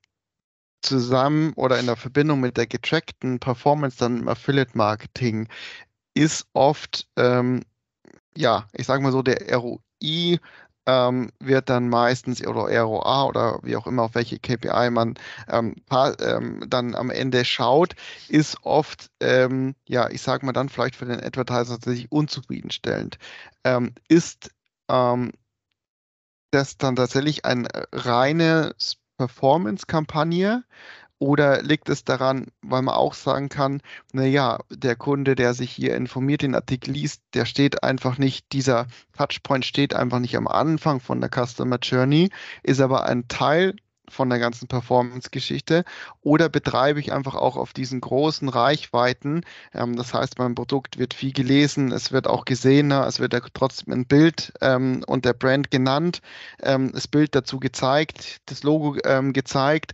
zusammen 0.81 1.51
oder 1.55 1.77
in 1.77 1.87
der 1.87 1.97
Verbindung 1.97 2.39
mit 2.39 2.55
der 2.55 2.67
getrackten 2.67 3.39
Performance 3.39 3.97
dann 3.97 4.19
im 4.19 4.27
Affiliate 4.29 4.77
Marketing 4.77 5.49
ist 6.13 6.47
oft, 6.53 7.09
ähm, 7.17 7.63
ja, 8.37 8.67
ich 8.73 8.85
sage 8.87 9.03
mal 9.03 9.11
so, 9.11 9.21
der 9.23 9.53
ROI 9.57 10.39
ähm, 10.89 11.29
wird 11.39 11.69
dann 11.69 11.87
meistens 11.87 12.45
oder 12.45 12.63
ROA 12.81 13.25
oder 13.25 13.59
wie 13.61 13.75
auch 13.75 13.85
immer, 13.85 14.03
auf 14.03 14.15
welche 14.15 14.39
KPI 14.39 14.89
man 14.89 15.15
ähm, 15.47 15.75
ähm, 16.19 16.65
dann 16.67 16.95
am 16.95 17.11
Ende 17.11 17.45
schaut, 17.45 17.95
ist 18.27 18.57
oft, 18.63 19.11
ähm, 19.19 19.75
ja, 19.87 20.09
ich 20.09 20.21
sage 20.21 20.45
mal 20.45 20.51
dann 20.51 20.69
vielleicht 20.69 20.95
für 20.95 21.05
den 21.05 21.23
Advertiser 21.23 21.75
tatsächlich 21.75 22.11
unzufriedenstellend. 22.11 23.19
Ähm, 23.63 23.93
ist 24.07 24.49
das 26.51 26.77
dann 26.77 26.95
tatsächlich 26.95 27.45
eine 27.45 27.67
reine 27.91 28.73
Performance-Kampagne, 29.17 30.63
oder 31.19 31.61
liegt 31.61 31.89
es 31.89 32.05
daran, 32.05 32.47
weil 32.61 32.81
man 32.81 32.95
auch 32.95 33.13
sagen 33.13 33.49
kann, 33.49 33.81
naja, 34.13 34.59
der 34.69 34.95
Kunde, 34.95 35.35
der 35.35 35.53
sich 35.53 35.71
hier 35.71 35.95
informiert, 35.95 36.41
den 36.41 36.55
Artikel 36.55 36.91
liest, 36.91 37.21
der 37.33 37.45
steht 37.45 37.83
einfach 37.83 38.17
nicht, 38.17 38.51
dieser 38.53 38.87
Touchpoint 39.17 39.65
steht 39.65 39.93
einfach 39.93 40.19
nicht 40.19 40.37
am 40.37 40.47
Anfang 40.47 40.99
von 41.01 41.21
der 41.21 41.29
Customer 41.29 41.77
Journey, 41.81 42.29
ist 42.63 42.79
aber 42.79 43.05
ein 43.05 43.27
Teil 43.27 43.75
von 44.09 44.29
der 44.29 44.39
ganzen 44.39 44.67
Performance-Geschichte 44.67 45.83
oder 46.21 46.49
betreibe 46.49 46.99
ich 46.99 47.13
einfach 47.13 47.35
auch 47.35 47.57
auf 47.57 47.73
diesen 47.73 48.01
großen 48.01 48.49
Reichweiten. 48.49 49.41
Ähm, 49.73 49.95
das 49.95 50.13
heißt, 50.13 50.39
mein 50.39 50.55
Produkt 50.55 50.97
wird 50.97 51.13
viel 51.13 51.31
gelesen, 51.31 51.91
es 51.91 52.11
wird 52.11 52.27
auch 52.27 52.45
gesehener, 52.45 53.05
es 53.07 53.19
wird 53.19 53.33
ja 53.33 53.41
trotzdem 53.53 53.93
ein 53.93 54.05
Bild 54.05 54.53
ähm, 54.61 55.03
und 55.07 55.25
der 55.25 55.33
Brand 55.33 55.71
genannt, 55.71 56.21
ähm, 56.61 56.91
das 56.91 57.07
Bild 57.07 57.35
dazu 57.35 57.59
gezeigt, 57.59 58.41
das 58.45 58.63
Logo 58.63 58.97
ähm, 59.03 59.33
gezeigt 59.33 59.93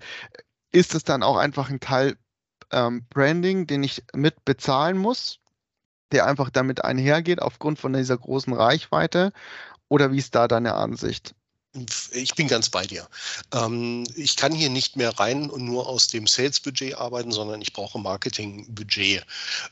ist 0.76 0.94
es 0.94 1.06
dann 1.06 1.24
auch 1.24 1.38
einfach 1.38 1.70
ein 1.70 1.80
Teil 1.80 2.18
ähm, 2.72 3.06
Branding, 3.10 3.66
den 3.66 3.82
ich 3.84 4.04
mit 4.14 4.44
bezahlen 4.44 4.98
muss, 4.98 5.40
der 6.12 6.26
einfach 6.26 6.50
damit 6.50 6.84
einhergeht 6.84 7.42
aufgrund 7.42 7.80
von 7.80 7.94
dieser 7.94 8.18
großen 8.18 8.54
Reichweite? 8.54 9.32
Oder 9.88 10.12
wie 10.12 10.18
ist 10.18 10.36
da 10.36 10.48
deine 10.50 10.76
Ansicht? 10.76 11.34
Ich 12.12 12.36
bin 12.36 12.48
ganz 12.48 12.70
bei 12.70 12.86
dir. 12.86 13.08
Ähm, 13.54 14.06
ich 14.16 14.36
kann 14.36 14.54
hier 14.54 14.70
nicht 14.70 14.98
mehr 14.98 15.18
rein 15.18 15.50
und 15.50 15.64
nur 15.64 15.88
aus 15.88 16.08
dem 16.08 16.28
Sales-Budget 16.28 16.96
arbeiten, 16.96 17.32
sondern 17.32 17.62
ich 17.62 17.74
brauche 17.74 18.00
Marketing-Budget, 18.00 19.26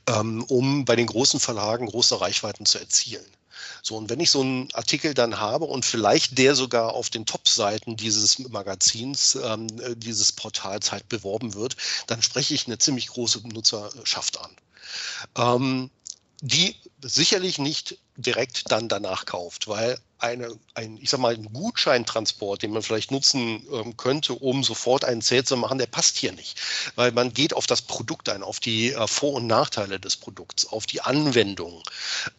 ähm, 0.08 0.44
um 0.44 0.86
bei 0.86 0.96
den 0.96 1.08
großen 1.08 1.39
Verlagen 1.39 1.88
große 1.88 2.20
Reichweiten 2.20 2.66
zu 2.66 2.80
erzielen. 2.80 3.26
So, 3.82 3.97
und 3.97 4.10
wenn 4.10 4.19
ich 4.19 4.32
so 4.32 4.41
einen 4.41 4.71
Artikel 4.73 5.13
dann 5.13 5.39
habe 5.39 5.65
und 5.65 5.86
vielleicht 5.86 6.38
der 6.38 6.56
sogar 6.56 6.93
auf 6.93 7.10
den 7.10 7.26
Top-Seiten 7.26 7.95
dieses 7.95 8.39
Magazins, 8.39 9.36
ähm, 9.36 9.67
äh, 9.80 9.95
dieses 9.95 10.32
Portals 10.32 10.91
halt 10.91 11.08
beworben 11.10 11.54
wird, 11.54 11.76
dann 12.08 12.21
spreche 12.21 12.54
ich 12.54 12.67
eine 12.67 12.78
ziemlich 12.78 13.08
große 13.08 13.47
Nutzerschaft 13.47 14.39
an. 14.39 14.52
Ähm, 15.38 15.89
die 16.41 16.76
sicherlich 17.02 17.58
nicht 17.58 17.97
direkt 18.15 18.71
dann 18.71 18.88
danach 18.88 19.26
kauft, 19.26 19.67
weil 19.67 19.97
eine, 20.23 20.56
ein, 20.73 20.97
ich 21.02 21.10
sag 21.10 21.19
mal, 21.19 21.34
ein 21.34 21.52
Gutscheintransport, 21.52 22.63
den 22.63 22.71
man 22.71 22.82
vielleicht 22.82 23.12
nutzen 23.12 23.67
ähm, 23.71 23.97
könnte, 23.97 24.34
um 24.34 24.63
sofort 24.63 25.04
einen 25.04 25.19
Sale 25.19 25.43
zu 25.43 25.58
machen, 25.58 25.78
der 25.78 25.86
passt 25.86 26.15
hier 26.17 26.32
nicht. 26.32 26.58
Weil 26.95 27.12
man 27.12 27.34
geht 27.34 27.54
auf 27.54 27.67
das 27.67 27.82
Produkt 27.82 28.30
ein, 28.30 28.41
auf 28.41 28.62
die 28.62 28.93
äh, 28.93 29.08
Vor- 29.08 29.34
und 29.34 29.47
Nachteile 29.47 29.99
des 29.99 30.15
Produkts, 30.15 30.65
auf 30.65 30.86
die 30.86 31.02
Anwendung. 31.02 31.84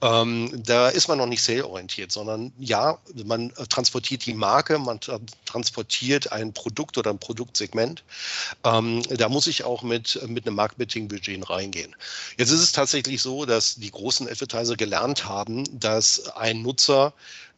Ähm, 0.00 0.50
da 0.64 0.88
ist 0.88 1.08
man 1.08 1.18
noch 1.18 1.26
nicht 1.26 1.42
sale-orientiert, 1.42 2.10
sondern 2.10 2.52
ja, 2.58 2.98
man 3.26 3.50
äh, 3.50 3.66
transportiert 3.66 4.24
die 4.24 4.34
Marke, 4.34 4.78
man 4.78 5.00
tra 5.00 5.20
transportiert 5.44 6.32
ein 6.32 6.54
Produkt 6.54 6.96
oder 6.96 7.10
ein 7.10 7.18
Produktsegment. 7.18 8.02
Ähm, 8.64 9.02
da 9.10 9.28
muss 9.28 9.46
ich 9.46 9.62
auch 9.64 9.82
mit, 9.82 10.20
mit 10.26 10.46
einem 10.46 10.56
Marketingbudget 10.56 11.50
reingehen. 11.50 11.94
Jetzt 12.38 12.50
ist 12.50 12.60
es 12.60 12.72
tatsächlich 12.72 13.20
so, 13.20 13.44
dass 13.44 13.74
die 13.74 13.90
großen 13.90 14.26
Advertiser 14.26 14.76
gelernt 14.76 15.28
haben, 15.28 15.63
dass 15.72 16.28
ein 16.36 16.62
Nutzer 16.62 17.12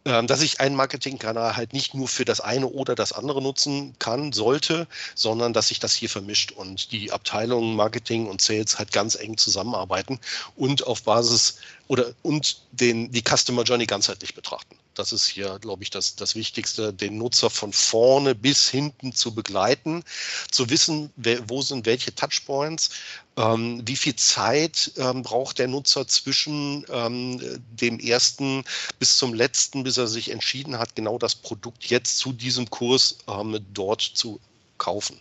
ähm, 0.06 0.28
dass 0.28 0.40
ich 0.40 0.60
einen 0.60 0.76
Marketingkanal 0.76 1.56
halt 1.56 1.72
nicht 1.72 1.92
nur 1.92 2.06
für 2.06 2.24
das 2.24 2.40
eine 2.40 2.68
oder 2.68 2.94
das 2.94 3.12
andere 3.12 3.42
nutzen 3.42 3.96
kann, 3.98 4.32
sollte, 4.32 4.86
sondern 5.16 5.52
dass 5.52 5.66
sich 5.66 5.80
das 5.80 5.94
hier 5.94 6.08
vermischt 6.08 6.52
und 6.52 6.92
die 6.92 7.10
Abteilungen 7.10 7.74
Marketing 7.74 8.28
und 8.28 8.40
Sales 8.40 8.78
halt 8.78 8.92
ganz 8.92 9.16
eng 9.16 9.36
zusammenarbeiten 9.36 10.20
und 10.54 10.86
auf 10.86 11.02
Basis 11.02 11.56
oder 11.88 12.12
und 12.22 12.60
den, 12.70 13.10
die 13.10 13.22
Customer 13.22 13.64
Journey 13.64 13.86
ganzheitlich 13.86 14.36
betrachten. 14.36 14.76
Das 14.96 15.12
ist 15.12 15.26
hier, 15.26 15.58
glaube 15.58 15.82
ich, 15.82 15.90
das, 15.90 16.16
das 16.16 16.34
Wichtigste, 16.34 16.92
den 16.92 17.18
Nutzer 17.18 17.50
von 17.50 17.72
vorne 17.72 18.34
bis 18.34 18.70
hinten 18.70 19.12
zu 19.12 19.34
begleiten, 19.34 20.02
zu 20.50 20.70
wissen, 20.70 21.12
wer, 21.16 21.48
wo 21.50 21.60
sind 21.60 21.84
welche 21.84 22.14
Touchpoints, 22.14 22.90
ähm, 23.36 23.82
wie 23.86 23.96
viel 23.96 24.16
Zeit 24.16 24.92
ähm, 24.96 25.22
braucht 25.22 25.58
der 25.58 25.68
Nutzer 25.68 26.08
zwischen 26.08 26.86
ähm, 26.88 27.62
dem 27.72 28.00
ersten 28.00 28.64
bis 28.98 29.18
zum 29.18 29.34
letzten, 29.34 29.84
bis 29.84 29.98
er 29.98 30.06
sich 30.06 30.30
entschieden 30.30 30.78
hat, 30.78 30.96
genau 30.96 31.18
das 31.18 31.34
Produkt 31.34 31.84
jetzt 31.84 32.16
zu 32.16 32.32
diesem 32.32 32.70
Kurs 32.70 33.18
ähm, 33.28 33.58
dort 33.74 34.00
zu 34.00 34.40
kaufen. 34.78 35.20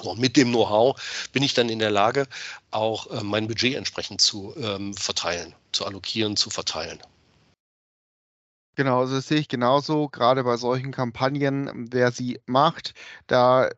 Und 0.00 0.18
mit 0.18 0.36
dem 0.36 0.48
Know-how 0.48 1.00
bin 1.30 1.44
ich 1.44 1.54
dann 1.54 1.68
in 1.68 1.78
der 1.78 1.90
Lage, 1.90 2.26
auch 2.72 3.06
äh, 3.12 3.22
mein 3.22 3.46
Budget 3.46 3.76
entsprechend 3.76 4.20
zu 4.20 4.54
ähm, 4.56 4.92
verteilen, 4.94 5.54
zu 5.70 5.86
allokieren, 5.86 6.36
zu 6.36 6.50
verteilen. 6.50 6.98
Genau, 8.74 9.00
also 9.00 9.16
das 9.16 9.28
sehe 9.28 9.38
ich 9.38 9.48
genauso, 9.48 10.08
gerade 10.08 10.44
bei 10.44 10.56
solchen 10.56 10.92
Kampagnen, 10.92 11.88
wer 11.92 12.10
sie 12.10 12.40
macht, 12.46 12.94
da 13.26 13.68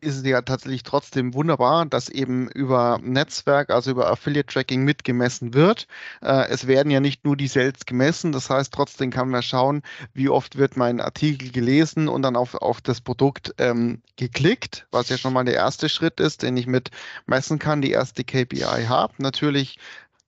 ist 0.00 0.18
es 0.18 0.24
ja 0.24 0.42
tatsächlich 0.42 0.84
trotzdem 0.84 1.34
wunderbar, 1.34 1.86
dass 1.86 2.08
eben 2.08 2.48
über 2.50 3.00
Netzwerk, 3.02 3.70
also 3.70 3.90
über 3.90 4.08
Affiliate-Tracking 4.08 4.84
mitgemessen 4.84 5.54
wird. 5.54 5.88
Äh, 6.22 6.48
es 6.50 6.68
werden 6.68 6.90
ja 6.92 7.00
nicht 7.00 7.24
nur 7.24 7.36
die 7.36 7.48
Sales 7.48 7.84
gemessen, 7.84 8.30
das 8.30 8.48
heißt, 8.48 8.72
trotzdem 8.72 9.10
kann 9.10 9.28
man 9.28 9.42
schauen, 9.42 9.82
wie 10.14 10.28
oft 10.28 10.56
wird 10.56 10.76
mein 10.76 11.00
Artikel 11.00 11.50
gelesen 11.50 12.06
und 12.06 12.22
dann 12.22 12.36
auf, 12.36 12.54
auf 12.54 12.80
das 12.80 13.00
Produkt 13.00 13.54
ähm, 13.58 14.02
geklickt, 14.16 14.86
was 14.92 15.08
ja 15.08 15.18
schon 15.18 15.32
mal 15.32 15.44
der 15.44 15.54
erste 15.54 15.88
Schritt 15.88 16.20
ist, 16.20 16.42
den 16.42 16.56
ich 16.56 16.68
mit 16.68 16.90
messen 17.26 17.58
kann, 17.58 17.82
die 17.82 17.90
erste 17.90 18.22
KPI 18.22 18.86
habe. 18.86 19.14
Natürlich 19.18 19.78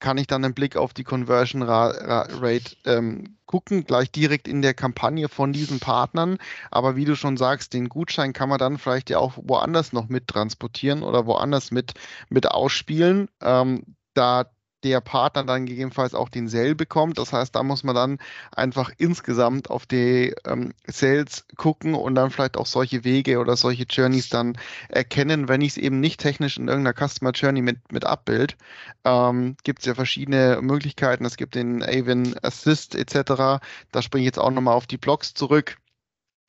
kann 0.00 0.18
ich 0.18 0.26
dann 0.26 0.44
einen 0.44 0.54
Blick 0.54 0.76
auf 0.76 0.92
die 0.92 1.04
Conversion 1.04 1.62
Rate 1.62 2.76
ähm, 2.84 3.36
gucken, 3.46 3.84
gleich 3.84 4.10
direkt 4.10 4.48
in 4.48 4.62
der 4.62 4.74
Kampagne 4.74 5.28
von 5.28 5.52
diesen 5.52 5.78
Partnern. 5.78 6.38
Aber 6.70 6.96
wie 6.96 7.04
du 7.04 7.14
schon 7.14 7.36
sagst, 7.36 7.74
den 7.74 7.88
Gutschein 7.88 8.32
kann 8.32 8.48
man 8.48 8.58
dann 8.58 8.78
vielleicht 8.78 9.10
ja 9.10 9.18
auch 9.18 9.34
woanders 9.36 9.92
noch 9.92 10.08
mit 10.08 10.26
transportieren 10.26 11.02
oder 11.02 11.26
woanders 11.26 11.70
mit, 11.70 11.94
mit 12.28 12.50
ausspielen. 12.50 13.28
Ähm, 13.40 13.96
da 14.14 14.50
der 14.84 15.00
Partner 15.00 15.44
dann 15.44 15.66
gegebenenfalls 15.66 16.14
auch 16.14 16.28
den 16.28 16.48
Sale 16.48 16.74
bekommt. 16.74 17.18
Das 17.18 17.32
heißt, 17.32 17.54
da 17.54 17.62
muss 17.62 17.84
man 17.84 17.94
dann 17.94 18.18
einfach 18.52 18.90
insgesamt 18.98 19.70
auf 19.70 19.86
die 19.86 20.34
ähm, 20.46 20.72
Sales 20.86 21.44
gucken 21.56 21.94
und 21.94 22.14
dann 22.14 22.30
vielleicht 22.30 22.56
auch 22.56 22.66
solche 22.66 23.04
Wege 23.04 23.38
oder 23.38 23.56
solche 23.56 23.84
Journeys 23.84 24.28
dann 24.28 24.56
erkennen, 24.88 25.48
wenn 25.48 25.60
ich 25.60 25.72
es 25.72 25.76
eben 25.76 26.00
nicht 26.00 26.20
technisch 26.20 26.56
in 26.56 26.68
irgendeiner 26.68 27.08
Customer 27.08 27.32
Journey 27.32 27.62
mit, 27.62 27.92
mit 27.92 28.04
abbild. 28.04 28.56
Ähm, 29.04 29.56
gibt 29.62 29.80
es 29.80 29.86
ja 29.86 29.94
verschiedene 29.94 30.60
Möglichkeiten. 30.62 31.24
Es 31.24 31.36
gibt 31.36 31.54
den 31.54 31.82
Avon 31.82 32.34
Assist 32.42 32.94
etc. 32.94 33.60
Da 33.92 34.02
springe 34.02 34.22
ich 34.22 34.26
jetzt 34.26 34.38
auch 34.38 34.50
nochmal 34.50 34.74
auf 34.74 34.86
die 34.86 34.98
Blogs 34.98 35.34
zurück, 35.34 35.76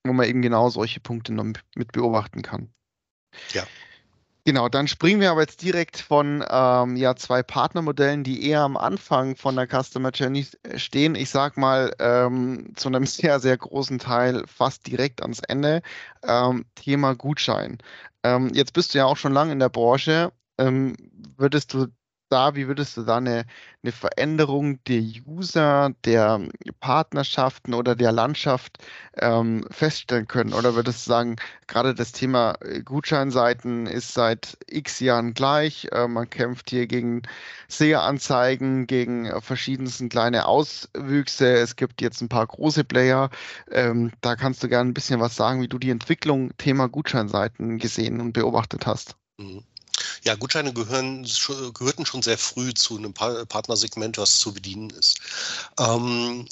wo 0.06 0.14
man 0.14 0.28
eben 0.28 0.42
genau 0.42 0.70
solche 0.70 1.00
Punkte 1.00 1.34
noch 1.34 1.46
mit 1.76 1.92
beobachten 1.92 2.42
kann. 2.42 2.70
Ja. 3.54 3.64
Genau, 4.44 4.70
dann 4.70 4.88
springen 4.88 5.22
wir 5.22 5.30
aber 5.32 5.42
jetzt 5.42 5.62
direkt 5.62 5.98
von 5.98 6.44
ähm, 6.50 6.96
ja, 6.96 7.16
zwei 7.16 7.44
Partnermodellen, 7.44 8.24
die 8.24 8.48
eher 8.48 8.62
am 8.62 8.76
Anfang 8.76 9.36
von 9.36 9.56
der 9.56 9.68
Customer 9.68 10.10
Journey 10.10 10.48
stehen. 10.78 11.14
Ich 11.14 11.30
sag 11.30 11.58
mal 11.58 11.94
ähm, 12.00 12.74
zu 12.76 12.88
einem 12.88 13.06
sehr, 13.06 13.40
sehr 13.40 13.58
großen 13.58 14.00
Teil 14.00 14.44
fast 14.48 14.88
direkt 14.88 15.22
ans 15.22 15.42
Ende. 15.48 15.82
Ähm, 16.24 16.66
Thema 16.74 17.14
Gutschein. 17.16 17.78
Ähm, 18.24 18.50
jetzt 18.54 18.74
bist 18.74 18.94
du 18.94 18.98
ja 19.00 19.06
auch 19.06 19.18
schon 19.18 19.34
lange 19.34 19.52
in 19.52 19.60
der 19.60 19.70
Branche. 19.70 20.32
Ähm, 20.58 20.96
würdest 21.38 21.74
du 21.74 21.88
da, 22.32 22.56
wie 22.56 22.68
würdest 22.68 22.98
du 22.98 23.04
da 23.04 23.18
eine, 23.18 23.46
eine 23.84 23.92
Veränderung 23.92 24.84
der 24.86 25.02
User, 25.28 25.92
der 26.06 26.48
Partnerschaften 26.80 27.74
oder 27.74 27.96
der 27.96 28.12
Landschaft 28.12 28.78
ähm, 29.18 29.66
feststellen 29.70 30.28
können? 30.28 30.54
Oder 30.54 30.76
würdest 30.76 31.06
du 31.06 31.10
sagen, 31.10 31.36
gerade 31.68 31.94
das 31.94 32.12
Thema 32.12 32.56
äh, 32.62 32.82
Gutscheinseiten 32.82 33.88
ist 33.88 34.14
seit 34.14 34.58
x 34.68 35.00
Jahren 35.00 35.34
gleich. 35.34 35.88
Äh, 35.92 36.08
man 36.08 36.30
kämpft 36.30 36.70
hier 36.70 36.88
gegen 36.88 37.24
SEA-Anzeigen, 37.68 38.88
gegen 38.88 39.26
äh, 39.26 39.42
verschiedensten 39.42 40.10
kleine 40.10 40.46
Auswüchse. 40.46 41.54
Es 41.54 41.76
gibt 41.76 42.02
jetzt 42.02 42.22
ein 42.22 42.30
paar 42.30 42.48
große 42.48 42.84
Player. 42.84 43.30
Ähm, 43.72 44.12
da 44.22 44.36
kannst 44.36 44.64
du 44.64 44.70
gerne 44.70 44.90
ein 44.90 44.94
bisschen 44.94 45.20
was 45.20 45.36
sagen, 45.36 45.62
wie 45.62 45.68
du 45.68 45.80
die 45.80 45.90
Entwicklung 45.90 46.52
Thema 46.58 46.88
Gutscheinseiten 46.88 47.78
gesehen 47.78 48.22
und 48.22 48.34
beobachtet 48.34 48.86
hast. 48.86 49.16
Mhm. 49.38 49.64
Ja, 50.24 50.36
Gutscheine 50.36 50.74
gehören, 50.74 51.28
gehörten 51.74 52.06
schon 52.06 52.22
sehr 52.22 52.38
früh 52.38 52.74
zu 52.74 52.98
einem 52.98 53.14
Partnersegment, 53.14 54.18
was 54.18 54.40
zu 54.40 54.54
bedienen 54.54 54.90
ist. 54.92 55.20
Ähm, 55.80 56.48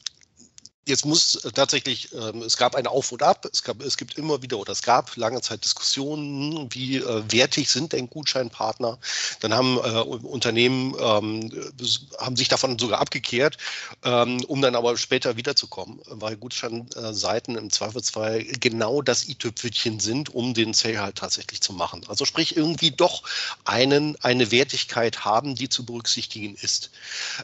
Jetzt 0.90 1.06
muss 1.06 1.40
tatsächlich, 1.54 2.12
ähm, 2.14 2.42
es 2.42 2.58
gab 2.58 2.76
ein 2.76 2.88
Auf 2.88 3.12
und 3.12 3.22
Ab, 3.22 3.48
es, 3.54 3.62
gab, 3.62 3.82
es 3.84 3.96
gibt 3.96 4.18
immer 4.18 4.42
wieder 4.42 4.58
oder 4.58 4.72
es 4.72 4.82
gab 4.82 5.16
lange 5.18 5.40
Zeit 5.42 5.64
Diskussionen, 5.64 6.68
wie 6.74 6.98
äh, 6.98 7.24
wertig 7.32 7.70
sind 7.70 7.94
denn 7.94 8.10
Gutscheinpartner. 8.10 8.98
Dann 9.40 9.54
haben 9.54 9.78
äh, 9.78 10.00
Unternehmen 10.00 10.96
ähm, 11.00 11.72
haben 12.18 12.36
sich 12.36 12.48
davon 12.48 12.80
sogar 12.80 13.00
abgekehrt, 13.02 13.58
ähm, 14.04 14.44
um 14.48 14.64
dann 14.64 14.76
aber 14.76 14.98
später 14.98 15.38
wiederzukommen, 15.38 16.00
weil 16.08 16.36
Gutscheinseiten 16.38 17.56
im 17.56 17.70
Zweifelsfall 17.70 18.44
genau 18.44 19.04
das 19.04 19.30
i-Tüpfelchen 19.30 20.00
sind, 20.00 20.34
um 20.34 20.56
den 20.56 20.74
Sale 20.74 21.02
halt 21.02 21.18
tatsächlich 21.18 21.62
zu 21.62 21.72
machen. 21.72 22.04
Also 22.08 22.26
sprich 22.26 22.58
irgendwie 22.58 22.90
doch 22.90 23.22
einen, 23.64 24.18
eine 24.24 24.50
Wertigkeit 24.50 25.24
haben, 25.24 25.54
die 25.54 25.70
zu 25.70 25.86
berücksichtigen 25.86 26.56
ist. 26.56 26.90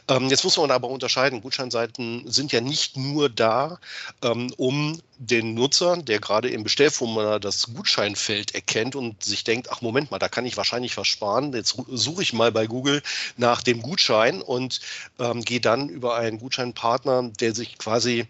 Ähm, 0.08 0.30
jetzt 0.30 0.42
muss 0.42 0.56
man 0.56 0.72
aber 0.72 0.88
unterscheiden, 0.88 1.42
Gutscheinseiten 1.42 2.28
sind 2.28 2.50
ja 2.50 2.60
nicht 2.60 2.96
nur 2.96 3.35
da, 3.36 3.78
ähm, 4.22 4.52
um 4.56 5.00
den 5.18 5.54
Nutzer, 5.54 5.96
der 5.96 6.20
gerade 6.20 6.48
im 6.48 6.62
Bestellformular 6.62 7.40
das 7.40 7.72
Gutscheinfeld 7.74 8.54
erkennt 8.54 8.96
und 8.96 9.22
sich 9.22 9.44
denkt, 9.44 9.68
ach 9.70 9.80
Moment 9.80 10.10
mal, 10.10 10.18
da 10.18 10.28
kann 10.28 10.46
ich 10.46 10.56
wahrscheinlich 10.56 10.96
was 10.96 11.08
sparen. 11.08 11.52
Jetzt 11.52 11.76
suche 11.88 12.22
ich 12.22 12.32
mal 12.32 12.52
bei 12.52 12.66
Google 12.66 13.02
nach 13.36 13.62
dem 13.62 13.82
Gutschein 13.82 14.42
und 14.42 14.80
ähm, 15.18 15.42
gehe 15.42 15.60
dann 15.60 15.88
über 15.88 16.16
einen 16.16 16.38
Gutscheinpartner, 16.38 17.30
der 17.40 17.54
sich 17.54 17.78
quasi 17.78 18.26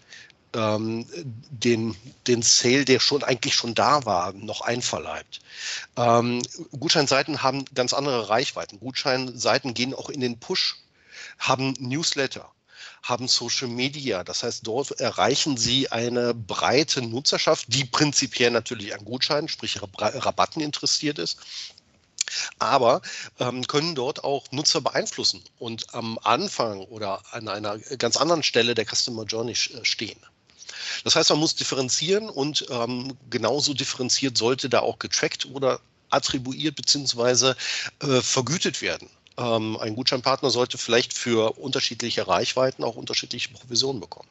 ähm, 0.54 1.06
den, 1.50 1.96
den 2.26 2.42
Sale, 2.42 2.84
der 2.84 3.00
schon 3.00 3.22
eigentlich 3.22 3.54
schon 3.54 3.74
da 3.74 4.04
war, 4.04 4.32
noch 4.32 4.60
einverleibt. 4.60 5.40
Ähm, 5.96 6.42
Gutscheinseiten 6.78 7.42
haben 7.42 7.64
ganz 7.74 7.92
andere 7.92 8.28
Reichweiten. 8.28 8.80
Gutscheinseiten 8.80 9.74
gehen 9.74 9.94
auch 9.94 10.08
in 10.08 10.20
den 10.20 10.38
Push, 10.38 10.76
haben 11.38 11.74
Newsletter 11.78 12.50
haben 13.02 13.28
Social 13.28 13.68
Media. 13.68 14.24
Das 14.24 14.42
heißt, 14.42 14.66
dort 14.66 14.92
erreichen 15.00 15.56
sie 15.56 15.90
eine 15.90 16.34
breite 16.34 17.02
Nutzerschaft, 17.02 17.66
die 17.68 17.84
prinzipiell 17.84 18.50
natürlich 18.50 18.94
an 18.94 19.04
Gutscheinen, 19.04 19.48
sprich 19.48 19.80
Rabatten 19.82 20.62
interessiert 20.62 21.18
ist 21.18 21.38
aber 22.58 23.02
ähm, 23.38 23.66
können 23.66 23.94
dort 23.94 24.24
auch 24.24 24.50
Nutzer 24.50 24.80
beeinflussen 24.80 25.42
und 25.58 25.94
am 25.94 26.18
Anfang 26.22 26.80
oder 26.84 27.22
an 27.32 27.48
einer 27.48 27.78
ganz 27.78 28.16
anderen 28.16 28.42
Stelle 28.42 28.74
der 28.74 28.86
Customer 28.86 29.24
Journey 29.24 29.52
äh, 29.52 29.84
stehen. 29.84 30.18
Das 31.04 31.16
heißt, 31.16 31.30
man 31.30 31.38
muss 31.38 31.54
differenzieren 31.54 32.28
und 32.28 32.66
ähm, 32.70 33.16
genauso 33.30 33.74
differenziert 33.74 34.36
sollte 34.36 34.68
da 34.68 34.80
auch 34.80 34.98
getrackt 34.98 35.46
oder 35.46 35.80
attribuiert 36.10 36.76
bzw. 36.76 37.54
Äh, 38.00 38.20
vergütet 38.22 38.82
werden. 38.82 39.08
Ähm, 39.38 39.76
ein 39.78 39.94
Gutscheinpartner 39.94 40.50
sollte 40.50 40.78
vielleicht 40.78 41.12
für 41.12 41.58
unterschiedliche 41.58 42.26
Reichweiten 42.26 42.84
auch 42.84 42.96
unterschiedliche 42.96 43.50
Provisionen 43.50 44.00
bekommen. 44.00 44.28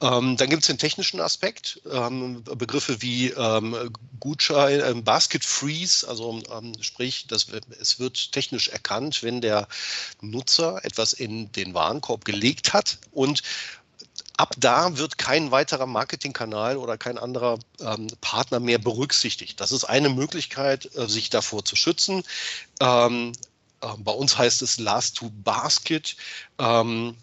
Ähm, 0.00 0.36
dann 0.36 0.48
gibt 0.48 0.62
es 0.62 0.68
den 0.68 0.78
technischen 0.78 1.20
Aspekt, 1.20 1.80
ähm, 1.90 2.44
Begriffe 2.44 3.02
wie 3.02 3.30
ähm, 3.30 3.92
Gutschein, 4.20 4.80
ähm, 4.84 5.04
Basket 5.04 5.44
Freeze, 5.44 6.08
also 6.08 6.40
ähm, 6.52 6.72
sprich, 6.80 7.26
das, 7.26 7.48
es 7.80 7.98
wird 7.98 8.32
technisch 8.32 8.68
erkannt, 8.68 9.22
wenn 9.22 9.40
der 9.40 9.68
Nutzer 10.20 10.84
etwas 10.84 11.12
in 11.12 11.50
den 11.52 11.74
Warenkorb 11.74 12.24
gelegt 12.24 12.72
hat 12.72 12.98
und 13.10 13.42
ab 14.36 14.54
da 14.58 14.96
wird 14.96 15.18
kein 15.18 15.50
weiterer 15.50 15.86
Marketingkanal 15.86 16.78
oder 16.78 16.96
kein 16.96 17.18
anderer 17.18 17.58
ähm, 17.80 18.06
Partner 18.22 18.58
mehr 18.58 18.78
berücksichtigt. 18.78 19.60
Das 19.60 19.70
ist 19.70 19.84
eine 19.84 20.08
Möglichkeit, 20.08 20.88
äh, 20.96 21.06
sich 21.08 21.28
davor 21.28 21.64
zu 21.64 21.76
schützen. 21.76 22.22
Ähm, 22.80 23.32
äh, 23.32 23.49
bei 23.80 24.12
uns 24.12 24.36
heißt 24.36 24.62
es 24.62 24.78
Last 24.78 25.16
to 25.16 25.30
Basket, 25.30 26.16
ähm, 26.58 27.16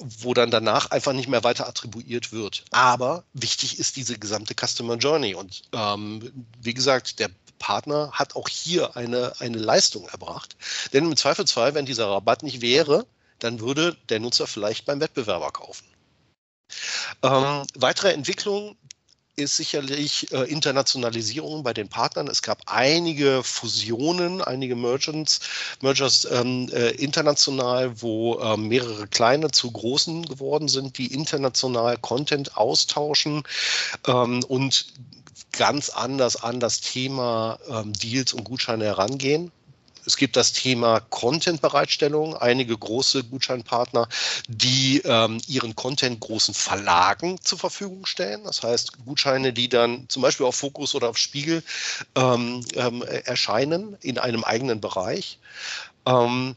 wo 0.00 0.34
dann 0.34 0.50
danach 0.50 0.90
einfach 0.90 1.12
nicht 1.12 1.28
mehr 1.28 1.44
weiter 1.44 1.68
attribuiert 1.68 2.32
wird. 2.32 2.64
Aber 2.70 3.24
wichtig 3.32 3.78
ist 3.78 3.96
diese 3.96 4.18
gesamte 4.18 4.54
Customer 4.54 4.96
Journey. 4.96 5.34
Und 5.34 5.62
ähm, 5.72 6.46
wie 6.60 6.74
gesagt, 6.74 7.20
der 7.20 7.30
Partner 7.58 8.10
hat 8.12 8.36
auch 8.36 8.48
hier 8.48 8.96
eine, 8.96 9.32
eine 9.38 9.58
Leistung 9.58 10.08
erbracht. 10.08 10.56
Denn 10.92 11.04
im 11.04 11.16
Zweifelsfall, 11.16 11.74
wenn 11.74 11.86
dieser 11.86 12.08
Rabatt 12.08 12.42
nicht 12.42 12.60
wäre, 12.60 13.06
dann 13.38 13.60
würde 13.60 13.96
der 14.08 14.20
Nutzer 14.20 14.46
vielleicht 14.46 14.86
beim 14.86 15.00
Wettbewerber 15.00 15.52
kaufen. 15.52 15.86
Ähm, 17.22 17.66
weitere 17.74 18.12
Entwicklung 18.12 18.76
ist 19.36 19.56
sicherlich 19.56 20.32
äh, 20.32 20.50
Internationalisierung 20.50 21.62
bei 21.62 21.72
den 21.72 21.88
Partnern. 21.88 22.28
Es 22.28 22.42
gab 22.42 22.62
einige 22.66 23.42
Fusionen, 23.42 24.40
einige 24.42 24.76
Merchants, 24.76 25.40
Mergers 25.80 26.26
ähm, 26.30 26.68
äh, 26.72 26.90
international, 26.90 28.00
wo 28.00 28.38
äh, 28.38 28.56
mehrere 28.56 29.06
kleine 29.08 29.50
zu 29.50 29.70
großen 29.70 30.26
geworden 30.26 30.68
sind, 30.68 30.98
die 30.98 31.12
international 31.12 31.96
Content 31.98 32.56
austauschen 32.56 33.42
ähm, 34.06 34.42
und 34.48 34.86
ganz 35.52 35.88
anders 35.88 36.36
an 36.36 36.60
das 36.60 36.80
Thema 36.80 37.58
ähm, 37.68 37.92
Deals 37.92 38.32
und 38.32 38.44
Gutscheine 38.44 38.84
herangehen. 38.84 39.52
Es 40.06 40.16
gibt 40.16 40.36
das 40.36 40.52
Thema 40.52 41.00
Content-Bereitstellung. 41.00 42.36
Einige 42.36 42.76
große 42.76 43.24
Gutscheinpartner, 43.24 44.08
die 44.48 45.02
ähm, 45.04 45.40
ihren 45.46 45.74
Content 45.74 46.20
großen 46.20 46.54
Verlagen 46.54 47.40
zur 47.40 47.58
Verfügung 47.58 48.06
stellen. 48.06 48.44
Das 48.44 48.62
heißt, 48.62 49.04
Gutscheine, 49.04 49.52
die 49.52 49.68
dann 49.68 50.08
zum 50.08 50.22
Beispiel 50.22 50.46
auf 50.46 50.56
Fokus 50.56 50.94
oder 50.94 51.08
auf 51.08 51.18
Spiegel 51.18 51.62
ähm, 52.14 52.64
ähm, 52.74 53.02
erscheinen 53.02 53.96
in 54.00 54.18
einem 54.18 54.44
eigenen 54.44 54.80
Bereich. 54.80 55.38
Ähm, 56.06 56.56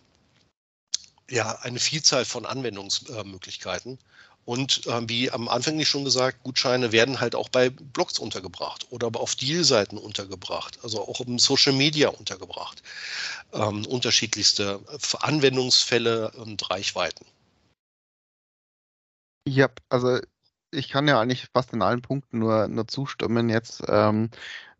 ja, 1.30 1.58
eine 1.62 1.80
Vielzahl 1.80 2.26
von 2.26 2.46
Anwendungsmöglichkeiten. 2.46 4.00
Und 4.48 4.88
äh, 4.88 5.10
wie 5.10 5.30
am 5.30 5.50
Anfang 5.50 5.76
nicht 5.76 5.90
schon 5.90 6.06
gesagt, 6.06 6.42
Gutscheine 6.44 6.94
werden 6.94 7.20
halt 7.20 7.36
auch 7.36 7.50
bei 7.50 7.70
Blogs 7.70 8.18
untergebracht 8.18 8.88
oder 8.92 9.10
auf 9.20 9.36
Deal-Seiten 9.36 9.98
untergebracht, 9.98 10.80
also 10.84 11.06
auch 11.06 11.20
im 11.20 11.38
Social 11.38 11.74
Media 11.74 12.08
untergebracht. 12.08 12.82
Ähm, 13.52 13.86
unterschiedlichste 13.86 14.80
Anwendungsfälle 15.20 16.32
und 16.32 16.72
Reichweiten. 16.72 17.26
Ja, 19.46 19.68
also 19.90 20.22
ich 20.72 20.88
kann 20.88 21.10
ja 21.10 21.20
eigentlich 21.20 21.48
fast 21.54 21.74
in 21.74 21.82
allen 21.82 22.02
Punkten 22.02 22.40
nur, 22.40 22.70
nur 22.70 22.88
zustimmen. 22.88 23.50
Jetzt 23.50 23.84
ähm, 23.90 24.30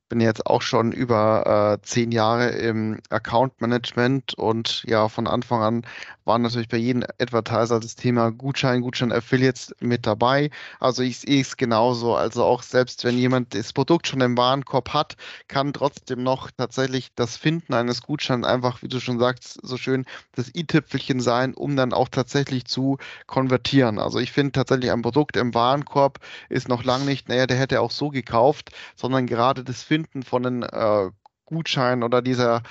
bin 0.10 0.22
jetzt 0.22 0.46
auch 0.46 0.62
schon 0.62 0.92
über 0.92 1.78
äh, 1.82 1.86
zehn 1.86 2.12
Jahre 2.12 2.50
im 2.50 3.00
Account 3.10 3.62
Management 3.62 4.34
und 4.36 4.84
ja, 4.88 5.10
von 5.10 5.28
Anfang 5.28 5.62
an 5.62 5.86
war 6.26 6.38
natürlich 6.38 6.68
bei 6.68 6.78
jedem 6.78 7.04
Advertiser 7.20 7.80
das 7.80 7.96
Thema 7.96 8.32
Gutschein, 8.32 8.82
Gutschein 8.82 9.12
Affiliates 9.12 9.74
mit 9.80 10.06
dabei. 10.06 10.50
Also 10.80 11.02
ich 11.02 11.20
sehe 11.20 11.42
es 11.42 11.56
genauso. 11.56 12.16
Also 12.16 12.44
auch 12.44 12.64
selbst 12.64 13.06
wenn 13.06 13.18
jemand 13.18 13.56
das 13.56 13.72
Produkt 13.74 14.08
schon 14.08 14.22
im 14.22 14.38
Warenkorb 14.38 14.94
hat, 14.94 15.16
kann 15.48 15.74
trotzdem 15.74 16.24
noch 16.24 16.52
tatsächlich 16.52 17.12
das 17.16 17.38
Finden 17.38 17.74
eines 17.74 18.02
Gutscheins 18.02 18.46
einfach, 18.46 18.82
wie 18.82 18.90
du 18.90 19.00
schon 19.00 19.20
sagst, 19.20 19.60
so 19.64 19.78
schön 19.78 20.06
das 20.36 20.54
i-Tüpfelchen 20.54 21.22
sein, 21.22 21.54
um 21.54 21.76
dann 21.76 21.94
auch 21.94 22.10
tatsächlich 22.10 22.66
zu 22.66 22.98
konvertieren. 23.26 23.98
Also 23.98 24.20
ich 24.20 24.32
finde 24.34 24.52
tatsächlich 24.52 24.92
ein 24.92 25.02
Produkt 25.02 25.38
im 25.38 25.54
Warenkorb 25.54 26.20
ist 26.50 26.68
noch 26.68 26.84
lange 26.84 27.06
nicht, 27.06 27.30
naja, 27.30 27.48
der 27.48 27.58
hätte 27.58 27.80
auch 27.80 27.92
so 27.92 28.10
gekauft, 28.10 28.72
sondern 28.96 29.28
gerade 29.28 29.64
das 29.64 29.84
Finden 29.84 29.97
von 30.06 30.46
einem 30.46 30.64
äh, 30.64 31.12
Gutschein 31.46 32.04
oder 32.04 32.22
dieser 32.22 32.62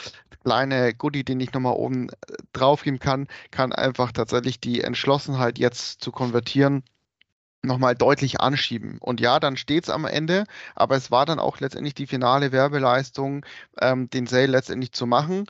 kleine 0.45 0.95
Goodie, 0.95 1.25
den 1.25 1.41
ich 1.41 1.53
nochmal 1.53 1.75
oben 1.75 2.09
äh, 2.11 2.15
draufgeben 2.53 3.01
kann, 3.01 3.27
kann 3.51 3.73
einfach 3.73 4.12
tatsächlich 4.12 4.61
die 4.61 4.83
Entschlossenheit 4.83 5.59
jetzt 5.59 6.01
zu 6.03 6.12
konvertieren 6.12 6.85
nochmal 7.62 7.97
deutlich 7.97 8.41
anschieben. 8.41 8.99
Und 9.01 9.21
ja, 9.21 9.41
dann 9.41 9.57
steht 9.57 9.85
es 9.85 9.91
am 9.91 10.05
Ende, 10.05 10.45
aber 10.75 10.97
es 10.97 11.11
war 11.11 11.27
dann 11.27 11.41
auch 11.41 11.59
letztendlich 11.61 11.95
die 11.95 12.07
finale 12.07 12.53
Werbeleistung, 12.53 13.45
ähm, 13.81 14.09
den 14.09 14.27
Sale 14.27 14.47
letztendlich 14.47 14.93
zu 14.93 15.07
machen 15.07 15.47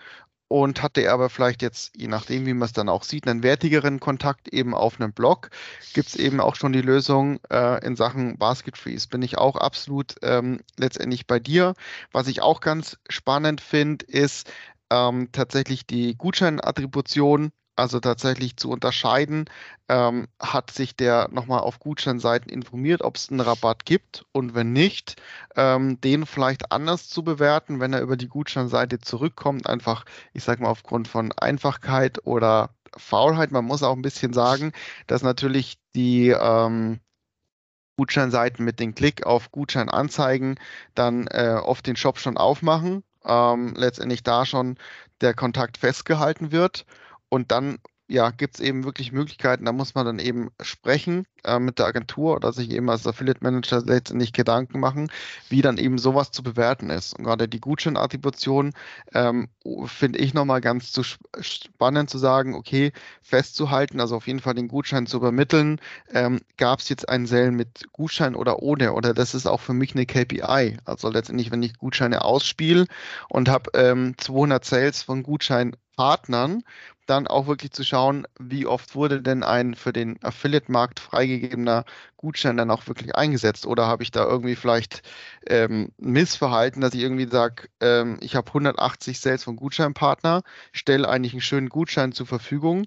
und 0.48 0.82
hatte 0.82 1.10
aber 1.10 1.28
vielleicht 1.28 1.62
jetzt, 1.62 1.92
je 1.96 2.06
nachdem, 2.06 2.46
wie 2.46 2.54
man 2.54 2.66
es 2.66 2.72
dann 2.72 2.88
auch 2.88 3.02
sieht, 3.02 3.26
einen 3.26 3.42
wertigeren 3.42 4.00
Kontakt 4.00 4.48
eben 4.48 4.74
auf 4.74 5.00
einem 5.00 5.12
Blog, 5.12 5.50
gibt 5.92 6.08
es 6.08 6.16
eben 6.16 6.40
auch 6.40 6.54
schon 6.54 6.72
die 6.72 6.82
Lösung 6.82 7.40
äh, 7.50 7.84
in 7.84 7.96
Sachen 7.96 8.38
Basket 8.38 8.76
Freeze. 8.76 9.08
Bin 9.08 9.22
ich 9.22 9.38
auch 9.38 9.56
absolut 9.56 10.14
ähm, 10.22 10.60
letztendlich 10.76 11.26
bei 11.26 11.40
dir. 11.40 11.74
Was 12.12 12.28
ich 12.28 12.42
auch 12.42 12.60
ganz 12.60 12.96
spannend 13.08 13.60
finde, 13.60 14.04
ist 14.06 14.50
ähm, 14.90 15.30
tatsächlich 15.32 15.86
die 15.86 16.16
Gutscheinattribution 16.16 17.50
also 17.76 18.00
tatsächlich 18.00 18.56
zu 18.56 18.70
unterscheiden, 18.70 19.44
ähm, 19.88 20.28
hat 20.40 20.70
sich 20.70 20.96
der 20.96 21.28
nochmal 21.30 21.60
auf 21.60 21.78
Gutscheinseiten 21.78 22.50
informiert, 22.50 23.02
ob 23.02 23.16
es 23.16 23.30
einen 23.30 23.40
Rabatt 23.40 23.84
gibt 23.84 24.24
und 24.32 24.54
wenn 24.54 24.72
nicht, 24.72 25.16
ähm, 25.56 26.00
den 26.00 26.26
vielleicht 26.26 26.72
anders 26.72 27.08
zu 27.08 27.22
bewerten, 27.22 27.78
wenn 27.78 27.92
er 27.92 28.00
über 28.00 28.16
die 28.16 28.28
Gutscheinseite 28.28 28.98
zurückkommt, 28.98 29.68
einfach, 29.68 30.04
ich 30.32 30.42
sag 30.42 30.60
mal, 30.60 30.70
aufgrund 30.70 31.06
von 31.06 31.32
Einfachkeit 31.32 32.26
oder 32.26 32.70
Faulheit. 32.96 33.52
Man 33.52 33.66
muss 33.66 33.82
auch 33.82 33.94
ein 33.94 34.02
bisschen 34.02 34.32
sagen, 34.32 34.72
dass 35.06 35.22
natürlich 35.22 35.78
die 35.94 36.30
ähm, 36.30 37.00
Gutscheinseiten 37.96 38.64
mit 38.64 38.80
dem 38.80 38.94
Klick 38.94 39.26
auf 39.26 39.50
Gutscheinanzeigen 39.52 40.58
dann 40.94 41.26
äh, 41.28 41.58
oft 41.62 41.86
den 41.86 41.96
Shop 41.96 42.18
schon 42.18 42.36
aufmachen, 42.36 43.04
ähm, 43.24 43.74
letztendlich 43.76 44.22
da 44.22 44.46
schon 44.46 44.76
der 45.20 45.34
Kontakt 45.34 45.78
festgehalten 45.78 46.52
wird 46.52 46.86
und 47.28 47.50
dann 47.50 47.78
ja, 48.08 48.30
gibt 48.30 48.56
es 48.56 48.60
eben 48.60 48.84
wirklich 48.84 49.10
Möglichkeiten, 49.10 49.64
da 49.64 49.72
muss 49.72 49.94
man 49.94 50.06
dann 50.06 50.18
eben 50.20 50.50
sprechen 50.60 51.26
äh, 51.42 51.58
mit 51.58 51.78
der 51.80 51.86
Agentur 51.86 52.36
oder 52.36 52.52
sich 52.52 52.70
eben 52.70 52.88
als 52.88 53.06
Affiliate 53.06 53.42
Manager 53.42 53.82
letztendlich 53.84 54.32
Gedanken 54.32 54.78
machen, 54.78 55.10
wie 55.48 55.60
dann 55.60 55.76
eben 55.76 55.98
sowas 55.98 56.30
zu 56.30 56.44
bewerten 56.44 56.88
ist. 56.90 57.18
Und 57.18 57.24
gerade 57.24 57.48
die 57.48 57.60
Gutscheinattribution 57.60 58.74
ähm, 59.12 59.48
finde 59.86 60.20
ich 60.20 60.34
nochmal 60.34 60.60
ganz 60.60 60.92
zu 60.92 61.02
spannend 61.40 62.08
zu 62.08 62.18
sagen, 62.18 62.54
okay, 62.54 62.92
festzuhalten, 63.22 64.00
also 64.00 64.16
auf 64.16 64.28
jeden 64.28 64.40
Fall 64.40 64.54
den 64.54 64.68
Gutschein 64.68 65.06
zu 65.06 65.16
übermitteln. 65.16 65.80
Ähm, 66.12 66.40
Gab 66.58 66.78
es 66.78 66.88
jetzt 66.88 67.08
einen 67.08 67.26
Sale 67.26 67.50
mit 67.50 67.92
Gutschein 67.92 68.36
oder 68.36 68.62
ohne? 68.62 68.92
Oder 68.92 69.14
das 69.14 69.34
ist 69.34 69.46
auch 69.46 69.60
für 69.60 69.74
mich 69.74 69.94
eine 69.94 70.06
KPI. 70.06 70.76
Also 70.84 71.10
letztendlich, 71.10 71.50
wenn 71.50 71.62
ich 71.62 71.76
Gutscheine 71.76 72.24
ausspiele 72.24 72.86
und 73.28 73.48
habe 73.48 73.70
ähm, 73.74 74.14
200 74.16 74.64
Sales 74.64 75.02
von 75.02 75.24
Gutscheinpartnern, 75.24 76.62
dann 77.06 77.26
auch 77.26 77.46
wirklich 77.46 77.72
zu 77.72 77.84
schauen, 77.84 78.26
wie 78.38 78.66
oft 78.66 78.94
wurde 78.94 79.22
denn 79.22 79.42
ein 79.42 79.74
für 79.74 79.92
den 79.92 80.22
Affiliate-Markt 80.22 81.00
freigegebener 81.00 81.84
Gutschein 82.16 82.56
dann 82.56 82.70
auch 82.70 82.86
wirklich 82.86 83.14
eingesetzt? 83.14 83.66
Oder 83.66 83.86
habe 83.86 84.02
ich 84.02 84.10
da 84.10 84.24
irgendwie 84.24 84.56
vielleicht 84.56 85.02
ähm, 85.46 85.92
Missverhalten, 85.98 86.80
dass 86.80 86.94
ich 86.94 87.00
irgendwie 87.02 87.28
sage, 87.28 87.68
ähm, 87.80 88.18
ich 88.20 88.36
habe 88.36 88.48
180 88.48 89.20
Sales 89.20 89.44
von 89.44 89.56
Gutscheinpartner, 89.56 90.42
stelle 90.72 91.08
eigentlich 91.08 91.32
einen 91.32 91.42
schönen 91.42 91.68
Gutschein 91.68 92.12
zur 92.12 92.26
Verfügung, 92.26 92.86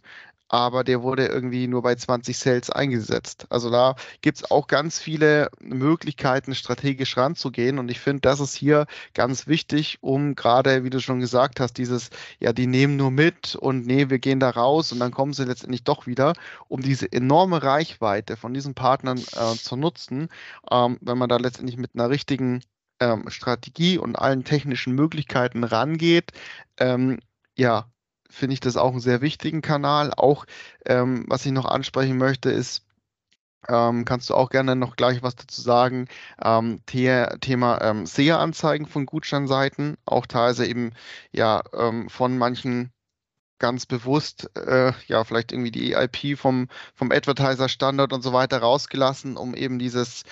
aber 0.50 0.84
der 0.84 1.04
wurde 1.04 1.28
irgendwie 1.28 1.68
nur 1.68 1.84
bei 1.84 1.96
20 1.96 2.38
Sales 2.38 2.70
eingesetzt. 2.70 3.46
Also 3.50 3.70
da 3.70 3.96
gibt 4.22 4.40
es 4.40 4.52
auch 4.52 4.68
ganz 4.68 5.00
viele 5.00 5.50
Möglichkeiten, 5.62 6.56
strategisch 6.56 7.16
ranzugehen. 7.18 7.80
Und 7.80 7.90
ich 7.90 8.00
finde, 8.00 8.22
das 8.22 8.40
ist 8.40 8.56
hier 8.56 8.88
ganz 9.14 9.48
wichtig, 9.48 10.00
um 10.02 10.36
gerade, 10.36 10.84
wie 10.84 10.90
du 10.90 11.00
schon 11.00 11.20
gesagt 11.20 11.60
hast, 11.60 11.74
dieses, 11.78 12.10
ja, 12.40 12.52
die 12.52 12.68
nehmen 12.68 12.98
nur 12.98 13.12
mit 13.12 13.56
und 13.56 13.86
nee, 13.86 14.10
wir 14.10 14.20
gehen 14.20 14.40
da 14.40 14.50
raus 14.50 14.92
und 14.92 15.00
dann 15.00 15.12
kommen 15.12 15.34
sie 15.34 15.46
letztendlich 15.46 15.84
doch 15.84 16.08
wieder, 16.08 16.34
um 16.68 16.82
diese 16.82 17.12
enorme 17.12 17.62
Reichweite 17.62 18.36
von 18.36 18.54
diesen 18.54 18.74
Partnern 18.74 19.20
äh, 19.20 19.56
zu 19.56 19.76
nutzen, 19.76 20.30
ähm, 20.72 20.98
wenn 21.02 21.18
man 21.18 21.30
da 21.30 21.38
letztendlich 21.38 21.78
mit 21.78 21.92
einer 21.94 22.10
richtigen 22.10 22.62
ähm, 23.00 23.30
Strategie 23.30 23.98
und 24.00 24.16
allen 24.16 24.44
technischen 24.44 24.94
Möglichkeiten 24.96 25.64
rangeht, 25.64 26.32
ähm, 26.78 27.20
ja, 27.56 27.86
finde 28.30 28.54
ich 28.54 28.60
das 28.60 28.78
auch 28.78 28.92
einen 28.92 29.00
sehr 29.00 29.22
wichtigen 29.22 29.62
Kanal. 29.62 30.14
Auch 30.16 30.46
ähm, 30.86 31.26
was 31.28 31.46
ich 31.46 31.52
noch 31.52 31.66
ansprechen 31.66 32.18
möchte, 32.18 32.52
ist, 32.52 32.86
ähm, 33.68 34.06
kannst 34.06 34.30
du 34.30 34.36
auch 34.36 34.50
gerne 34.50 34.76
noch 34.76 34.96
gleich 34.96 35.22
was 35.24 35.36
dazu 35.36 35.62
sagen. 35.62 36.08
Ähm, 36.44 36.82
The 36.90 37.26
Thema 37.42 37.82
ähm, 37.82 38.06
SEA-Anzeigen 38.06 38.86
von 38.86 39.06
Gutscheinseiten, 39.06 39.98
auch 40.06 40.26
teilweise 40.26 40.66
eben 40.66 40.94
ja 41.32 41.62
ähm, 41.74 42.10
von 42.10 42.38
manchen 42.38 42.92
ganz 43.60 43.86
bewusst 43.86 44.50
äh, 44.58 44.94
ja 45.08 45.24
vielleicht 45.26 45.52
irgendwie 45.52 45.72
die 45.72 45.92
IP 45.94 46.38
vom, 46.40 46.70
vom 46.96 47.12
Advertiser-Standard 47.12 48.14
und 48.14 48.22
so 48.22 48.34
weiter 48.34 48.60
rausgelassen, 48.60 49.38
um 49.38 49.54
eben 49.54 49.80
dieses 49.80 50.24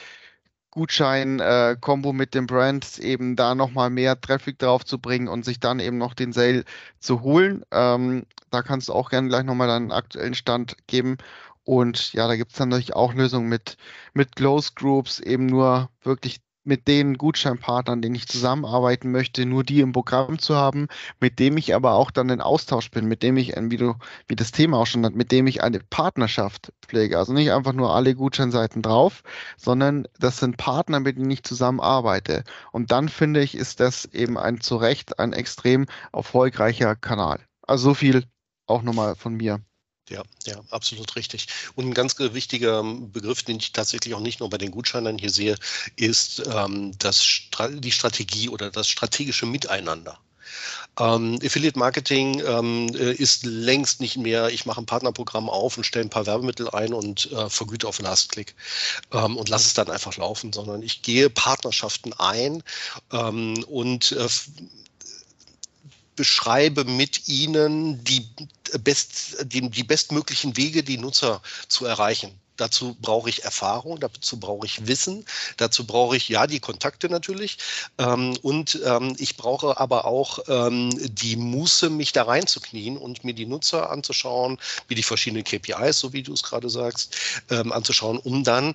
Gutschein-Kombo 0.71 2.09
äh, 2.09 2.13
mit 2.13 2.33
dem 2.33 2.47
Brand 2.47 2.99
eben 2.99 3.35
da 3.35 3.55
nochmal 3.55 3.89
mehr 3.89 4.19
Traffic 4.19 4.59
drauf 4.59 4.85
zu 4.85 4.99
bringen 4.99 5.27
und 5.27 5.45
sich 5.45 5.59
dann 5.59 5.79
eben 5.79 5.97
noch 5.97 6.13
den 6.13 6.33
Sale 6.33 6.63
zu 6.99 7.21
holen. 7.21 7.63
Ähm, 7.71 8.25
da 8.51 8.61
kannst 8.61 8.89
du 8.89 8.93
auch 8.93 9.09
gerne 9.09 9.27
gleich 9.29 9.43
nochmal 9.43 9.67
deinen 9.67 9.91
aktuellen 9.91 10.35
Stand 10.35 10.75
geben. 10.87 11.17
Und 11.63 12.13
ja, 12.13 12.27
da 12.27 12.35
gibt 12.35 12.51
es 12.51 12.57
dann 12.57 12.69
natürlich 12.69 12.95
auch 12.95 13.13
Lösungen 13.13 13.49
mit, 13.49 13.77
mit 14.13 14.35
Close 14.35 14.71
Groups, 14.75 15.19
eben 15.19 15.47
nur 15.47 15.89
wirklich 16.01 16.39
mit 16.67 16.87
den 16.87 17.17
Gutscheinpartnern, 17.17 18.01
denen 18.01 18.15
ich 18.15 18.27
zusammenarbeiten 18.27 19.11
möchte, 19.11 19.45
nur 19.45 19.63
die 19.63 19.79
im 19.79 19.93
Programm 19.93 20.37
zu 20.39 20.55
haben, 20.55 20.87
mit 21.19 21.39
dem 21.39 21.57
ich 21.57 21.73
aber 21.73 21.93
auch 21.93 22.11
dann 22.11 22.29
in 22.29 22.41
Austausch 22.41 22.91
bin, 22.91 23.07
mit 23.07 23.23
dem 23.23 23.37
ich, 23.37 23.53
wie 23.55 23.77
du, 23.77 23.95
wie 24.27 24.35
das 24.35 24.51
Thema 24.51 24.77
auch 24.77 24.85
schon 24.85 25.05
hat, 25.05 25.15
mit 25.15 25.31
dem 25.31 25.47
ich 25.47 25.63
eine 25.63 25.79
Partnerschaft 25.79 26.73
pflege. 26.85 27.17
Also 27.17 27.33
nicht 27.33 27.51
einfach 27.51 27.73
nur 27.73 27.95
alle 27.95 28.15
Gutscheinseiten 28.15 28.81
drauf, 28.81 29.23
sondern 29.57 30.07
das 30.19 30.37
sind 30.37 30.57
Partner, 30.57 30.99
mit 30.99 31.17
denen 31.17 31.31
ich 31.31 31.43
zusammenarbeite. 31.43 32.43
Und 32.71 32.91
dann 32.91 33.09
finde 33.09 33.41
ich, 33.41 33.55
ist 33.55 33.79
das 33.79 34.05
eben 34.05 34.37
ein 34.37 34.61
zu 34.61 34.75
Recht 34.75 35.19
ein 35.19 35.33
extrem 35.33 35.85
erfolgreicher 36.13 36.95
Kanal. 36.95 37.39
Also 37.61 37.89
so 37.89 37.93
viel 37.93 38.23
auch 38.67 38.81
nochmal 38.81 39.15
von 39.15 39.35
mir. 39.35 39.61
Ja, 40.09 40.23
ja, 40.45 40.61
absolut 40.69 41.15
richtig. 41.17 41.47
Und 41.75 41.85
ein 41.87 41.93
ganz 41.93 42.17
wichtiger 42.17 42.81
Begriff, 42.83 43.43
den 43.43 43.57
ich 43.57 43.73
tatsächlich 43.73 44.13
auch 44.13 44.21
nicht 44.21 44.39
nur 44.39 44.49
bei 44.49 44.57
den 44.57 44.71
Gutscheinern 44.71 45.17
hier 45.17 45.29
sehe, 45.29 45.57
ist 45.97 46.43
ähm, 46.47 46.93
das, 46.97 47.25
die 47.79 47.91
Strategie 47.91 48.47
oder 48.49 48.71
das 48.71 48.87
strategische 48.87 49.45
Miteinander. 49.45 50.17
Ähm, 50.99 51.39
Affiliate 51.43 51.77
Marketing 51.77 52.41
ähm, 52.45 52.87
äh, 52.95 53.13
ist 53.13 53.45
längst 53.45 53.99
nicht 53.99 54.17
mehr, 54.17 54.49
ich 54.49 54.65
mache 54.65 54.81
ein 54.81 54.85
Partnerprogramm 54.85 55.49
auf 55.49 55.77
und 55.77 55.83
stelle 55.83 56.05
ein 56.05 56.09
paar 56.09 56.25
Werbemittel 56.25 56.69
ein 56.69 56.93
und 56.93 57.31
äh, 57.31 57.49
vergüte 57.49 57.87
auf 57.87 57.99
Last 57.99 58.31
Click 58.31 58.55
ähm, 59.11 59.37
und 59.37 59.49
lasse 59.49 59.67
es 59.67 59.73
dann 59.73 59.89
einfach 59.89 60.15
laufen, 60.17 60.53
sondern 60.53 60.81
ich 60.81 61.01
gehe 61.01 61.29
Partnerschaften 61.29 62.13
ein 62.13 62.63
ähm, 63.11 63.63
und 63.67 64.13
äh, 64.13 64.27
beschreibe 66.17 66.83
mit 66.83 67.29
ihnen 67.29 68.03
die, 68.03 68.27
best, 68.81 69.37
die, 69.45 69.69
die 69.69 69.83
bestmöglichen 69.83 70.57
Wege, 70.57 70.83
die 70.83 70.97
Nutzer 70.97 71.41
zu 71.69 71.85
erreichen. 71.85 72.37
Dazu 72.57 72.97
brauche 72.99 73.29
ich 73.29 73.43
Erfahrung, 73.43 73.99
dazu 73.99 74.39
brauche 74.39 74.65
ich 74.65 74.87
Wissen, 74.87 75.25
dazu 75.57 75.85
brauche 75.85 76.17
ich 76.17 76.27
ja 76.27 76.47
die 76.47 76.59
Kontakte 76.59 77.07
natürlich 77.07 77.59
ähm, 77.99 78.35
und 78.41 78.81
ähm, 78.83 79.15
ich 79.19 79.37
brauche 79.37 79.79
aber 79.79 80.05
auch 80.05 80.39
ähm, 80.47 80.89
die 81.15 81.35
Muße, 81.35 81.91
mich 81.91 82.13
da 82.13 82.23
reinzuknien 82.23 82.97
und 82.97 83.23
mir 83.23 83.33
die 83.33 83.45
Nutzer 83.45 83.91
anzuschauen, 83.91 84.57
wie 84.87 84.95
die 84.95 85.03
verschiedenen 85.03 85.43
KPIs, 85.43 85.99
so 85.99 86.13
wie 86.13 86.23
du 86.23 86.33
es 86.33 86.41
gerade 86.41 86.69
sagst, 86.69 87.15
ähm, 87.51 87.71
anzuschauen, 87.71 88.17
um 88.17 88.43
dann 88.43 88.73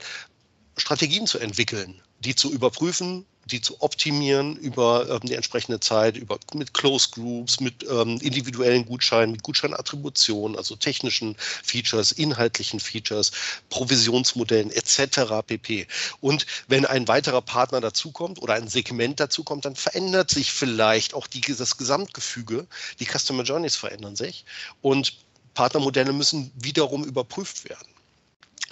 Strategien 0.77 1.27
zu 1.27 1.41
entwickeln, 1.41 2.01
die 2.25 2.35
zu 2.35 2.53
überprüfen, 2.53 3.27
die 3.47 3.61
zu 3.61 3.81
optimieren 3.83 4.57
über 4.57 5.09
ähm, 5.11 5.21
die 5.25 5.35
entsprechende 5.35 5.81
Zeit, 5.81 6.17
über, 6.17 6.39
mit 6.55 6.73
Close 6.75 7.09
Groups, 7.11 7.61
mit 7.61 7.85
ähm, 7.89 8.19
individuellen 8.21 8.87
Gutscheinen, 8.87 9.33
mit 9.33 9.43
Gutscheinattributionen, 9.43 10.57
also 10.57 10.77
technischen 10.77 11.37
Features, 11.39 12.13
inhaltlichen 12.13 12.79
Features, 12.79 13.33
Provisionsmodellen 13.69 14.71
etc. 14.71 15.45
pp. 15.45 15.89
Und 16.21 16.47
wenn 16.69 16.87
ein 16.87 17.09
weiterer 17.09 17.43
Partner 17.43 17.81
dazukommt 17.81 18.41
oder 18.41 18.55
ein 18.55 18.69
Segment 18.69 19.19
dazukommt, 19.19 19.65
dann 19.65 19.75
verändert 19.77 20.31
sich 20.31 20.53
vielleicht 20.53 21.15
auch 21.15 21.27
die, 21.27 21.41
das 21.41 21.77
Gesamtgefüge. 21.77 22.67
Die 23.01 23.07
Customer 23.07 23.43
Journeys 23.43 23.75
verändern 23.75 24.15
sich 24.15 24.45
und 24.83 25.15
Partnermodelle 25.55 26.13
müssen 26.13 26.51
wiederum 26.55 27.05
überprüft 27.05 27.69
werden. 27.69 27.92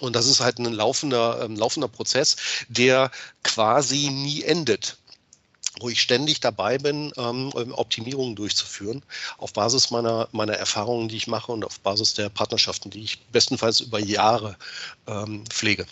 Und 0.00 0.16
das 0.16 0.26
ist 0.26 0.40
halt 0.40 0.58
ein 0.58 0.72
laufender, 0.72 1.42
ähm, 1.42 1.56
laufender 1.56 1.88
Prozess, 1.88 2.36
der 2.68 3.10
quasi 3.42 4.10
nie 4.10 4.42
endet 4.42 4.96
wo 5.78 5.88
ich 5.88 6.02
ständig 6.02 6.40
dabei 6.40 6.78
bin, 6.78 7.12
ähm, 7.16 7.50
Optimierungen 7.54 8.36
durchzuführen, 8.36 9.02
auf 9.38 9.52
Basis 9.52 9.90
meiner, 9.90 10.28
meiner 10.32 10.54
Erfahrungen, 10.54 11.08
die 11.08 11.16
ich 11.16 11.26
mache 11.26 11.52
und 11.52 11.64
auf 11.64 11.80
Basis 11.80 12.14
der 12.14 12.28
Partnerschaften, 12.28 12.90
die 12.90 13.02
ich 13.04 13.20
bestenfalls 13.26 13.80
über 13.80 13.98
Jahre 13.98 14.56
ähm, 15.06 15.44
pflege. 15.48 15.86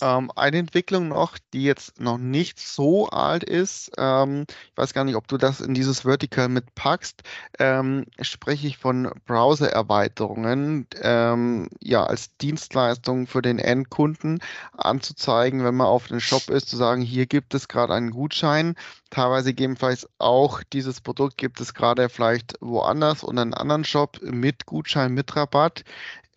Ähm, 0.00 0.30
eine 0.36 0.58
Entwicklung 0.58 1.08
noch, 1.08 1.38
die 1.52 1.64
jetzt 1.64 2.00
noch 2.00 2.18
nicht 2.18 2.60
so 2.60 3.08
alt 3.08 3.42
ist, 3.42 3.90
ähm, 3.98 4.44
ich 4.48 4.76
weiß 4.76 4.94
gar 4.94 5.02
nicht, 5.02 5.16
ob 5.16 5.26
du 5.26 5.38
das 5.38 5.60
in 5.60 5.74
dieses 5.74 6.00
Vertical 6.02 6.48
mitpackst, 6.48 7.22
ähm, 7.58 8.04
spreche 8.20 8.68
ich 8.68 8.78
von 8.78 9.10
Browser-Erweiterungen, 9.26 10.86
ähm, 11.02 11.68
ja, 11.80 12.04
als 12.04 12.36
Dienstleistung 12.36 13.26
für 13.26 13.42
den 13.42 13.58
Endkunden 13.58 14.40
anzuzeigen, 14.76 15.64
wenn 15.64 15.74
man 15.74 15.88
auf 15.88 16.06
den 16.06 16.20
Shop 16.20 16.48
ist, 16.48 16.68
zu 16.68 16.76
sagen, 16.76 17.02
hier 17.02 17.26
gibt 17.26 17.54
es 17.54 17.66
gerade 17.66 17.94
einen 17.94 18.12
Gutschein. 18.12 18.76
Teilweise 19.10 19.50
gegebenenfalls 19.50 20.08
auch 20.18 20.62
dieses 20.72 21.00
Produkt 21.00 21.38
gibt 21.38 21.60
es 21.60 21.74
gerade 21.74 22.08
vielleicht 22.08 22.54
woanders 22.60 23.24
und 23.24 23.38
einen 23.38 23.54
anderen 23.54 23.84
Shop 23.84 24.20
mit 24.22 24.66
Gutschein, 24.66 25.12
mit 25.14 25.34
Rabatt. 25.34 25.82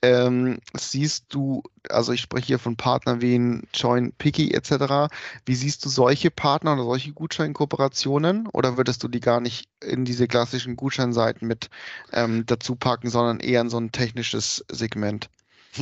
Ähm, 0.04 0.60
siehst 0.76 1.26
du, 1.30 1.62
also 1.90 2.12
ich 2.12 2.22
spreche 2.22 2.48
hier 2.48 2.60
von 2.60 2.76
Partnern 2.76 3.22
wie 3.22 3.36
in 3.36 3.68
Join 3.74 4.12
Picky 4.14 4.52
etc. 4.52 5.14
Wie 5.46 5.56
siehst 5.56 5.86
du 5.86 5.90
solche 5.90 6.32
Partner 6.32 6.74
oder 6.74 6.84
solche 6.84 7.14
Gutscheinkooperationen 7.14 8.48
oder 8.48 8.78
würdest 8.78 9.04
du 9.04 9.08
die 9.08 9.20
gar 9.20 9.42
nicht 9.42 9.70
in 9.80 10.04
diese 10.04 10.28
klassischen 10.28 10.76
Gutscheinseiten 10.76 11.48
mit 11.48 11.70
ähm, 12.14 12.46
dazu 12.48 12.76
packen, 12.76 13.10
sondern 13.10 13.40
eher 13.40 13.62
in 13.62 13.70
so 13.70 13.78
ein 13.78 13.92
technisches 13.92 14.66
Segment? 14.72 15.30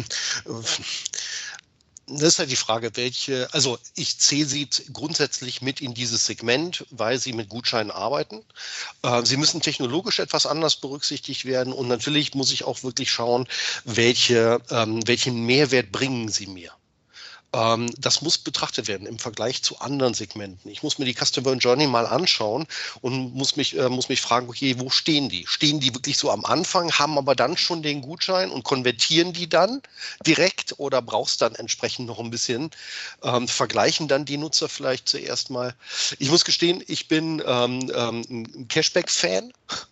das 2.09 2.23
ist 2.23 2.39
halt 2.39 2.51
die 2.51 2.55
Frage, 2.55 2.91
welche, 2.95 3.47
also 3.51 3.77
ich 3.95 4.17
zähle 4.17 4.45
sie 4.45 4.67
grundsätzlich 4.91 5.61
mit 5.61 5.81
in 5.81 5.93
dieses 5.93 6.25
Segment, 6.25 6.85
weil 6.89 7.19
sie 7.19 7.33
mit 7.33 7.49
Gutscheinen 7.49 7.91
arbeiten. 7.91 8.43
Äh, 9.03 9.23
sie 9.25 9.37
müssen 9.37 9.61
technologisch 9.61 10.19
etwas 10.19 10.45
anders 10.45 10.77
berücksichtigt 10.77 11.45
werden 11.45 11.73
und 11.73 11.87
natürlich 11.87 12.33
muss 12.33 12.51
ich 12.51 12.63
auch 12.63 12.83
wirklich 12.83 13.11
schauen, 13.11 13.47
welche, 13.85 14.59
ähm, 14.69 15.07
welchen 15.07 15.45
Mehrwert 15.45 15.91
bringen 15.91 16.29
sie 16.29 16.47
mir. 16.47 16.71
Ähm, 17.53 17.89
das 17.97 18.21
muss 18.21 18.37
betrachtet 18.37 18.87
werden 18.87 19.07
im 19.07 19.17
Vergleich 19.17 19.63
zu 19.63 19.79
anderen 19.79 20.13
Segmenten. 20.13 20.69
Ich 20.69 20.83
muss 20.83 20.99
mir 20.99 21.05
die 21.05 21.15
Customer 21.15 21.53
Journey 21.53 21.87
mal 21.87 22.05
anschauen 22.05 22.67
und 23.01 23.33
muss 23.33 23.55
mich, 23.55 23.77
äh, 23.77 23.89
muss 23.89 24.09
mich 24.09 24.21
fragen, 24.21 24.47
okay, 24.49 24.75
wo 24.77 24.89
stehen 24.89 25.29
die? 25.29 25.45
Stehen 25.47 25.79
die 25.79 25.93
wirklich 25.93 26.17
so 26.17 26.29
am 26.29 26.45
Anfang, 26.45 26.91
haben 26.91 27.17
aber 27.17 27.35
dann 27.35 27.57
schon 27.57 27.81
den 27.81 28.01
Gutschein 28.01 28.51
und 28.51 28.63
konvertieren 28.63 29.33
die 29.33 29.49
dann 29.49 29.81
direkt 30.25 30.75
oder 30.77 31.01
brauchst 31.01 31.41
dann 31.41 31.55
entsprechend 31.55 32.07
noch 32.07 32.19
ein 32.19 32.29
bisschen? 32.29 32.69
Ähm, 33.23 33.47
vergleichen 33.47 34.07
dann 34.07 34.25
die 34.25 34.37
Nutzer 34.37 34.69
vielleicht 34.69 35.09
zuerst 35.09 35.49
mal. 35.49 35.73
Ich 36.19 36.29
muss 36.29 36.45
gestehen, 36.45 36.83
ich 36.87 37.07
bin 37.07 37.41
ähm, 37.45 37.91
ähm 37.95 38.21
ein 38.29 38.67
Cashback-Fan 38.67 39.51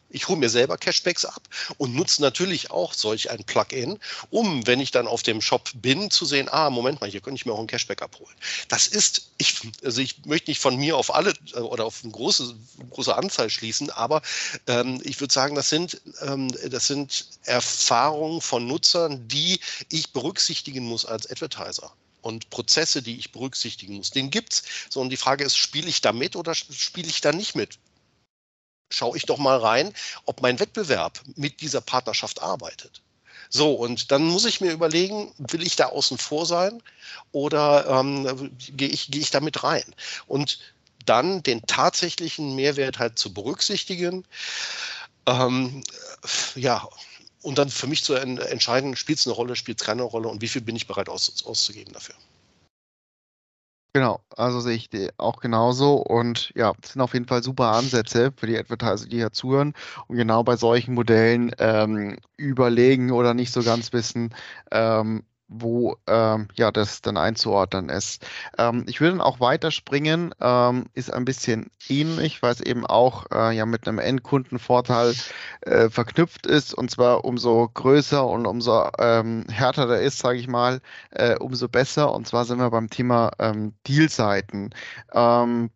ich 0.10 0.28
hole 0.28 0.40
mir 0.40 0.50
selber 0.50 0.78
Cashbacks 0.78 1.26
ab 1.26 1.42
und 1.78 1.96
nutze 1.96 2.22
natürlich 2.22 2.72
auch 2.72 2.94
solch 2.94 3.30
ein 3.30 3.44
Plugin, 3.44 4.00
um, 4.30 4.66
wenn 4.66 4.80
ich 4.80 4.92
dann 4.92 5.08
auf 5.08 5.24
dem 5.24 5.42
Shop 5.42 5.70
bin, 5.76 6.10
zu 6.10 6.26
sehen, 6.26 6.48
ah, 6.50 6.70
Moment 6.70 7.02
mal, 7.02 7.10
hier 7.10 7.22
könnte 7.22 7.38
ich 7.38 7.46
mir 7.46 7.54
auch 7.54 7.60
ein 7.60 7.68
Cashback 7.68 8.02
abholen. 8.02 8.36
Das 8.70 8.88
ist, 8.88 9.30
ich, 9.38 9.56
also 9.84 10.02
ich 10.02 10.26
möchte 10.26 10.50
nicht 10.50 10.62
von 10.62 10.78
mir 10.78 10.98
auf 10.98 11.14
alle 11.14 11.34
äh, 11.54 11.60
oder 11.60 11.86
auf 11.86 12.02
eine 12.04 12.12
große, 12.12 12.56
große 12.90 13.16
Anzahl 13.16 13.50
schließen, 13.50 13.90
aber 13.90 14.22
ähm, 14.68 15.02
ich 15.04 15.20
würde 15.20 15.34
sagen, 15.34 15.56
das 15.56 15.70
sind, 15.70 16.02
ähm, 16.22 16.52
das 16.70 16.88
sind 16.88 17.28
Erfahrungen 17.44 18.42
von 18.42 18.68
Nutzern, 18.68 19.28
die 19.28 19.60
ich 19.90 20.14
berücksichtigen 20.14 20.86
muss 20.86 21.06
als 21.06 21.30
Advertiser 21.30 21.92
und 22.22 22.50
Prozesse, 22.50 23.02
die 23.02 23.18
ich 23.18 23.32
berücksichtigen 23.32 23.96
muss. 23.96 24.12
Den 24.12 24.30
gibt's. 24.30 24.64
So, 24.90 25.02
und 25.02 25.10
die 25.10 25.18
Frage 25.18 25.44
ist, 25.44 25.58
spiele 25.58 25.88
ich 25.88 26.02
da 26.02 26.12
mit 26.12 26.36
oder 26.36 26.56
spiele 26.56 27.08
ich 27.08 27.22
da 27.22 27.32
nicht 27.32 27.56
mit? 27.56 27.78
Schaue 28.90 29.18
ich 29.18 29.26
doch 29.26 29.38
mal 29.38 29.58
rein, 29.58 29.94
ob 30.26 30.42
mein 30.42 30.60
Wettbewerb 30.60 31.22
mit 31.36 31.62
dieser 31.62 31.82
Partnerschaft 31.82 32.42
arbeitet. 32.42 33.02
So, 33.50 33.74
und 33.74 34.12
dann 34.12 34.26
muss 34.26 34.46
ich 34.46 34.62
mir 34.62 34.72
überlegen, 34.72 35.34
will 35.38 35.64
ich 35.64 35.76
da 35.76 35.88
außen 35.88 36.18
vor 36.18 36.46
sein 36.46 36.82
oder 37.32 37.88
ähm, 37.88 38.52
gehe 38.58 38.90
ich, 38.90 39.10
geh 39.10 39.20
ich 39.20 39.32
da 39.32 39.40
mit 39.40 39.64
rein? 39.64 39.86
Und 40.28 40.60
dann 41.06 41.44
den 41.44 41.66
tatsächlichen 41.66 42.56
Mehrwert 42.56 43.00
halt 43.00 43.18
zu 43.18 43.34
berücksichtigen. 43.34 44.26
Ähm, 45.26 45.84
ja, 46.56 46.88
und 47.42 47.58
dann 47.58 47.70
für 47.70 47.88
mich 47.88 48.04
zu 48.04 48.14
entscheiden, 48.14 48.96
spielt 48.96 49.20
es 49.20 49.28
eine 49.28 49.36
Rolle, 49.36 49.56
spielt 49.56 49.80
es 49.80 49.86
keine 49.86 50.04
Rolle 50.04 50.28
und 50.28 50.42
wie 50.42 50.48
viel 50.48 50.62
bin 50.62 50.76
ich 50.76 50.88
bereit 50.88 51.08
aus, 51.08 51.46
auszugeben 51.46 51.94
dafür. 51.94 52.16
Genau, 53.98 54.22
also 54.36 54.60
sehe 54.60 54.76
ich 54.76 54.90
die 54.92 55.10
auch 55.18 55.40
genauso 55.40 55.96
und 55.96 56.52
ja, 56.56 56.72
das 56.80 56.92
sind 56.94 57.02
auf 57.02 57.14
jeden 57.14 57.26
Fall 57.26 57.42
super 57.42 57.72
Ansätze 57.72 58.32
für 58.38 58.46
die 58.46 58.56
Advertiser, 58.56 59.08
die 59.08 59.16
hier 59.16 59.32
zuhören 59.32 59.74
und 60.08 60.18
genau 60.18 60.44
bei 60.44 60.56
solchen 60.56 60.94
Modellen 60.94 61.52
ähm, 61.58 62.16
überlegen 62.38 63.10
oder 63.12 63.34
nicht 63.34 63.52
so 63.52 63.64
ganz 63.64 63.94
wissen, 63.94 64.36
ähm, 64.72 65.24
wo 65.48 65.98
ähm, 66.08 66.48
ja 66.56 66.72
das 66.72 67.02
dann 67.02 67.18
einzuordnen 67.18 67.90
ist. 67.90 68.26
Ähm, 68.58 68.86
ich 68.88 69.02
würde 69.02 69.18
dann 69.18 69.22
auch 69.22 69.40
weiterspringen, 69.40 70.34
ähm, 70.42 70.86
ist 70.94 71.14
ein 71.14 71.26
bisschen 71.26 71.70
ähnlich, 71.90 72.42
weil 72.42 72.52
es 72.52 72.62
eben 72.62 72.86
auch 72.86 73.26
äh, 73.32 73.56
ja 73.56 73.66
mit 73.66 73.88
einem 73.88 74.00
Endkundenvorteil 74.00 75.14
äh, 75.62 75.90
verknüpft 75.90 76.46
ist 76.46 76.74
und 76.74 76.92
zwar 76.92 77.26
umso 77.26 77.70
größer 77.74 78.26
und 78.28 78.46
umso 78.46 78.90
ähm, 79.00 79.46
härter 79.50 79.88
der 79.88 80.02
ist, 80.02 80.20
sage 80.20 80.40
ich 80.40 80.48
mal, 80.48 80.82
äh, 81.12 81.36
umso 81.38 81.68
besser. 81.68 82.14
Und 82.14 82.28
zwar 82.28 82.46
sind 82.46 82.60
wir 82.60 82.70
beim 82.70 82.90
Thema 82.90 83.32
ähm, 83.40 83.74
Dealseiten. 83.88 84.74
Ähm, 85.14 85.70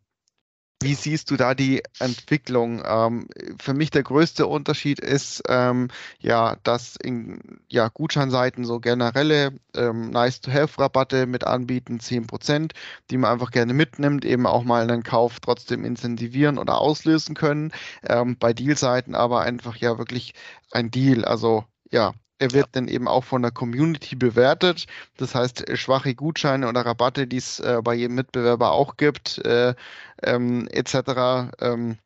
wie 0.81 0.95
siehst 0.95 1.31
du 1.31 1.37
da 1.37 1.53
die 1.53 1.83
Entwicklung? 1.99 2.81
Ähm, 2.85 3.27
für 3.59 3.73
mich 3.73 3.91
der 3.91 4.03
größte 4.03 4.47
Unterschied 4.47 4.99
ist 4.99 5.43
ähm, 5.47 5.89
ja, 6.19 6.57
dass 6.63 6.95
in 6.95 7.61
ja, 7.69 7.87
Gutscheinseiten 7.87 8.65
so 8.65 8.79
generelle 8.79 9.53
ähm, 9.75 10.09
Nice-to-Have-Rabatte 10.09 11.25
mit 11.25 11.45
anbieten, 11.45 11.99
10%, 11.99 12.71
die 13.09 13.17
man 13.17 13.31
einfach 13.31 13.51
gerne 13.51 13.73
mitnimmt, 13.73 14.25
eben 14.25 14.47
auch 14.47 14.63
mal 14.63 14.83
einen 14.83 15.03
Kauf 15.03 15.39
trotzdem 15.39 15.85
incentivieren 15.85 16.57
oder 16.57 16.79
auslösen 16.79 17.35
können. 17.35 17.71
Ähm, 18.07 18.37
bei 18.39 18.53
Deal-Seiten 18.53 19.15
aber 19.15 19.41
einfach 19.41 19.75
ja 19.77 19.97
wirklich 19.97 20.33
ein 20.71 20.91
Deal, 20.91 21.25
also 21.25 21.65
ja, 21.91 22.13
er 22.41 22.53
wird 22.53 22.65
ja. 22.65 22.69
dann 22.73 22.87
eben 22.87 23.07
auch 23.07 23.23
von 23.23 23.43
der 23.43 23.51
Community 23.51 24.15
bewertet. 24.15 24.87
Das 25.17 25.35
heißt, 25.35 25.65
schwache 25.77 26.15
Gutscheine 26.15 26.67
oder 26.67 26.85
Rabatte, 26.85 27.27
die 27.27 27.37
es 27.37 27.59
äh, 27.59 27.81
bei 27.83 27.93
jedem 27.93 28.15
Mitbewerber 28.15 28.71
auch 28.71 28.97
gibt, 28.97 29.37
äh, 29.45 29.75
ähm, 30.23 30.67
etc., 30.71 31.53
ähm, 31.59 31.97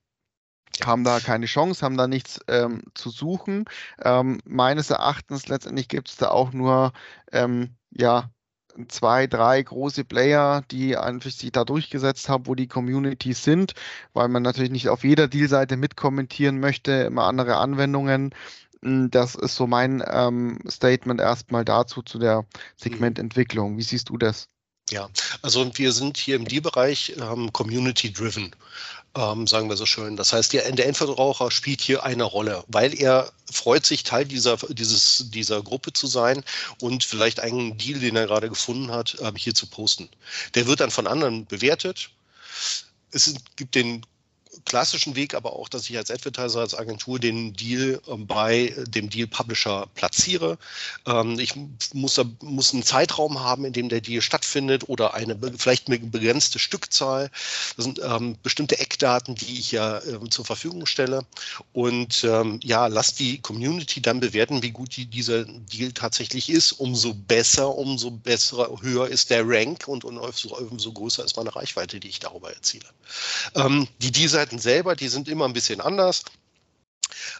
haben 0.84 1.06
da 1.06 1.22
keine 1.22 1.46
Chance, 1.46 1.86
haben 1.86 1.96
da 1.96 2.08
nichts 2.08 2.42
ähm, 2.50 2.84
zu 2.96 3.10
suchen. 3.10 3.64
Ähm, 4.04 4.40
meines 4.44 4.90
Erachtens 4.90 5.48
letztendlich 5.48 5.88
gibt 5.88 6.10
es 6.10 6.18
da 6.18 6.30
auch 6.32 6.52
nur 6.52 6.92
ähm, 7.32 7.78
ja, 7.92 8.30
zwei, 8.90 9.28
drei 9.28 9.62
große 9.62 10.04
Player, 10.04 10.64
die 10.72 10.98
einfach 10.98 11.32
sich 11.32 11.52
da 11.52 11.64
durchgesetzt 11.64 12.30
haben, 12.30 12.48
wo 12.48 12.56
die 12.56 12.68
Communities 12.68 13.44
sind, 13.44 13.74
weil 14.14 14.28
man 14.28 14.44
natürlich 14.44 14.72
nicht 14.72 14.90
auf 14.90 15.04
jeder 15.04 15.28
Dealseite 15.28 15.78
mitkommentieren 15.78 16.60
möchte, 16.60 16.92
immer 16.92 17.24
andere 17.24 17.58
Anwendungen. 17.58 18.34
Hm, 18.86 19.10
das 19.10 19.34
ist 19.34 19.56
so 19.56 19.66
mein 19.66 20.04
ähm, 20.08 20.60
Statement 20.70 21.20
erstmal 21.20 21.66
dazu, 21.66 22.04
zu 22.04 22.20
der 22.20 22.44
mhm. 22.44 22.48
Segmententwicklung. 22.78 23.78
Wie 23.78 23.84
siehst 23.84 24.10
du 24.10 24.18
das? 24.18 24.48
Ja, 24.92 25.10
also 25.42 25.76
wir 25.80 25.92
sind 25.92 26.18
hier 26.18 26.36
im 26.36 26.48
Deal-Bereich 26.48 27.16
ähm, 27.18 27.52
community-driven, 27.52 28.56
ähm, 29.16 29.48
sagen 29.48 29.68
wir 29.68 29.78
so 29.78 29.88
schön. 29.88 30.16
Das 30.16 30.32
heißt, 30.32 30.54
der, 30.54 30.72
der 30.72 30.86
Endverbraucher 30.86 31.50
spielt 31.50 31.82
hier 31.82 32.04
eine 32.04 32.24
Rolle, 32.24 32.64
weil 32.68 32.94
er 32.94 33.32
freut 33.52 33.84
sich, 33.88 34.04
Teil 34.04 34.26
dieser, 34.26 34.58
dieses, 34.58 35.32
dieser 35.32 35.64
Gruppe 35.64 35.92
zu 35.92 36.06
sein 36.06 36.44
und 36.80 37.04
vielleicht 37.04 37.40
einen 37.40 37.80
Deal, 37.80 38.00
den 38.00 38.16
er 38.16 38.28
gerade 38.28 38.48
gefunden 38.48 38.92
hat, 38.92 39.18
ähm, 39.22 39.36
hier 39.36 39.56
zu 39.56 39.66
posten. 39.66 40.08
Der 40.54 40.68
wird 40.68 40.82
dann 40.82 40.92
von 40.92 41.08
anderen 41.08 41.48
bewertet. 41.48 42.12
Es 43.10 43.34
gibt 43.56 43.74
den 43.74 44.06
klassischen 44.66 45.16
Weg 45.16 45.34
aber 45.36 45.53
auch, 45.53 45.70
dass 45.70 45.89
ich 45.89 45.97
als 45.97 46.11
Advertiser, 46.11 46.59
als 46.59 46.74
Agentur 46.74 47.20
den 47.20 47.53
Deal 47.53 48.01
ähm, 48.07 48.28
bei 48.28 48.74
dem 48.88 49.09
Deal 49.09 49.28
Publisher 49.28 49.88
platziere. 49.93 50.57
Ähm, 51.05 51.39
ich 51.39 51.53
muss, 51.93 52.20
muss 52.41 52.74
einen 52.74 52.84
Zeitraum 52.84 53.39
haben, 53.39 53.66
in 53.66 53.74
dem 53.74 53.89
der 53.89 54.01
Deal 54.01 54.22
stattfindet 54.22 54.89
oder 54.89 55.13
eine 55.13 55.38
vielleicht 55.57 55.88
eine 55.88 55.99
begrenzte 55.99 56.59
Stückzahl. 56.59 57.30
Das 57.78 57.86
sind 57.86 58.01
ähm, 58.03 58.38
bestimmte 58.41 58.80
Eckdaten, 58.80 59.36
die 59.36 59.59
ich 59.59 59.72
ja 59.72 60.01
zur 60.30 60.45
Verfügung 60.45 60.86
stelle. 60.86 61.26
Und 61.74 62.24
ja, 62.63 62.88
lass 62.88 63.13
die 63.13 63.39
Community 63.39 64.01
dann 64.01 64.20
bewerten, 64.20 64.63
wie 64.63 64.72
gut 64.72 64.95
die, 64.97 65.05
dieser 65.05 65.45
Deal 65.45 65.91
tatsächlich 65.91 66.49
ist. 66.49 66.74
Umso 66.74 67.13
besser, 67.13 67.76
umso 67.76 68.11
besser, 68.11 68.70
höher 68.82 69.07
ist 69.07 69.30
der 69.30 69.47
Rank 69.47 69.88
und, 69.88 70.03
umso 70.03 70.91
größer 70.91 71.24
ist 71.24 71.38
meine 71.38 71.55
Reichweite, 71.55 71.99
die 71.99 72.07
ich 72.07 72.20
darüber 72.20 72.51
erziele. 72.51 72.86
die 74.01 74.11
dieser 74.11 74.47
Webseiten 74.56 74.60
selber, 74.60 74.95
die 74.95 75.08
sind 75.08 75.28
immer 75.28 75.45
ein 75.45 75.53
bisschen 75.53 75.82
anders. 75.82 76.24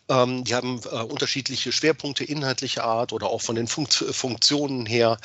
Ähm, 0.10 0.44
die 0.44 0.54
haben 0.54 0.82
äh, 0.86 1.02
unterschiedliche 1.02 1.72
Schwerpunkte 1.72 2.24
inhaltlicher 2.24 2.84
Art 2.84 3.14
oder 3.14 3.28
auch 3.28 3.42
von 3.42 3.56
den 3.56 3.68
Funkt 3.68 3.94
Funktionen 3.94 4.86
her. 4.86 5.18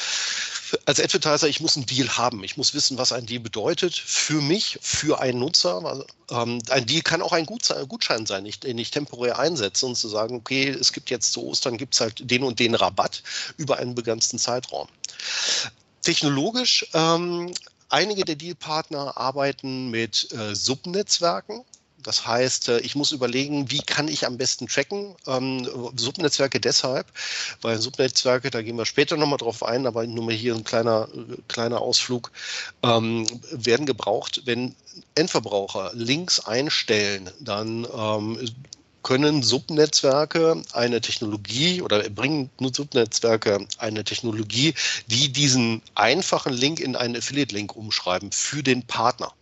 Als 0.87 1.01
Advertiser, 1.01 1.49
ich 1.49 1.61
muss 1.61 1.77
einen 1.77 1.87
Deal 1.87 2.09
haben. 2.17 2.43
Ich 2.45 2.57
muss 2.57 2.73
wissen, 2.73 2.97
was 2.97 3.13
ein 3.13 3.27
Deal 3.27 3.41
bedeutet 3.41 3.95
für 3.95 4.41
mich, 4.41 4.79
für 4.81 5.21
einen 5.21 5.41
Nutzer. 5.41 5.85
Also, 5.85 6.07
ähm, 6.31 6.61
ein 6.71 6.87
Deal 6.87 7.03
kann 7.03 7.23
auch 7.23 7.33
ein 7.33 7.47
Gutschein 7.47 8.27
sein, 8.27 8.49
den 8.63 8.79
ich 8.79 8.91
temporär 8.91 9.39
einsetze 9.39 9.87
und 9.87 9.97
zu 9.97 10.09
sagen, 10.09 10.37
okay, 10.37 10.69
es 10.69 10.93
gibt 10.93 11.11
jetzt 11.11 11.33
zu 11.33 11.45
Ostern 11.45 11.77
gibt 11.77 11.95
es 11.95 12.01
halt 12.01 12.31
den 12.31 12.45
und 12.45 12.59
den 12.59 12.75
Rabatt 12.75 13.23
über 13.59 13.79
einen 13.79 13.95
begrenzten 13.95 14.39
Zeitraum. 14.39 14.89
Technologisch 16.03 16.87
ähm, 16.95 17.53
Einige 17.91 18.25
der 18.25 18.37
Dealpartner 18.37 19.17
arbeiten 19.17 19.91
mit 19.91 20.33
äh, 20.33 20.55
Subnetzwerken. 20.55 21.65
Das 22.03 22.27
heißt, 22.27 22.69
äh, 22.69 22.79
ich 22.81 22.95
muss 22.95 23.13
überlegen, 23.13 23.71
wie 23.71 23.81
kann 23.81 24.09
ich 24.09 24.27
am 24.27 24.39
besten 24.39 24.67
tracken. 24.67 25.15
Ähm, 25.27 25.69
Subnetzwerke 25.97 26.61
deshalb, 26.61 27.07
weil 27.63 27.81
Subnetzwerke, 27.81 28.51
da 28.51 28.63
gehen 28.63 28.77
wir 28.77 28.87
später 28.87 29.17
nochmal 29.17 29.39
drauf 29.39 29.63
ein, 29.63 29.87
aber 29.87 30.07
nur 30.07 30.25
mal 30.25 30.35
hier 30.35 30.55
ein 30.55 30.65
kleiner, 30.65 31.09
kleiner 31.49 31.81
Ausflug, 31.81 32.31
ähm, 32.83 33.27
werden 33.51 33.87
gebraucht, 33.87 34.43
wenn 34.45 34.75
Endverbraucher 35.15 35.93
Links 35.95 36.41
einstellen, 36.41 37.31
dann 37.41 37.87
ähm, 37.95 38.39
können 39.03 39.43
Subnetzwerke 39.43 40.63
eine 40.73 41.01
Technologie 41.01 41.83
oder 41.83 42.09
bringen 42.11 42.51
Subnetzwerke 42.61 43.67
eine 43.79 44.05
Technologie, 44.05 44.75
die 45.07 45.33
diesen 45.33 45.83
einfachen 45.95 46.53
Link 46.53 46.81
in 46.81 46.97
einen 46.97 47.17
Affiliate-Link 47.17 47.75
umschreiben 47.75 48.31
für 48.33 48.63
den 48.63 48.83
Partner. 48.83 49.33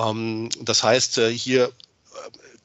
Ähm, 0.00 0.48
das 0.60 0.82
heißt, 0.82 1.18
äh, 1.18 1.32
hier 1.32 1.72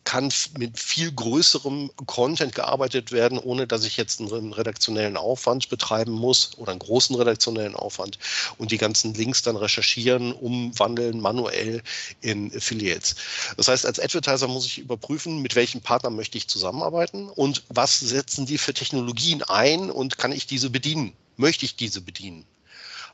kann 0.06 0.32
mit 0.58 0.80
viel 0.80 1.12
größerem 1.12 1.90
Content 2.06 2.54
gearbeitet 2.54 3.12
werden, 3.12 3.40
ohne 3.40 3.66
dass 3.66 3.84
ich 3.84 3.98
jetzt 3.98 4.22
einen 4.22 4.54
redaktionellen 4.54 5.18
Aufwand 5.18 5.68
betreiben 5.68 6.12
muss 6.12 6.52
oder 6.58 6.72
einen 6.72 6.80
großen 6.80 7.16
redaktionellen 7.16 7.76
Aufwand 7.76 8.20
und 8.60 8.72
die 8.72 8.78
ganzen 8.78 9.16
Links 9.16 9.42
dann 9.42 9.58
recherchieren, 9.58 10.32
umwandeln 10.32 11.20
manuell 11.20 11.82
in 12.22 12.56
Affiliates. 12.56 13.16
Das 13.58 13.68
heißt, 13.68 13.86
als 13.86 14.00
Advertiser 14.00 14.48
muss 14.48 14.68
ich 14.68 14.78
überprüfen, 14.78 15.42
mit 15.42 15.56
welchem 15.56 15.82
Partner 15.82 16.12
möchte 16.12 16.38
ich 16.38 16.48
zusammenarbeiten 16.48 17.28
und 17.28 17.64
was 17.70 18.00
setzen 18.00 18.46
die 18.46 18.60
für 18.60 18.76
Technologien 18.76 19.42
ein 19.42 19.90
und 19.90 20.20
kann 20.20 20.32
ich 20.32 20.46
diese 20.46 20.70
bedienen? 20.70 21.14
Möchte 21.36 21.66
ich 21.66 21.76
diese 21.76 22.02
bedienen? 22.02 22.46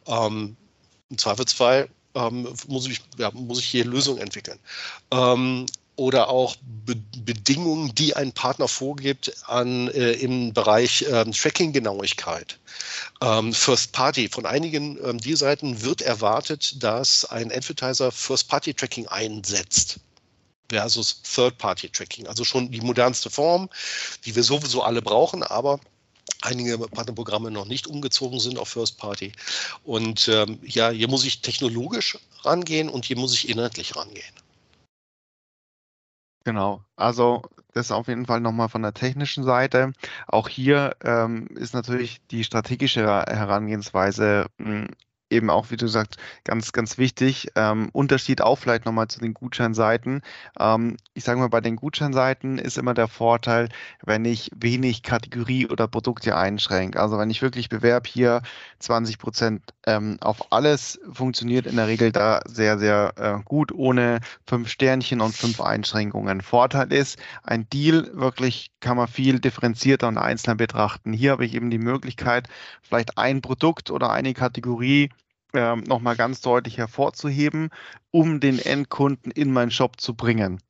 Ähm, 0.07 0.57
Im 1.09 1.17
Zweifelsfall 1.17 1.89
ähm, 2.15 2.47
muss, 2.67 2.87
ich, 2.87 3.01
ja, 3.17 3.31
muss 3.31 3.59
ich 3.59 3.65
hier 3.65 3.85
Lösungen 3.85 4.21
entwickeln. 4.21 4.59
Ähm, 5.11 5.65
oder 5.95 6.29
auch 6.29 6.55
Be 6.85 6.95
Bedingungen, 7.23 7.93
die 7.93 8.15
ein 8.15 8.31
Partner 8.31 8.67
vorgibt 8.67 9.31
an, 9.45 9.87
äh, 9.89 10.13
im 10.13 10.53
Bereich 10.53 11.05
ähm, 11.07 11.31
Tracking-Genauigkeit. 11.31 12.57
Ähm, 13.21 13.53
First 13.53 13.91
Party. 13.91 14.27
Von 14.27 14.45
einigen 14.45 14.97
ähm, 15.05 15.19
Deal-Seiten 15.19 15.83
wird 15.83 16.01
erwartet, 16.01 16.81
dass 16.81 17.25
ein 17.25 17.51
Advertiser 17.51 18.11
First-Party-Tracking 18.11 19.07
einsetzt 19.07 19.99
versus 20.69 21.21
Third-Party-Tracking. 21.21 22.27
Also 22.27 22.43
schon 22.45 22.71
die 22.71 22.81
modernste 22.81 23.29
Form, 23.29 23.69
die 24.25 24.35
wir 24.35 24.43
sowieso 24.43 24.81
alle 24.81 25.01
brauchen, 25.01 25.43
aber 25.43 25.79
einige 26.41 26.77
Partnerprogramme 26.77 27.51
noch 27.51 27.65
nicht 27.65 27.87
umgezogen 27.87 28.39
sind 28.39 28.57
auf 28.57 28.69
First 28.69 28.97
Party. 28.97 29.31
Und 29.83 30.27
ähm, 30.27 30.59
ja, 30.63 30.89
hier 30.89 31.07
muss 31.07 31.25
ich 31.25 31.41
technologisch 31.41 32.17
rangehen 32.43 32.89
und 32.89 33.05
hier 33.05 33.17
muss 33.17 33.33
ich 33.33 33.49
inhaltlich 33.49 33.95
rangehen. 33.95 34.33
Genau, 36.43 36.83
also 36.95 37.43
das 37.73 37.91
auf 37.91 38.07
jeden 38.07 38.25
Fall 38.25 38.41
nochmal 38.41 38.67
von 38.67 38.81
der 38.81 38.93
technischen 38.93 39.43
Seite. 39.43 39.93
Auch 40.27 40.49
hier 40.49 40.95
ähm, 41.03 41.47
ist 41.55 41.73
natürlich 41.73 42.19
die 42.31 42.43
strategische 42.43 43.03
Herangehensweise 43.03 44.47
mh, 44.57 44.67
hm, 44.67 44.87
eben 45.31 45.49
auch, 45.49 45.71
wie 45.71 45.77
du 45.77 45.87
sagst, 45.87 46.17
ganz, 46.43 46.71
ganz 46.71 46.97
wichtig. 46.97 47.49
Ähm, 47.55 47.89
Unterschied 47.93 48.41
auch 48.41 48.57
vielleicht 48.57 48.85
nochmal 48.85 49.07
zu 49.07 49.19
den 49.19 49.33
Gutscheinseiten. 49.33 50.21
Ähm, 50.59 50.97
ich 51.13 51.23
sage 51.23 51.39
mal, 51.39 51.49
bei 51.49 51.61
den 51.61 51.75
Gutscheinseiten 51.75 52.57
ist 52.57 52.77
immer 52.77 52.93
der 52.93 53.07
Vorteil, 53.07 53.69
wenn 54.03 54.25
ich 54.25 54.51
wenig 54.55 55.03
Kategorie 55.03 55.67
oder 55.67 55.87
Produkte 55.87 56.35
einschränke. 56.35 56.99
Also 56.99 57.17
wenn 57.17 57.29
ich 57.29 57.41
wirklich 57.41 57.69
bewerbe 57.69 58.09
hier 58.09 58.41
20 58.79 59.17
Prozent 59.17 59.61
ähm, 59.85 60.17
auf 60.21 60.51
alles, 60.51 60.99
funktioniert 61.11 61.65
in 61.65 61.75
der 61.75 61.87
Regel 61.87 62.11
da 62.11 62.41
sehr, 62.45 62.77
sehr 62.77 63.13
äh, 63.17 63.43
gut, 63.43 63.71
ohne 63.71 64.19
fünf 64.45 64.69
Sternchen 64.69 65.21
und 65.21 65.35
fünf 65.35 65.61
Einschränkungen. 65.61 66.41
Vorteil 66.41 66.91
ist, 66.91 67.19
ein 67.43 67.67
Deal 67.69 68.09
wirklich 68.13 68.71
kann 68.79 68.97
man 68.97 69.07
viel 69.07 69.39
differenzierter 69.39 70.07
und 70.07 70.17
einzelner 70.17 70.55
betrachten. 70.55 71.13
Hier 71.13 71.31
habe 71.31 71.45
ich 71.45 71.53
eben 71.53 71.69
die 71.69 71.77
Möglichkeit, 71.77 72.47
vielleicht 72.81 73.17
ein 73.17 73.41
Produkt 73.41 73.91
oder 73.91 74.11
eine 74.11 74.33
Kategorie 74.33 75.09
ähm, 75.53 75.81
nochmal 75.81 76.15
ganz 76.15 76.41
deutlich 76.41 76.77
hervorzuheben, 76.77 77.69
um 78.11 78.39
den 78.39 78.59
Endkunden 78.59 79.31
in 79.31 79.51
meinen 79.51 79.71
Shop 79.71 79.99
zu 79.99 80.15
bringen. 80.15 80.61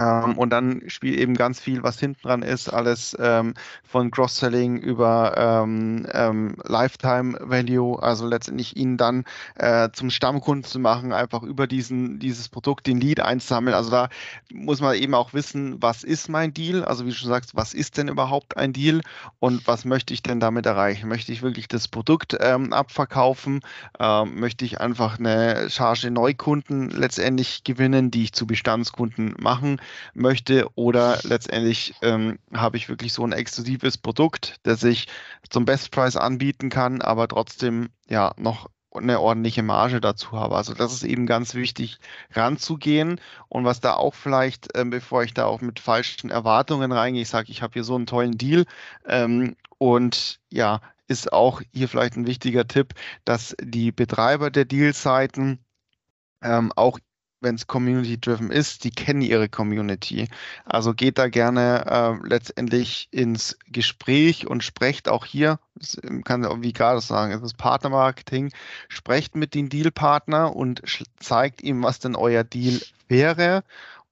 Ähm, 0.00 0.38
und 0.38 0.50
dann 0.50 0.82
spielt 0.86 1.18
eben 1.18 1.34
ganz 1.34 1.60
viel, 1.60 1.82
was 1.82 2.00
hinten 2.00 2.22
dran 2.22 2.42
ist, 2.42 2.68
alles 2.68 3.16
ähm, 3.20 3.54
von 3.84 4.10
Cross-Selling 4.10 4.78
über 4.78 5.34
ähm, 5.36 6.06
ähm, 6.12 6.56
Lifetime 6.64 7.38
Value, 7.40 8.02
also 8.02 8.26
letztendlich 8.26 8.76
ihn 8.76 8.96
dann 8.96 9.24
äh, 9.56 9.90
zum 9.92 10.10
Stammkunden 10.10 10.64
zu 10.64 10.78
machen, 10.78 11.12
einfach 11.12 11.42
über 11.42 11.66
diesen, 11.66 12.18
dieses 12.18 12.48
Produkt 12.48 12.86
den 12.86 13.00
Lead 13.00 13.20
einzusammeln. 13.20 13.74
Also 13.74 13.90
da 13.90 14.08
muss 14.52 14.80
man 14.80 14.94
eben 14.96 15.14
auch 15.14 15.34
wissen, 15.34 15.82
was 15.82 16.02
ist 16.02 16.28
mein 16.28 16.54
Deal? 16.54 16.84
Also 16.84 17.04
wie 17.04 17.10
du 17.10 17.16
schon 17.16 17.28
sagst, 17.28 17.54
was 17.54 17.74
ist 17.74 17.98
denn 17.98 18.08
überhaupt 18.08 18.56
ein 18.56 18.72
Deal 18.72 19.02
und 19.38 19.66
was 19.66 19.84
möchte 19.84 20.14
ich 20.14 20.22
denn 20.22 20.40
damit 20.40 20.64
erreichen? 20.64 21.08
Möchte 21.08 21.32
ich 21.32 21.42
wirklich 21.42 21.68
das 21.68 21.88
Produkt 21.88 22.36
ähm, 22.40 22.72
abverkaufen? 22.72 23.60
Ähm, 23.98 24.40
möchte 24.40 24.64
ich 24.64 24.80
einfach 24.80 25.18
eine 25.18 25.68
Charge 25.68 26.10
Neukunden 26.10 26.90
letztendlich 26.90 27.64
gewinnen, 27.64 28.10
die 28.10 28.24
ich 28.24 28.32
zu 28.32 28.46
Bestandskunden 28.46 29.34
machen 29.38 29.78
möchte 30.14 30.68
oder 30.74 31.18
letztendlich 31.22 31.94
ähm, 32.02 32.38
habe 32.54 32.76
ich 32.76 32.88
wirklich 32.88 33.12
so 33.12 33.24
ein 33.24 33.32
exklusives 33.32 33.98
Produkt, 33.98 34.56
das 34.62 34.82
ich 34.84 35.06
zum 35.48 35.64
Bestpreis 35.64 36.16
anbieten 36.16 36.68
kann, 36.68 37.02
aber 37.02 37.28
trotzdem 37.28 37.90
ja 38.08 38.32
noch 38.36 38.68
eine 38.92 39.20
ordentliche 39.20 39.62
Marge 39.62 40.00
dazu 40.00 40.32
habe. 40.32 40.56
Also 40.56 40.74
das 40.74 40.92
ist 40.92 41.04
eben 41.04 41.26
ganz 41.26 41.54
wichtig, 41.54 41.98
ranzugehen. 42.32 43.20
Und 43.48 43.64
was 43.64 43.80
da 43.80 43.94
auch 43.94 44.14
vielleicht, 44.14 44.68
ähm, 44.74 44.90
bevor 44.90 45.22
ich 45.22 45.34
da 45.34 45.46
auch 45.46 45.60
mit 45.60 45.78
falschen 45.78 46.30
Erwartungen 46.30 46.90
reingehe, 46.92 47.22
ich 47.22 47.28
sage, 47.28 47.50
ich 47.52 47.62
habe 47.62 47.74
hier 47.74 47.84
so 47.84 47.94
einen 47.94 48.06
tollen 48.06 48.36
Deal 48.36 48.64
ähm, 49.06 49.56
und 49.78 50.40
ja, 50.50 50.80
ist 51.06 51.32
auch 51.32 51.62
hier 51.72 51.88
vielleicht 51.88 52.16
ein 52.16 52.26
wichtiger 52.26 52.66
Tipp, 52.66 52.94
dass 53.24 53.56
die 53.60 53.92
Betreiber 53.92 54.50
der 54.50 54.64
Dealseiten 54.64 55.58
ähm, 56.42 56.72
auch 56.76 56.98
wenn 57.40 57.54
es 57.54 57.66
community-driven 57.66 58.50
ist, 58.50 58.84
die 58.84 58.90
kennen 58.90 59.22
ihre 59.22 59.48
Community. 59.48 60.28
Also 60.64 60.94
geht 60.94 61.18
da 61.18 61.28
gerne 61.28 61.84
äh, 61.86 62.28
letztendlich 62.28 63.08
ins 63.10 63.58
Gespräch 63.66 64.46
und 64.46 64.62
sprecht 64.62 65.08
auch 65.08 65.24
hier, 65.24 65.58
kann 66.24 66.62
wie 66.62 66.72
gerade 66.72 67.00
sagen, 67.00 67.32
es 67.32 67.42
ist 67.42 67.56
Partnermarketing, 67.56 68.52
sprecht 68.88 69.36
mit 69.36 69.54
den 69.54 69.68
Dealpartner 69.68 70.54
und 70.54 70.82
zeigt 71.18 71.62
ihm, 71.62 71.82
was 71.82 71.98
denn 71.98 72.16
euer 72.16 72.44
Deal 72.44 72.80
wäre. 73.08 73.64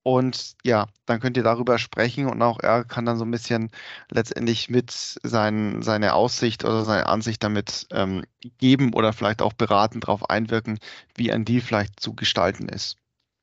Und 0.03 0.55
ja, 0.65 0.87
dann 1.05 1.21
könnt 1.21 1.37
ihr 1.37 1.43
darüber 1.43 1.79
sprechen 1.79 2.27
und 2.27 2.41
auch 2.41 2.61
er 2.61 2.85
kann 2.85 3.05
dann 3.05 3.19
so 3.19 3.27
ein 3.27 3.31
bisschen 3.31 3.71
letztendlich 4.11 4.71
mit 4.71 4.91
sein, 4.91 5.83
seine 5.83 6.15
Aussicht 6.15 6.65
oder 6.65 6.85
seine 6.87 7.07
Ansicht 7.07 7.45
damit 7.45 7.87
ähm, 7.91 8.25
geben 8.57 8.95
oder 8.95 9.13
vielleicht 9.13 9.43
auch 9.43 9.53
beratend 9.53 10.05
darauf 10.05 10.31
einwirken, 10.31 10.79
wie 11.15 11.31
ein 11.31 11.45
Deal 11.45 11.61
vielleicht 11.61 12.01
zu 12.01 12.15
gestalten 12.15 12.71
ist. 12.71 12.97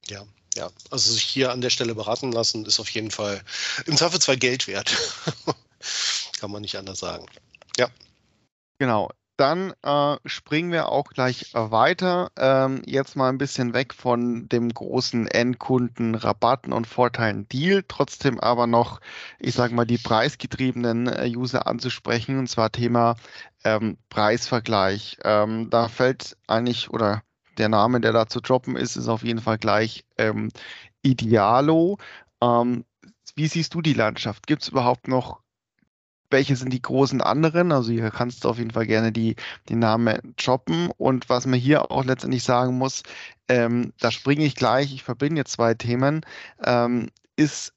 Ja, 0.10 0.24
ja. 0.56 0.70
Also 0.92 1.14
sich 1.14 1.24
hier 1.24 1.52
an 1.52 1.62
der 1.62 1.70
Stelle 1.70 1.96
beraten 1.96 2.32
lassen, 2.32 2.66
ist 2.66 2.80
auf 2.80 2.90
jeden 2.90 3.12
Fall 3.12 3.42
im 3.86 3.98
Zweifelsfall 3.98 4.38
Geld 4.38 4.68
wert. 4.68 4.96
Kann 6.40 6.52
man 6.52 6.62
nicht 6.62 6.78
anders 6.78 7.00
sagen. 7.00 7.26
Ja. 7.78 7.90
Genau. 8.80 9.10
Dann 9.38 9.74
äh, 9.84 10.16
springen 10.26 10.72
wir 10.72 10.88
auch 10.88 11.10
gleich 11.10 11.52
weiter. 11.54 12.32
Ähm, 12.38 12.82
jetzt 12.86 13.18
mal 13.18 13.28
ein 13.28 13.38
bisschen 13.38 13.74
weg 13.74 13.94
von 13.94 14.48
dem 14.48 14.74
großen 14.74 15.28
Endkunden 15.28 16.16
Rabatten 16.16 16.72
und 16.72 16.88
Vorteilen 16.88 17.48
Deal, 17.50 17.84
trotzdem 17.86 18.40
aber 18.40 18.66
noch, 18.66 19.02
ich 19.40 19.54
sage 19.54 19.74
mal, 19.76 19.84
die 19.84 19.98
preisgetriebenen 19.98 21.08
äh, 21.08 21.30
User 21.36 21.68
anzusprechen, 21.68 22.40
und 22.40 22.48
zwar 22.48 22.72
Thema 22.72 23.18
ähm, 23.66 23.98
Preisvergleich. 24.08 25.18
Ähm, 25.26 25.70
da 25.70 25.90
fällt 25.90 26.38
eigentlich 26.48 26.90
oder 26.92 27.22
der 27.58 27.70
Name, 27.70 28.02
der 28.02 28.14
da 28.14 28.28
zu 28.28 28.42
droppen 28.42 28.76
ist, 28.76 28.96
ist 28.96 29.08
auf 29.08 29.24
jeden 29.24 29.42
Fall 29.42 29.58
gleich 29.58 30.06
ähm, 30.18 30.50
Idealo. 31.02 31.98
Ähm, 32.42 32.86
wie 33.36 33.48
siehst 33.48 33.74
du 33.74 33.82
die 33.82 33.94
Landschaft? 33.94 34.48
Gibt 34.48 34.64
es 34.64 34.70
überhaupt 34.70 35.08
noch, 35.08 35.42
welche 36.30 36.56
sind 36.56 36.72
die 36.72 36.82
großen 36.82 37.22
anderen? 37.22 37.72
Also 37.72 37.92
hier 37.92 38.12
kannst 38.12 38.44
du 38.44 38.50
auf 38.50 38.58
jeden 38.58 38.72
Fall 38.72 38.88
gerne 38.88 39.12
die, 39.12 39.36
die 39.70 39.76
Namen 39.76 40.34
droppen. 40.38 40.90
Und 40.98 41.30
was 41.30 41.46
man 41.46 41.60
hier 41.60 41.92
auch 41.92 42.06
letztendlich 42.06 42.44
sagen 42.44 42.78
muss, 42.78 43.04
ähm, 43.48 43.94
da 44.00 44.12
springe 44.12 44.46
ich 44.46 44.56
gleich, 44.56 44.94
ich 44.94 45.04
verbinde 45.04 45.42
jetzt 45.42 45.54
zwei 45.54 45.74
Themen, 45.74 46.22
ähm, 46.64 47.10
ist 47.36 47.74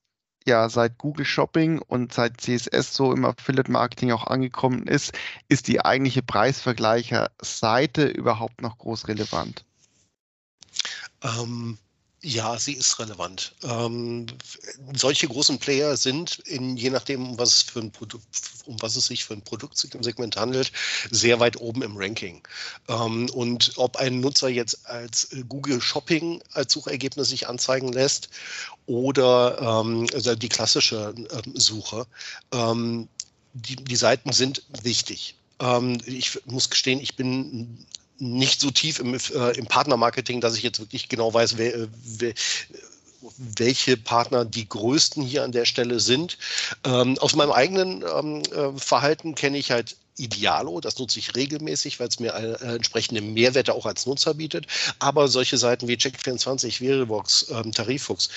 ja 0.47 0.69
seit 0.69 0.99
Google 0.99 1.27
Shopping 1.27 1.79
und 1.79 2.13
seit 2.13 2.41
CSS 2.41 2.95
so 2.95 3.13
im 3.13 3.25
Affiliate 3.25 3.71
Marketing 3.71 4.13
auch 4.13 4.27
angekommen 4.27 4.87
ist, 4.89 5.13
ist 5.49 5.69
die 5.69 5.85
eigentliche 5.85 6.23
Preisvergleicher-Seite 6.23 8.07
überhaupt 8.07 8.63
noch 8.63 8.79
groß 8.79 9.09
relevant? 9.09 9.65
Ähm, 11.23 11.79
ja, 12.21 12.59
sie 12.59 12.73
ist 12.73 12.99
relevant. 12.99 13.55
Ähm, 13.63 14.27
solche 14.95 15.29
großen 15.29 15.59
Player 15.59 15.97
sind, 15.97 16.41
in, 16.41 16.77
je 16.77 16.91
nachdem, 16.91 17.31
um 17.31 17.39
was, 17.39 17.63
für 17.63 17.79
ein 17.79 17.93
um 18.67 18.83
was 18.83 18.97
es 18.97 19.07
sich 19.07 19.25
für 19.25 19.35
ein 19.35 19.43
Produktsegment 19.43 20.37
handelt, 20.37 20.73
sehr 21.13 21.39
weit 21.39 21.61
oben 21.61 21.83
im 21.83 21.97
Ranking. 21.97 22.43
Ähm, 22.89 23.31
und 23.31 23.73
ob 23.77 23.97
ein 23.99 24.19
Nutzer 24.19 24.49
jetzt 24.49 24.85
als 24.87 25.29
Google 25.49 25.81
Shopping 25.81 26.43
als 26.53 26.73
Suchergebnis 26.73 27.29
sich 27.29 27.47
anzeigen 27.47 27.93
lässt 27.93 28.31
oder 28.87 29.59
ähm, 29.61 30.09
also 30.13 30.35
die 30.35 30.49
klassische 30.49 31.15
ähm, 31.17 31.53
Suche, 31.55 32.07
ähm, 32.53 33.09
die, 33.55 33.77
die 33.77 33.97
Seiten 33.97 34.33
sind 34.33 34.65
wichtig. 34.83 35.37
Ähm, 35.61 35.99
ich 36.05 36.45
muss 36.47 36.69
gestehen, 36.69 36.99
ich 37.01 37.15
bin 37.15 37.87
nicht 38.19 38.61
so 38.61 38.71
tief 38.71 38.99
im, 38.99 39.15
äh, 39.15 39.57
im 39.57 39.67
Partnermarketing, 39.67 40.41
dass 40.41 40.57
ich 40.57 40.63
jetzt 40.63 40.81
wirklich 40.81 41.09
genau 41.09 41.33
weiß, 41.33 41.57
wer, 41.57 41.75
äh, 41.75 41.89
wer, 42.05 42.35
welche 43.37 43.97
Partner 43.97 44.45
die 44.45 44.69
größten 44.69 45.23
hier 45.23 45.45
an 45.45 45.53
der 45.53 45.65
Stelle 45.65 46.01
sind. 46.01 46.39
Ähm, 46.85 47.19
aus 47.19 47.35
meinem 47.35 47.53
eigenen 47.53 48.03
ähm, 48.03 48.43
äh, 48.53 48.79
Verhalten 48.79 49.35
kenne 49.35 49.59
ich 49.59 49.71
halt 49.71 49.97
Idealo, 50.19 50.81
das 50.81 50.99
nutze 50.99 51.21
ich 51.21 51.37
regelmäßig, 51.37 52.01
weil 52.01 52.09
es 52.09 52.19
mir 52.19 52.35
äh, 52.35 52.75
entsprechende 52.75 53.21
Mehrwerte 53.21 53.75
auch 53.75 53.87
als 53.87 54.07
Nutzer 54.07 54.35
bietet. 54.35 54.67
Aber 54.99 55.29
solche 55.29 55.57
Seiten 55.57 55.87
wie 55.89 55.95
Check24, 55.95 56.79
Verivox, 56.79 57.47
ähm, 57.51 57.73
Tarifux, 57.73 58.29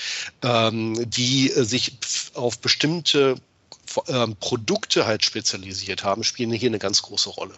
ähm, 0.42 1.10
die 1.10 1.50
äh, 1.50 1.64
sich 1.64 1.98
auf 2.34 2.58
bestimmte 2.60 3.36
ähm, 4.08 4.36
Produkte 4.36 5.06
halt 5.06 5.24
spezialisiert 5.24 6.04
haben, 6.04 6.24
spielen 6.24 6.52
hier 6.52 6.70
eine 6.70 6.78
ganz 6.78 7.02
große 7.02 7.30
Rolle. 7.30 7.54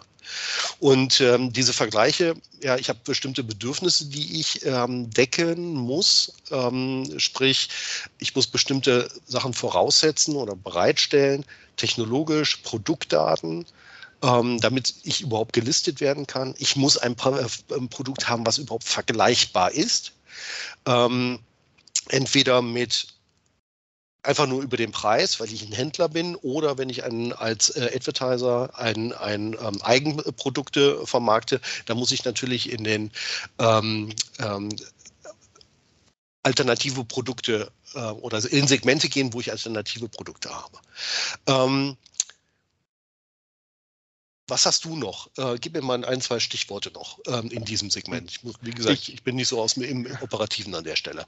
Und 0.79 1.21
ähm, 1.21 1.53
diese 1.53 1.73
Vergleiche, 1.73 2.35
ja, 2.61 2.77
ich 2.77 2.89
habe 2.89 2.99
bestimmte 3.03 3.43
Bedürfnisse, 3.43 4.07
die 4.07 4.39
ich 4.39 4.65
ähm, 4.65 5.09
decken 5.09 5.73
muss. 5.73 6.33
Ähm, 6.51 7.07
sprich, 7.17 7.69
ich 8.17 8.35
muss 8.35 8.47
bestimmte 8.47 9.09
Sachen 9.25 9.53
voraussetzen 9.53 10.35
oder 10.35 10.55
bereitstellen, 10.55 11.45
technologisch, 11.77 12.57
Produktdaten, 12.57 13.65
ähm, 14.23 14.59
damit 14.59 14.95
ich 15.03 15.21
überhaupt 15.21 15.53
gelistet 15.53 16.01
werden 16.01 16.25
kann. 16.25 16.55
Ich 16.57 16.75
muss 16.75 16.97
ein, 16.97 17.15
äh, 17.17 17.75
ein 17.75 17.89
Produkt 17.89 18.27
haben, 18.27 18.45
was 18.45 18.57
überhaupt 18.57 18.85
vergleichbar 18.85 19.71
ist. 19.71 20.13
Ähm, 20.85 21.39
entweder 22.09 22.61
mit 22.61 23.07
einfach 24.25 24.47
nur 24.47 24.61
über 24.61 24.77
den 24.77 24.91
Preis, 24.91 25.39
weil 25.39 25.51
ich 25.51 25.63
ein 25.63 25.71
Händler 25.71 26.09
bin, 26.09 26.35
oder 26.37 26.77
wenn 26.77 26.89
ich 26.89 27.03
einen, 27.03 27.33
als 27.33 27.69
äh, 27.69 27.91
Advertiser 27.95 28.77
ein, 28.77 29.13
ein 29.13 29.53
ähm, 29.53 29.81
Eigenprodukte 29.81 31.05
vermarkte, 31.05 31.61
dann 31.85 31.97
muss 31.97 32.11
ich 32.11 32.25
natürlich 32.25 32.71
in 32.71 32.83
den 32.83 33.11
ähm, 33.59 34.13
ähm, 34.39 34.69
alternative 36.43 37.03
Produkte 37.05 37.71
äh, 37.93 37.99
oder 37.99 38.43
in 38.51 38.67
Segmente 38.67 39.09
gehen, 39.09 39.33
wo 39.33 39.39
ich 39.39 39.51
alternative 39.51 40.09
Produkte 40.09 40.49
habe. 40.49 40.79
Ähm, 41.47 41.97
was 44.47 44.65
hast 44.67 44.85
du 44.85 44.95
noch? 44.95 45.29
Äh, 45.37 45.57
gib 45.59 45.73
mir 45.73 45.81
mal 45.81 46.05
ein, 46.05 46.21
zwei 46.21 46.39
Stichworte 46.39 46.91
noch 46.91 47.19
ähm, 47.27 47.49
in 47.49 47.65
diesem 47.65 47.89
Segment. 47.89 48.29
Ich 48.29 48.43
muss, 48.43 48.55
wie 48.61 48.71
gesagt, 48.71 49.09
ich 49.09 49.23
bin 49.23 49.35
nicht 49.35 49.47
so 49.47 49.59
aus 49.59 49.73
dem 49.73 50.07
Operativen 50.21 50.75
an 50.75 50.83
der 50.83 50.95
Stelle. 50.95 51.25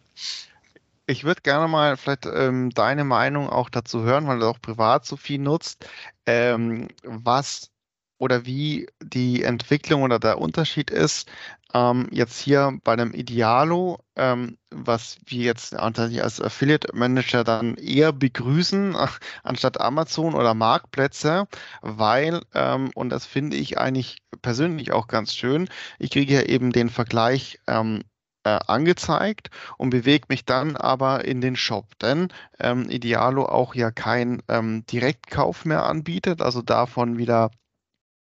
Ich 1.10 1.24
würde 1.24 1.42
gerne 1.42 1.68
mal 1.68 1.96
vielleicht 1.98 2.26
ähm, 2.26 2.70
deine 2.72 3.04
Meinung 3.06 3.50
auch 3.50 3.70
dazu 3.70 4.04
hören, 4.04 4.28
weil 4.28 4.40
du 4.40 4.48
auch 4.48 4.62
privat 4.62 5.06
so 5.06 5.16
viel 5.16 5.40
nutzt, 5.40 5.88
ähm, 6.26 6.90
was 7.04 7.72
oder 8.20 8.46
wie 8.46 8.88
die 9.02 9.44
Entwicklung 9.44 10.02
oder 10.04 10.20
der 10.20 10.40
Unterschied 10.40 10.90
ist, 10.92 11.30
ähm, 11.74 12.08
jetzt 12.12 12.40
hier 12.40 12.78
bei 12.84 12.94
einem 12.94 13.14
Idealo, 13.14 14.00
ähm, 14.16 14.58
was 14.72 15.18
wir 15.26 15.44
jetzt 15.44 15.76
als 15.76 16.42
Affiliate 16.42 16.94
Manager 16.96 17.44
dann 17.44 17.76
eher 17.76 18.12
begrüßen, 18.12 18.96
anstatt 19.44 19.80
Amazon 19.80 20.34
oder 20.34 20.54
Marktplätze, 20.56 21.48
weil, 21.82 22.42
ähm, 22.54 22.92
und 22.96 23.10
das 23.10 23.26
finde 23.26 23.56
ich 23.58 23.78
eigentlich 23.78 24.18
persönlich 24.42 24.92
auch 24.92 25.08
ganz 25.08 25.34
schön, 25.34 25.70
ich 26.00 26.12
kriege 26.12 26.34
ja 26.34 26.42
eben 26.42 26.72
den 26.72 26.90
Vergleich 26.90 27.60
ähm, 27.68 28.04
äh, 28.48 28.60
angezeigt 28.68 29.50
und 29.78 29.90
bewege 29.90 30.28
mich 30.30 30.46
dann 30.46 30.78
aber 30.78 31.26
in 31.26 31.42
den 31.42 31.56
Shop, 31.58 31.86
denn 32.00 32.30
ähm, 32.60 32.90
Idealo 32.90 33.46
auch 33.46 33.76
ja 33.76 33.92
kein 33.92 34.42
ähm, 34.48 34.86
Direktkauf 34.86 35.66
mehr 35.66 35.86
anbietet, 35.86 36.42
also 36.42 36.62
davon 36.62 37.18
wieder 37.18 37.52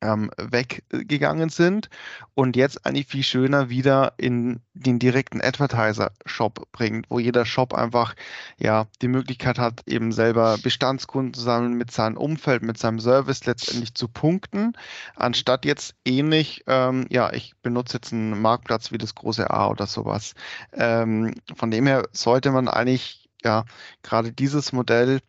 ähm, 0.02 0.32
weggegangen 0.38 1.50
sind 1.50 1.89
und 2.34 2.56
jetzt 2.56 2.86
eigentlich 2.86 3.08
viel 3.08 3.24
schöner 3.24 3.70
wieder 3.70 4.14
in 4.18 4.62
den 4.74 5.00
direkten 5.00 5.41
Advertiser-Shop 5.41 6.68
bringt, 6.72 7.06
wo 7.10 7.20
jeder 7.20 7.45
Shop 7.45 7.74
einfach 7.74 8.16
ja 8.58 8.88
die 9.02 9.08
Möglichkeit 9.08 9.60
hat, 9.60 9.82
eben 9.88 10.12
selber 10.12 10.58
Bestandskunden 10.62 11.34
zu 11.34 11.41
sammeln, 11.41 11.74
mit 11.74 11.91
seinem 11.91 12.18
Umfeld, 12.18 12.64
mit 12.64 12.78
seinem 12.78 13.00
Service 13.00 13.45
letztendlich 13.45 13.93
zu 13.93 14.08
punkten, 14.08 14.74
anstatt 15.16 15.66
jetzt 15.66 15.95
ähnlich, 16.06 16.64
ähm, 16.68 17.06
ja, 17.10 17.32
ich 17.34 17.56
benutze 17.62 17.97
jetzt 17.97 18.14
einen 18.14 18.41
Marktplatz 18.41 18.91
wie 18.91 18.97
das 18.97 19.16
große 19.16 19.50
A 19.50 19.68
oder 19.68 19.88
sowas. 19.88 20.34
Ähm, 20.74 21.36
von 21.56 21.72
dem 21.72 21.88
her 21.88 22.08
sollte 22.12 22.52
man 22.52 22.68
eigentlich 22.68 23.30
ja 23.43 23.66
gerade 24.04 24.32
dieses 24.32 24.74
Modell 24.74 25.20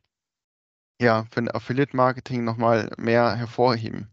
ja 1.00 1.24
für 1.30 1.40
ein 1.40 1.50
Affiliate-Marketing 1.50 2.44
nochmal 2.44 2.90
mehr 2.98 3.34
hervorheben. 3.36 4.10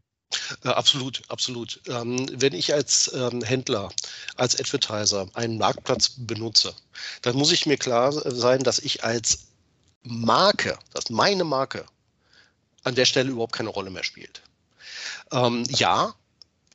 Äh, 0.64 0.70
absolut, 0.70 1.22
absolut. 1.30 1.80
Ähm, 1.88 2.28
wenn 2.34 2.54
ich 2.54 2.74
als 2.74 3.12
ähm, 3.14 3.42
Händler, 3.42 3.90
als 4.36 4.60
Advertiser 4.60 5.28
einen 5.34 5.58
Marktplatz 5.58 6.12
benutze, 6.18 6.74
dann 7.22 7.36
muss 7.36 7.52
ich 7.52 7.66
mir 7.66 7.78
klar 7.78 8.12
sein, 8.12 8.64
dass 8.64 8.80
ich 8.80 9.04
als 9.04 9.48
Marke, 10.04 10.78
dass 10.94 11.10
meine 11.10 11.44
Marke 11.44 11.86
an 12.84 12.96
der 12.96 13.06
Stelle 13.06 13.32
überhaupt 13.32 13.54
keine 13.54 13.70
Rolle 13.70 13.90
mehr 13.90 14.04
spielt. 14.04 14.42
Ähm, 15.32 15.64
ja, 15.70 16.14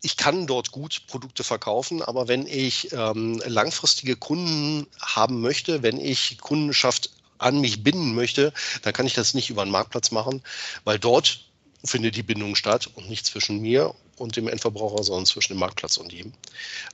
ich 0.02 0.16
kann 0.16 0.46
dort 0.46 0.72
gut 0.72 1.06
Produkte 1.06 1.44
verkaufen, 1.44 2.02
aber 2.02 2.26
wenn 2.26 2.46
ich 2.48 2.90
langfristige 2.90 4.16
Kunden 4.16 4.88
haben 5.00 5.40
möchte, 5.40 5.84
wenn 5.84 6.00
ich 6.00 6.38
Kundenschaft 6.38 7.10
an 7.38 7.60
mich 7.60 7.84
binden 7.84 8.12
möchte, 8.16 8.52
dann 8.82 8.92
kann 8.92 9.06
ich 9.06 9.14
das 9.14 9.32
nicht 9.34 9.48
über 9.48 9.62
einen 9.62 9.70
Marktplatz 9.70 10.10
machen, 10.10 10.42
weil 10.82 10.98
dort 10.98 11.51
findet 11.84 12.16
die 12.16 12.22
Bindung 12.22 12.54
statt 12.54 12.88
und 12.94 13.08
nicht 13.08 13.26
zwischen 13.26 13.60
mir 13.60 13.94
und 14.16 14.36
dem 14.36 14.48
Endverbraucher, 14.48 15.02
sondern 15.02 15.26
zwischen 15.26 15.54
dem 15.54 15.60
Marktplatz 15.60 15.96
und 15.96 16.12
ihm. 16.12 16.32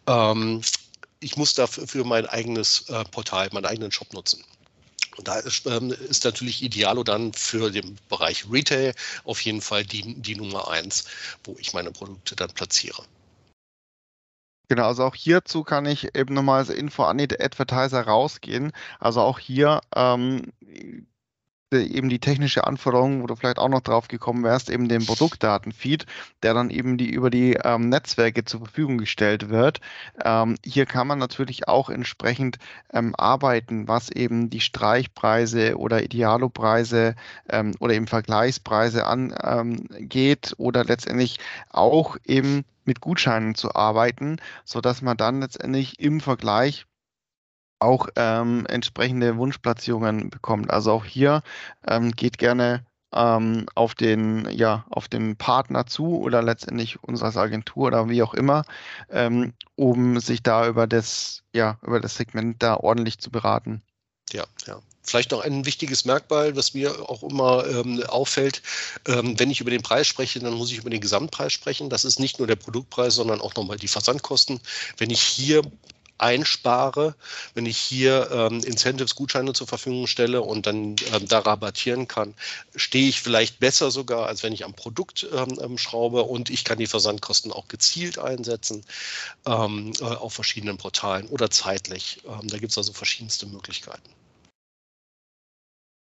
Ähm, 0.06 0.62
ich 1.20 1.36
muss 1.36 1.54
dafür 1.54 2.04
mein 2.04 2.26
eigenes 2.26 2.88
äh, 2.88 3.04
Portal, 3.04 3.48
meinen 3.52 3.66
eigenen 3.66 3.92
Shop 3.92 4.12
nutzen. 4.12 4.44
Und 5.16 5.26
da 5.26 5.38
ist, 5.40 5.66
ähm, 5.66 5.90
ist, 6.08 6.24
natürlich 6.24 6.62
Idealo 6.62 7.02
dann 7.02 7.32
für 7.32 7.70
den 7.70 7.98
Bereich 8.08 8.44
Retail 8.50 8.94
auf 9.24 9.40
jeden 9.40 9.60
Fall 9.60 9.84
die, 9.84 10.14
die 10.14 10.36
Nummer 10.36 10.68
eins, 10.68 11.04
wo 11.42 11.56
ich 11.58 11.74
meine 11.74 11.90
Produkte 11.90 12.36
dann 12.36 12.52
platziere. 12.52 13.02
Genau, 14.68 14.86
also 14.86 15.04
auch 15.04 15.14
hierzu 15.14 15.64
kann 15.64 15.86
ich 15.86 16.14
eben 16.14 16.34
nochmal 16.34 16.60
als 16.60 16.68
Info 16.68 17.02
an 17.02 17.18
die 17.18 17.28
Advertiser 17.40 18.02
rausgehen. 18.02 18.72
Also 19.00 19.20
auch 19.22 19.38
hier 19.38 19.80
ähm, 19.96 20.52
eben 21.72 22.08
die 22.08 22.18
technische 22.18 22.66
Anforderung, 22.66 23.22
wo 23.22 23.26
du 23.26 23.36
vielleicht 23.36 23.58
auch 23.58 23.68
noch 23.68 23.80
drauf 23.80 24.08
gekommen 24.08 24.44
wärst, 24.44 24.70
eben 24.70 24.88
den 24.88 25.04
Produktdatenfeed, 25.04 26.06
der 26.42 26.54
dann 26.54 26.70
eben 26.70 26.96
die 26.96 27.10
über 27.10 27.30
die 27.30 27.54
ähm, 27.64 27.88
Netzwerke 27.88 28.44
zur 28.44 28.60
Verfügung 28.60 28.98
gestellt 28.98 29.50
wird. 29.50 29.80
Ähm, 30.24 30.56
hier 30.64 30.86
kann 30.86 31.06
man 31.06 31.18
natürlich 31.18 31.68
auch 31.68 31.90
entsprechend 31.90 32.58
ähm, 32.92 33.14
arbeiten, 33.16 33.88
was 33.88 34.10
eben 34.10 34.50
die 34.50 34.60
Streichpreise 34.60 35.76
oder 35.76 36.02
Idealopreise 36.02 37.14
ähm, 37.48 37.74
oder 37.80 37.94
eben 37.94 38.06
Vergleichspreise 38.06 39.06
angeht 39.06 40.54
oder 40.58 40.84
letztendlich 40.84 41.38
auch 41.70 42.16
eben 42.24 42.64
mit 42.84 43.00
Gutscheinen 43.00 43.54
zu 43.54 43.74
arbeiten, 43.74 44.38
so 44.64 44.80
dass 44.80 45.02
man 45.02 45.16
dann 45.16 45.40
letztendlich 45.40 46.00
im 46.00 46.20
Vergleich 46.20 46.86
auch 47.78 48.08
ähm, 48.16 48.66
entsprechende 48.66 49.36
Wunschplatzierungen 49.36 50.30
bekommt. 50.30 50.70
Also 50.70 50.92
auch 50.92 51.04
hier 51.04 51.42
ähm, 51.86 52.12
geht 52.12 52.38
gerne 52.38 52.84
ähm, 53.12 53.66
auf 53.74 53.94
den 53.94 54.48
ja 54.50 54.84
auf 54.90 55.08
den 55.08 55.36
Partner 55.36 55.86
zu 55.86 56.18
oder 56.18 56.42
letztendlich 56.42 57.02
uns 57.02 57.22
als 57.22 57.36
Agentur 57.36 57.86
oder 57.86 58.08
wie 58.08 58.22
auch 58.22 58.34
immer, 58.34 58.64
ähm, 59.10 59.54
um 59.76 60.20
sich 60.20 60.42
da 60.42 60.68
über 60.68 60.86
das 60.86 61.42
ja 61.54 61.78
über 61.82 62.00
das 62.00 62.16
Segment 62.16 62.62
da 62.62 62.76
ordentlich 62.76 63.18
zu 63.18 63.30
beraten. 63.30 63.82
Ja, 64.32 64.44
ja. 64.66 64.80
Vielleicht 65.02 65.30
noch 65.30 65.40
ein 65.40 65.64
wichtiges 65.64 66.04
Merkmal, 66.04 66.54
was 66.54 66.74
mir 66.74 67.08
auch 67.08 67.22
immer 67.22 67.66
ähm, 67.66 68.02
auffällt, 68.08 68.60
ähm, 69.06 69.38
wenn 69.38 69.50
ich 69.50 69.62
über 69.62 69.70
den 69.70 69.80
Preis 69.80 70.06
spreche, 70.06 70.38
dann 70.38 70.52
muss 70.52 70.70
ich 70.70 70.76
über 70.76 70.90
den 70.90 71.00
Gesamtpreis 71.00 71.50
sprechen. 71.50 71.88
Das 71.88 72.04
ist 72.04 72.20
nicht 72.20 72.38
nur 72.38 72.46
der 72.46 72.56
Produktpreis, 72.56 73.14
sondern 73.14 73.40
auch 73.40 73.54
nochmal 73.54 73.78
die 73.78 73.88
Versandkosten. 73.88 74.60
Wenn 74.98 75.08
ich 75.08 75.22
hier 75.22 75.62
einspare, 76.18 77.14
wenn 77.54 77.66
ich 77.66 77.78
hier 77.78 78.30
ähm, 78.32 78.60
Incentives, 78.64 79.14
Gutscheine 79.14 79.52
zur 79.52 79.66
Verfügung 79.66 80.06
stelle 80.06 80.42
und 80.42 80.66
dann 80.66 80.96
ähm, 81.12 81.28
da 81.28 81.40
rabattieren 81.40 82.08
kann, 82.08 82.34
stehe 82.74 83.08
ich 83.08 83.20
vielleicht 83.20 83.60
besser 83.60 83.90
sogar, 83.90 84.26
als 84.26 84.42
wenn 84.42 84.52
ich 84.52 84.64
am 84.64 84.74
Produkt 84.74 85.26
ähm, 85.32 85.58
ähm 85.62 85.78
schraube 85.78 86.22
und 86.22 86.50
ich 86.50 86.64
kann 86.64 86.78
die 86.78 86.86
Versandkosten 86.86 87.52
auch 87.52 87.68
gezielt 87.68 88.18
einsetzen 88.18 88.84
ähm, 89.46 89.92
äh, 90.00 90.04
auf 90.04 90.34
verschiedenen 90.34 90.76
Portalen 90.76 91.28
oder 91.28 91.50
zeitlich. 91.50 92.20
Ähm, 92.26 92.48
da 92.48 92.58
gibt 92.58 92.72
es 92.72 92.78
also 92.78 92.92
verschiedenste 92.92 93.46
Möglichkeiten. 93.46 94.17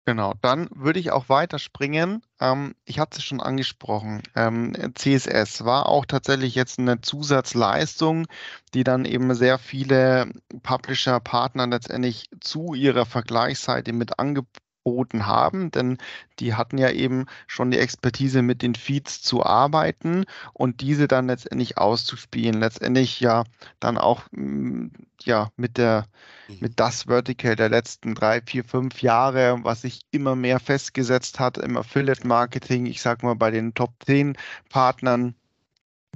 Genau, 0.08 0.34
dann 0.42 0.68
würde 0.72 1.00
ich 1.00 1.12
auch 1.12 1.30
weiterspringen. 1.30 2.22
Ähm, 2.40 2.76
ich 2.86 3.00
hatte 3.00 3.18
es 3.18 3.24
schon 3.24 3.42
angesprochen. 3.42 4.22
Ähm, 4.36 4.74
CSS 4.96 5.66
war 5.66 5.90
auch 5.90 6.06
tatsächlich 6.06 6.54
jetzt 6.54 6.78
eine 6.78 7.02
Zusatzleistung, 7.02 8.28
die 8.76 8.84
dann 8.84 9.06
eben 9.06 9.34
sehr 9.34 9.58
viele 9.58 10.30
Publisher, 10.62 11.20
Partner 11.20 11.66
letztendlich 11.68 12.30
zu 12.40 12.76
ihrer 12.76 13.06
Vergleichsseite 13.08 13.94
mit 13.94 14.20
angeboten 14.20 14.65
angeboten 14.86 15.26
haben, 15.26 15.72
denn 15.72 15.98
die 16.40 16.54
hatten 16.54 16.78
ja 16.78 16.92
eben 16.92 17.26
schon 17.48 17.72
die 17.72 17.80
Expertise 17.80 18.42
mit 18.42 18.62
den 18.62 18.76
Feeds 18.76 19.22
zu 19.22 19.44
arbeiten 19.44 20.26
und 20.54 20.82
diese 20.82 21.08
dann 21.08 21.28
letztendlich 21.28 21.78
auszuspielen. 21.78 22.60
Letztendlich 22.60 23.20
ja 23.20 23.44
dann 23.80 23.98
auch 23.98 24.24
mm, 24.32 24.88
ja 25.24 25.50
mit 25.58 25.78
der 25.78 26.08
mhm. 26.48 26.58
mit 26.62 26.80
das 26.80 27.04
Vertical 27.08 27.56
der 27.56 27.70
letzten 27.70 28.16
drei, 28.16 28.42
vier, 28.42 28.64
fünf 28.64 29.02
Jahre, 29.02 29.60
was 29.64 29.82
sich 29.82 30.02
immer 30.12 30.36
mehr 30.36 30.60
festgesetzt 30.60 31.40
hat 31.40 31.58
im 31.58 31.78
Affiliate 31.78 32.28
Marketing. 32.28 32.86
Ich 32.86 33.02
sage 33.02 33.26
mal 33.26 33.36
bei 33.36 33.52
den 33.52 33.74
Top 33.74 33.94
10 34.06 34.38
Partnern 34.70 35.36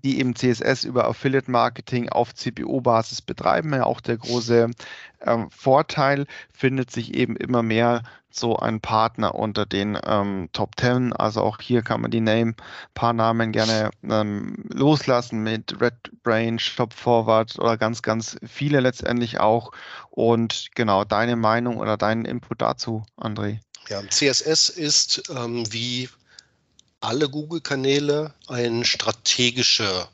die 0.01 0.19
eben 0.19 0.35
CSS 0.35 0.83
über 0.83 1.07
Affiliate 1.07 1.49
Marketing 1.49 2.09
auf 2.09 2.33
CPO-Basis 2.33 3.21
betreiben. 3.21 3.73
Ja, 3.73 3.85
auch 3.85 4.01
der 4.01 4.17
große 4.17 4.69
ähm, 5.25 5.49
Vorteil 5.51 6.25
findet 6.51 6.91
sich 6.91 7.13
eben 7.13 7.35
immer 7.35 7.63
mehr 7.63 8.03
so 8.31 8.57
ein 8.57 8.79
Partner 8.79 9.35
unter 9.35 9.65
den 9.65 9.97
ähm, 10.05 10.49
Top 10.53 10.79
10. 10.79 11.13
Also 11.13 11.41
auch 11.41 11.59
hier 11.59 11.81
kann 11.81 12.01
man 12.01 12.11
die 12.11 12.21
Name, 12.21 12.53
paar 12.93 13.13
Namen 13.13 13.51
gerne 13.51 13.89
ähm, 14.03 14.65
loslassen 14.71 15.43
mit 15.43 15.81
Red 15.81 16.11
Brain, 16.23 16.59
Shop 16.59 16.93
Forward 16.93 17.57
oder 17.57 17.77
ganz, 17.77 18.01
ganz 18.01 18.37
viele 18.45 18.79
letztendlich 18.79 19.39
auch. 19.39 19.71
Und 20.11 20.69
genau 20.75 21.03
deine 21.05 21.35
Meinung 21.35 21.77
oder 21.77 21.97
deinen 21.97 22.25
Input 22.25 22.61
dazu, 22.61 23.03
André. 23.17 23.59
Ja, 23.89 24.01
CSS 24.07 24.69
ist 24.69 25.23
ähm, 25.35 25.63
wie 25.71 26.09
alle 27.01 27.29
Google-Kanäle 27.29 28.33
ein 28.47 28.83
strategischer 28.83 30.09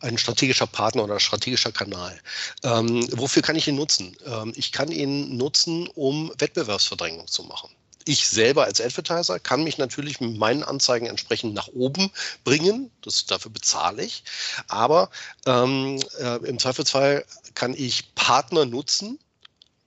ein 0.00 0.18
strategischer 0.18 0.66
Partner 0.66 1.04
oder 1.04 1.18
strategischer 1.18 1.72
Kanal. 1.72 2.20
Ähm, 2.62 3.06
wofür 3.12 3.42
kann 3.42 3.56
ich 3.56 3.68
ihn 3.68 3.76
nutzen? 3.76 4.14
Ähm, 4.26 4.52
ich 4.54 4.70
kann 4.70 4.90
ihn 4.90 5.36
nutzen, 5.36 5.88
um 5.94 6.30
Wettbewerbsverdrängung 6.38 7.26
zu 7.26 7.42
machen. 7.44 7.70
Ich 8.04 8.28
selber 8.28 8.64
als 8.64 8.82
Advertiser 8.82 9.40
kann 9.40 9.64
mich 9.64 9.78
natürlich 9.78 10.20
mit 10.20 10.36
meinen 10.36 10.62
Anzeigen 10.62 11.06
entsprechend 11.06 11.54
nach 11.54 11.68
oben 11.68 12.10
bringen. 12.44 12.90
Das, 13.00 13.24
dafür 13.24 13.50
bezahle 13.50 14.04
ich. 14.04 14.24
Aber 14.68 15.08
ähm, 15.46 15.98
äh, 16.18 16.36
im 16.46 16.58
Zweifelsfall 16.58 17.24
kann 17.54 17.72
ich 17.72 18.14
Partner 18.14 18.66
nutzen, 18.66 19.18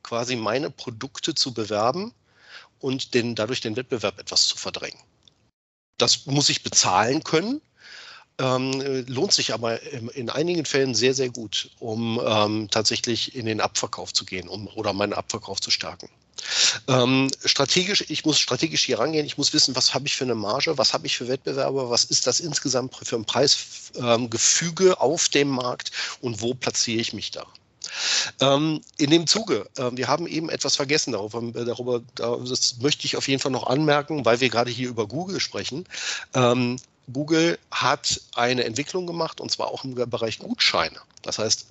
quasi 0.01 0.35
meine 0.35 0.71
Produkte 0.71 1.35
zu 1.35 1.53
bewerben 1.53 2.11
und 2.79 3.13
den, 3.13 3.35
dadurch 3.35 3.61
den 3.61 3.75
Wettbewerb 3.75 4.19
etwas 4.19 4.47
zu 4.47 4.57
verdrängen. 4.57 4.99
Das 5.97 6.25
muss 6.25 6.49
ich 6.49 6.63
bezahlen 6.63 7.23
können. 7.23 7.61
Ähm, 8.39 9.05
lohnt 9.07 9.33
sich 9.33 9.53
aber 9.53 9.81
in, 9.81 10.09
in, 10.09 10.29
einigen 10.29 10.63
Fällen 10.63 10.93
sehr, 10.93 11.15
sehr 11.15 11.29
gut, 11.29 11.71
um 11.79 12.21
ähm, 12.23 12.67
tatsächlich 12.69 13.35
in 13.35 13.47
den 13.47 13.61
Abverkauf 13.61 14.13
zu 14.13 14.25
gehen 14.25 14.47
um, 14.47 14.67
oder 14.75 14.93
meinen 14.93 15.13
Abverkauf 15.13 15.59
zu 15.59 15.71
stärken. 15.71 16.07
Ähm, 16.87 17.31
strategisch, 17.43 18.05
ich 18.09 18.25
muss 18.25 18.39
strategisch 18.39 18.85
hier 18.85 18.99
rangehen, 18.99 19.25
ich 19.25 19.39
muss 19.39 19.53
wissen, 19.53 19.75
was 19.75 19.95
habe 19.95 20.05
ich 20.05 20.15
für 20.15 20.23
eine 20.23 20.35
Marge, 20.35 20.77
was 20.77 20.93
habe 20.93 21.07
ich 21.07 21.17
für 21.17 21.27
Wettbewerber, 21.27 21.89
was 21.89 22.03
ist 22.03 22.27
das 22.27 22.39
insgesamt 22.39 22.95
für 22.95 23.15
ein 23.15 23.25
Preisgefüge 23.25 25.01
auf 25.01 25.29
dem 25.29 25.49
Markt 25.49 25.91
und 26.21 26.41
wo 26.41 26.53
platziere 26.53 27.01
ich 27.01 27.13
mich 27.13 27.31
da. 27.31 27.45
Ähm, 28.41 28.81
in 28.97 29.09
dem 29.09 29.27
Zuge, 29.27 29.67
äh, 29.77 29.91
wir 29.93 30.07
haben 30.07 30.27
eben 30.27 30.49
etwas 30.49 30.75
vergessen 30.75 31.13
darüber, 31.13 31.41
darüber, 31.63 32.01
das 32.15 32.77
möchte 32.79 33.05
ich 33.05 33.17
auf 33.17 33.27
jeden 33.27 33.41
Fall 33.41 33.51
noch 33.51 33.67
anmerken, 33.67 34.25
weil 34.25 34.39
wir 34.39 34.49
gerade 34.49 34.71
hier 34.71 34.89
über 34.89 35.07
Google 35.07 35.39
sprechen. 35.39 35.85
Ähm, 36.33 36.77
Google 37.11 37.57
hat 37.71 38.19
eine 38.35 38.65
Entwicklung 38.65 39.07
gemacht 39.07 39.39
und 39.39 39.49
zwar 39.49 39.67
auch 39.67 39.83
im 39.85 39.95
Bereich 39.95 40.39
Gutscheine. 40.39 40.99
Das 41.21 41.39
heißt, 41.39 41.67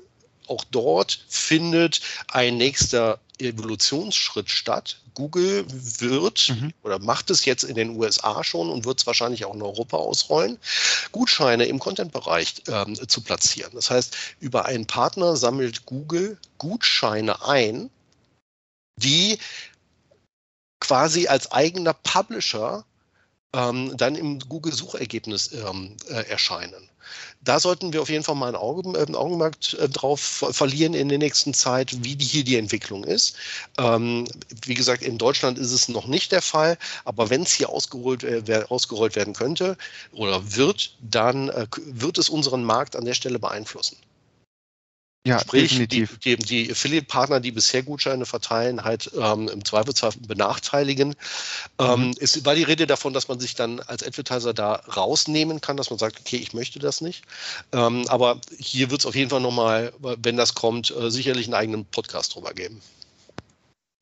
auch 0.49 0.65
dort 0.65 1.25
findet 1.29 2.01
ein 2.29 2.57
nächster 2.57 3.19
Evolutionsschritt 3.39 4.51
statt. 4.51 4.99
Google 5.15 5.65
wird 5.69 6.51
mhm. 6.51 6.73
oder 6.83 6.99
macht 6.99 7.31
es 7.31 7.45
jetzt 7.45 7.65
in 7.65 7.75
den 7.75 7.97
USA 7.97 8.45
schon 8.45 8.71
und 8.71 8.85
wird 8.85 9.01
es 9.01 9.07
wahrscheinlich 9.07 9.45
auch 9.45 9.55
in 9.55 9.63
Europa 9.63 9.97
ausrollen, 9.97 10.59
Gutscheine 11.13 11.65
im 11.67 11.79
Content-Bereich 11.79 12.63
ähm, 12.69 12.95
zu 13.09 13.23
platzieren. 13.23 13.73
Das 13.75 13.91
heißt, 13.91 14.17
über 14.41 14.67
einen 14.67 14.87
Partner 14.87 15.37
sammelt 15.37 15.87
Google 15.87 16.39
Gutscheine 16.59 17.47
ein, 17.47 17.91
die 18.99 19.39
quasi 20.81 21.27
als 21.27 21.51
eigener 21.53 21.95
Publisher 21.95 22.85
ähm, 23.55 23.97
dann 23.97 24.15
im 24.15 24.39
Google-Suchergebnis 24.39 25.53
ähm, 25.53 25.97
äh, 26.09 26.29
erscheinen. 26.29 26.89
Da 27.47 27.61
sollten 27.61 27.93
wir 27.93 28.03
auf 28.03 28.11
jeden 28.11 28.25
Fall 28.25 28.35
mal 28.35 28.49
ein, 28.49 28.57
Auge, 28.57 28.99
äh, 28.99 29.07
ein 29.07 29.15
Augenmerk 29.15 29.57
äh, 29.75 29.89
drauf 29.89 30.21
verlieren 30.21 30.95
in 30.95 31.09
der 31.09 31.19
nächsten 31.19 31.55
Zeit, 31.55 32.05
wie 32.05 32.17
die, 32.17 32.25
hier 32.25 32.45
die 32.45 32.57
Entwicklung 32.57 33.05
ist. 33.05 33.37
Ähm, 33.79 34.27
wie 34.65 34.75
gesagt, 34.75 35.03
in 35.03 35.17
Deutschland 35.17 35.57
ist 35.57 35.73
es 35.73 35.89
noch 35.89 36.07
nicht 36.07 36.33
der 36.33 36.43
Fall, 36.43 36.77
aber 37.05 37.31
wenn 37.31 37.43
es 37.43 37.53
hier 37.53 37.71
ausgerollt, 37.71 38.25
äh, 38.25 38.65
ausgerollt 38.69 39.15
werden 39.15 39.33
könnte 39.33 39.79
oder 40.13 40.57
wird, 40.57 40.93
dann 41.01 41.49
äh, 41.49 41.67
wird 41.87 42.19
es 42.19 42.29
unseren 42.29 42.65
Markt 42.65 42.97
an 42.97 43.05
der 43.05 43.15
Stelle 43.15 43.39
beeinflussen. 43.39 43.97
Ja, 45.27 45.41
Sprich, 45.41 45.71
definitiv. 45.71 46.19
Die, 46.21 46.37
die, 46.37 46.45
die 46.67 46.71
Affiliate-Partner, 46.71 47.41
die 47.41 47.51
bisher 47.51 47.83
Gutscheine 47.83 48.27
verteilen, 48.27 48.85
halt 48.85 49.11
ähm, 49.21 49.49
im 49.49 49.65
Zweifelsfall 49.65 50.13
benachteiligen. 50.21 51.17
Ähm, 51.81 52.09
mhm. 52.09 52.15
Es 52.21 52.45
war 52.45 52.55
die 52.55 52.63
Rede 52.63 52.87
davon, 52.87 53.13
dass 53.13 53.27
man 53.27 53.41
sich 53.41 53.57
dann 53.57 53.81
als 53.81 54.05
Advertiser 54.05 54.55
da 54.55 54.75
rausnehmen 54.75 55.61
kann, 55.61 55.77
dass 55.77 55.91
man 55.91 55.99
sagt, 55.99 56.21
okay, 56.21 56.37
ich 56.37 56.53
möchte 56.53 56.79
das 56.79 57.01
nicht. 57.01 57.25
Ähm, 57.73 58.05
aber 58.07 58.41
hier 58.57 58.93
wird 58.93 59.01
es 59.01 59.07
auf 59.07 59.17
jeden 59.17 59.31
Fall 59.31 59.41
nochmal, 59.41 59.93
wenn 59.99 60.37
das 60.37 60.55
kommt, 60.55 60.95
äh, 60.97 61.11
sicherlich 61.11 61.47
einen 61.47 61.55
eigenen 61.55 61.85
Podcast 61.87 62.37
drüber 62.37 62.55
geben. 62.55 62.81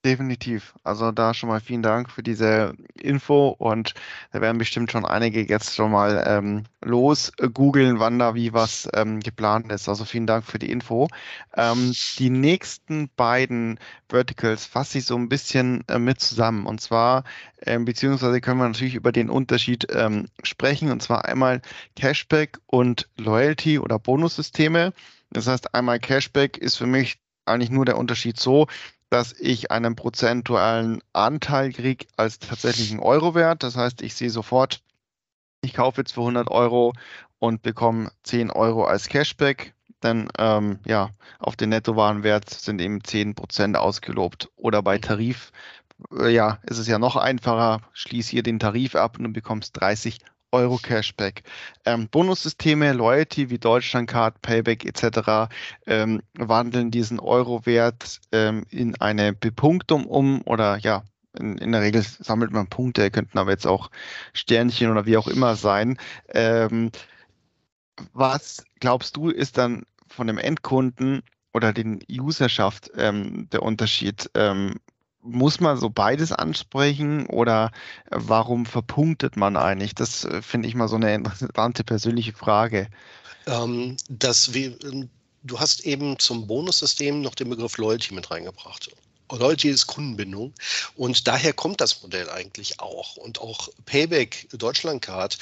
Definitiv. 0.04 0.74
Also 0.82 1.12
da 1.12 1.32
schon 1.32 1.48
mal 1.48 1.60
vielen 1.60 1.80
Dank 1.80 2.10
für 2.10 2.22
diese 2.22 2.74
Info 3.00 3.48
und 3.48 3.94
da 4.32 4.42
werden 4.42 4.58
bestimmt 4.58 4.92
schon 4.92 5.06
einige 5.06 5.40
jetzt 5.40 5.74
schon 5.74 5.92
mal 5.92 6.22
ähm, 6.26 6.64
los 6.82 7.32
googeln, 7.54 7.98
wann 8.00 8.18
da 8.18 8.34
wie 8.34 8.52
was 8.52 8.86
ähm, 8.92 9.20
geplant 9.20 9.72
ist. 9.72 9.88
Also 9.88 10.04
vielen 10.04 10.26
Dank 10.26 10.44
für 10.44 10.58
die 10.58 10.70
Info. 10.70 11.08
Ähm, 11.56 11.94
die 12.18 12.28
nächsten 12.28 13.08
beiden 13.16 13.78
Verticals 14.10 14.66
fasse 14.66 14.98
ich 14.98 15.06
so 15.06 15.16
ein 15.16 15.30
bisschen 15.30 15.84
äh, 15.88 15.98
mit 15.98 16.20
zusammen 16.20 16.66
und 16.66 16.82
zwar 16.82 17.24
ähm, 17.64 17.86
beziehungsweise 17.86 18.42
können 18.42 18.58
wir 18.58 18.68
natürlich 18.68 18.96
über 18.96 19.10
den 19.10 19.30
Unterschied 19.30 19.86
ähm, 19.90 20.26
sprechen 20.42 20.90
und 20.90 21.02
zwar 21.02 21.24
einmal 21.24 21.62
Cashback 21.96 22.58
und 22.66 23.08
Loyalty 23.16 23.78
oder 23.78 23.98
Bonussysteme. 23.98 24.92
Das 25.30 25.46
heißt, 25.46 25.74
einmal 25.74 25.98
Cashback 25.98 26.58
ist 26.58 26.76
für 26.76 26.86
mich 26.86 27.16
eigentlich 27.46 27.70
nur 27.70 27.86
der 27.86 27.98
Unterschied 27.98 28.38
so, 28.38 28.66
dass 29.14 29.32
ich 29.32 29.70
einen 29.70 29.94
prozentualen 29.94 31.00
Anteil 31.12 31.72
kriege 31.72 32.04
als 32.16 32.40
tatsächlichen 32.40 32.98
Euro-Wert. 32.98 33.62
Das 33.62 33.76
heißt, 33.76 34.02
ich 34.02 34.16
sehe 34.16 34.28
sofort, 34.28 34.82
ich 35.60 35.72
kaufe 35.72 36.00
jetzt 36.00 36.14
für 36.14 36.22
100 36.22 36.50
Euro 36.50 36.94
und 37.38 37.62
bekomme 37.62 38.10
10 38.24 38.50
Euro 38.50 38.86
als 38.86 39.08
Cashback. 39.08 39.72
Denn 40.02 40.28
ähm, 40.36 40.80
ja, 40.84 41.10
auf 41.38 41.54
den 41.54 41.68
Nettowarenwert 41.68 42.50
sind 42.50 42.80
eben 42.80 43.02
10% 43.02 43.76
ausgelobt. 43.76 44.50
Oder 44.56 44.82
bei 44.82 44.98
Tarif, 44.98 45.52
äh, 46.18 46.30
ja, 46.30 46.58
ist 46.64 46.78
es 46.78 46.88
ja 46.88 46.98
noch 46.98 47.14
einfacher. 47.14 47.82
Schließe 47.92 48.32
hier 48.32 48.42
den 48.42 48.58
Tarif 48.58 48.96
ab 48.96 49.16
und 49.16 49.22
du 49.22 49.30
bekommst 49.32 49.80
30 49.80 50.18
Euro 50.54 50.78
Cashback. 50.78 51.42
Ähm, 51.84 52.08
Bonussysteme, 52.08 52.92
Loyalty 52.92 53.50
wie 53.50 53.58
Deutschlandcard, 53.58 54.40
Payback 54.40 54.84
etc. 54.84 55.52
Ähm, 55.86 56.22
wandeln 56.34 56.92
diesen 56.92 57.18
Euro-Wert 57.18 58.20
ähm, 58.30 58.64
in 58.70 58.94
eine 59.00 59.32
Bepunktung 59.32 60.06
um 60.06 60.42
oder 60.42 60.78
ja, 60.78 61.02
in, 61.36 61.58
in, 61.58 61.72
der 61.72 61.80
Regel 61.80 62.02
sammelt 62.02 62.52
man 62.52 62.68
Punkte, 62.68 63.10
könnten 63.10 63.36
aber 63.36 63.50
jetzt 63.50 63.66
auch 63.66 63.90
Sternchen 64.32 64.92
oder 64.92 65.06
wie 65.06 65.16
auch 65.16 65.26
immer 65.26 65.56
sein. 65.56 65.98
Ähm, 66.28 66.92
was 68.12 68.64
glaubst 68.78 69.16
du, 69.16 69.30
ist 69.30 69.58
dann 69.58 69.82
von 70.06 70.28
dem 70.28 70.38
Endkunden 70.38 71.22
oder 71.52 71.72
den 71.72 72.00
Userschaft 72.08 72.92
ähm, 72.96 73.48
der 73.50 73.64
Unterschied? 73.64 74.30
Ähm, 75.24 75.30
muss 75.30 75.60
man 75.60 75.76
so 75.76 75.90
beides 75.90 76.32
ansprechen 76.32 77.26
oder 77.26 77.70
äh, 78.10 78.16
warum 78.18 78.66
verpunktet 78.66 79.36
man 79.36 79.56
eigentlich? 79.56 79.94
Das 79.94 80.24
äh, 80.24 80.42
finde 80.42 80.68
ich 80.68 80.74
mal 80.74 80.88
so 80.88 80.96
eine 80.96 81.14
interessante 81.14 81.84
persönliche 81.84 82.32
Frage. 82.32 82.88
Ähm, 83.46 83.96
das, 84.08 84.50
du 84.52 85.60
hast 85.60 85.80
eben 85.80 86.18
zum 86.18 86.46
Bonussystem 86.46 87.20
noch 87.20 87.34
den 87.34 87.50
Begriff 87.50 87.76
Loyalty 87.78 88.14
mit 88.14 88.30
reingebracht. 88.30 88.90
Loyalty 89.38 89.68
ist 89.68 89.86
Kundenbindung 89.86 90.52
und 90.96 91.26
daher 91.26 91.52
kommt 91.52 91.80
das 91.80 92.02
Modell 92.02 92.28
eigentlich 92.30 92.80
auch. 92.80 93.16
Und 93.16 93.40
auch 93.40 93.68
Payback 93.86 94.48
Deutschlandcard 94.52 95.38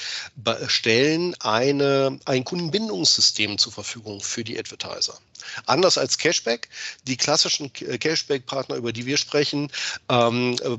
stellen 0.67 1.35
eine, 1.39 2.19
ein 2.25 2.43
Kundenbindungssystem 2.43 3.57
zur 3.57 3.71
Verfügung 3.71 4.21
für 4.21 4.43
die 4.43 4.57
Advertiser. 4.57 5.17
Anders 5.65 5.97
als 5.97 6.17
Cashback, 6.17 6.69
die 7.07 7.17
klassischen 7.17 7.71
Cashback-Partner, 7.73 8.75
über 8.75 8.93
die 8.93 9.05
wir 9.05 9.17
sprechen, 9.17 9.71
ähm, 10.09 10.55
äh, 10.63 10.77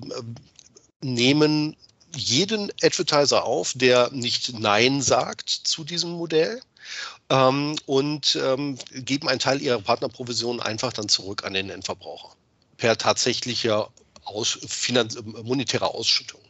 nehmen 1.03 1.77
jeden 2.17 2.73
Advertiser 2.83 3.45
auf, 3.45 3.73
der 3.75 4.11
nicht 4.11 4.59
Nein 4.59 5.03
sagt 5.03 5.51
zu 5.51 5.85
diesem 5.85 6.13
Modell 6.13 6.61
ähm, 7.29 7.77
und 7.87 8.37
ähm, 8.37 8.79
geben 8.93 9.29
einen 9.29 9.41
Teil 9.41 9.61
ihrer 9.61 9.81
Partnerprovision 9.81 10.61
einfach 10.61 10.93
dann 10.93 11.09
zurück 11.09 11.45
an 11.45 11.55
den 11.55 11.71
Endverbraucher 11.71 12.31
per 12.77 12.99
tatsächlicher 12.99 13.89
Aus, 14.25 14.59
Finanz, 14.67 15.19
monetärer 15.23 15.95
Ausschüttung. 15.95 16.41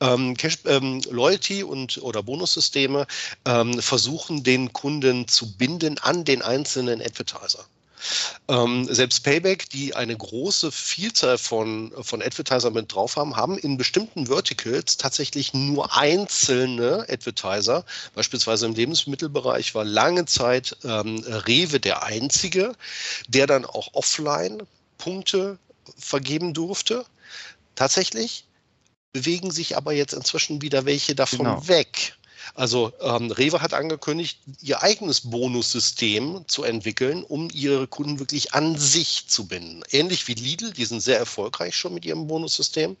Ähm, 0.00 0.36
Cash, 0.36 0.58
ähm, 0.64 1.02
Loyalty 1.10 1.62
und 1.62 1.98
oder 2.02 2.22
Bonussysteme 2.22 3.06
ähm, 3.44 3.80
versuchen 3.82 4.42
den 4.42 4.72
Kunden 4.72 5.28
zu 5.28 5.56
binden 5.56 5.98
an 5.98 6.24
den 6.24 6.42
einzelnen 6.42 7.02
Advertiser. 7.02 7.66
Ähm, 8.48 8.86
selbst 8.92 9.22
Payback, 9.22 9.70
die 9.70 9.94
eine 9.94 10.16
große 10.16 10.72
Vielzahl 10.72 11.38
von, 11.38 11.92
von 12.02 12.20
Advertiser 12.20 12.70
mit 12.70 12.92
drauf 12.92 13.16
haben, 13.16 13.36
haben 13.36 13.58
in 13.58 13.76
bestimmten 13.76 14.26
Verticals 14.26 14.96
tatsächlich 14.96 15.54
nur 15.54 15.96
einzelne 15.96 17.06
Advertiser. 17.08 17.84
Beispielsweise 18.14 18.66
im 18.66 18.74
Lebensmittelbereich 18.74 19.74
war 19.74 19.84
lange 19.84 20.24
Zeit 20.26 20.76
ähm, 20.84 21.22
Rewe 21.26 21.78
der 21.78 22.02
einzige, 22.02 22.74
der 23.28 23.46
dann 23.46 23.64
auch 23.64 23.90
offline 23.92 24.62
Punkte 25.02 25.58
vergeben 25.98 26.54
durfte. 26.54 27.04
Tatsächlich 27.74 28.44
bewegen 29.12 29.50
sich 29.50 29.76
aber 29.76 29.92
jetzt 29.92 30.12
inzwischen 30.14 30.62
wieder 30.62 30.84
welche 30.84 31.16
davon 31.16 31.38
genau. 31.46 31.66
weg. 31.66 32.16
Also 32.54 32.92
ähm, 33.00 33.30
Rewe 33.30 33.62
hat 33.62 33.72
angekündigt, 33.72 34.38
ihr 34.60 34.82
eigenes 34.82 35.22
Bonussystem 35.22 36.44
zu 36.46 36.64
entwickeln, 36.64 37.24
um 37.24 37.48
ihre 37.52 37.86
Kunden 37.86 38.18
wirklich 38.18 38.52
an 38.52 38.76
sich 38.76 39.26
zu 39.28 39.46
binden. 39.46 39.82
Ähnlich 39.90 40.28
wie 40.28 40.34
Lidl, 40.34 40.72
die 40.72 40.84
sind 40.84 41.00
sehr 41.00 41.18
erfolgreich 41.18 41.76
schon 41.76 41.94
mit 41.94 42.04
ihrem 42.04 42.26
Bonussystem, 42.26 42.96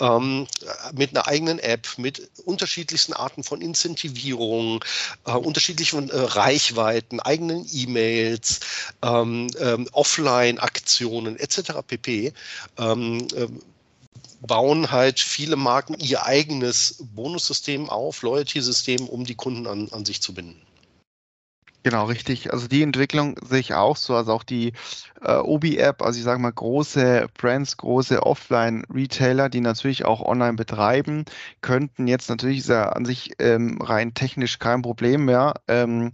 ähm, 0.00 0.46
mit 0.94 1.10
einer 1.10 1.26
eigenen 1.26 1.58
App, 1.58 1.88
mit 1.96 2.30
unterschiedlichsten 2.44 3.12
Arten 3.12 3.42
von 3.42 3.60
Incentivierung, 3.60 4.84
äh, 5.26 5.32
unterschiedlichen 5.32 6.08
äh, 6.10 6.16
Reichweiten, 6.16 7.20
eigenen 7.20 7.66
E-Mails, 7.72 8.60
ähm, 9.02 9.48
ähm 9.58 9.88
Offline-Aktionen 9.92 11.38
etc. 11.38 11.72
pp. 11.86 12.32
Bauen 14.46 14.90
halt 14.90 15.20
viele 15.20 15.56
Marken 15.56 15.94
ihr 15.94 16.26
eigenes 16.26 16.96
Bonussystem 17.14 17.88
auf, 17.88 18.22
Loyalty-System, 18.22 19.08
um 19.08 19.24
die 19.24 19.36
Kunden 19.36 19.66
an, 19.66 19.88
an 19.92 20.04
sich 20.04 20.20
zu 20.20 20.34
binden. 20.34 20.60
Genau, 21.84 22.04
richtig. 22.04 22.52
Also 22.52 22.68
die 22.68 22.82
Entwicklung 22.82 23.36
sehe 23.42 23.58
ich 23.58 23.74
auch 23.74 23.96
so. 23.96 24.14
Also 24.14 24.32
auch 24.32 24.44
die 24.44 24.72
äh, 25.20 25.36
Obi-App, 25.36 26.02
also 26.02 26.16
ich 26.16 26.24
sage 26.24 26.40
mal 26.40 26.52
große 26.52 27.26
Brands, 27.34 27.76
große 27.76 28.22
Offline-Retailer, 28.22 29.48
die 29.48 29.60
natürlich 29.60 30.04
auch 30.04 30.20
online 30.20 30.54
betreiben, 30.54 31.24
könnten 31.60 32.06
jetzt 32.06 32.28
natürlich 32.28 32.58
ist 32.58 32.68
ja 32.68 32.90
an 32.90 33.04
sich 33.04 33.32
ähm, 33.40 33.80
rein 33.82 34.14
technisch 34.14 34.60
kein 34.60 34.82
Problem 34.82 35.24
mehr. 35.24 35.54
Ähm, 35.66 36.12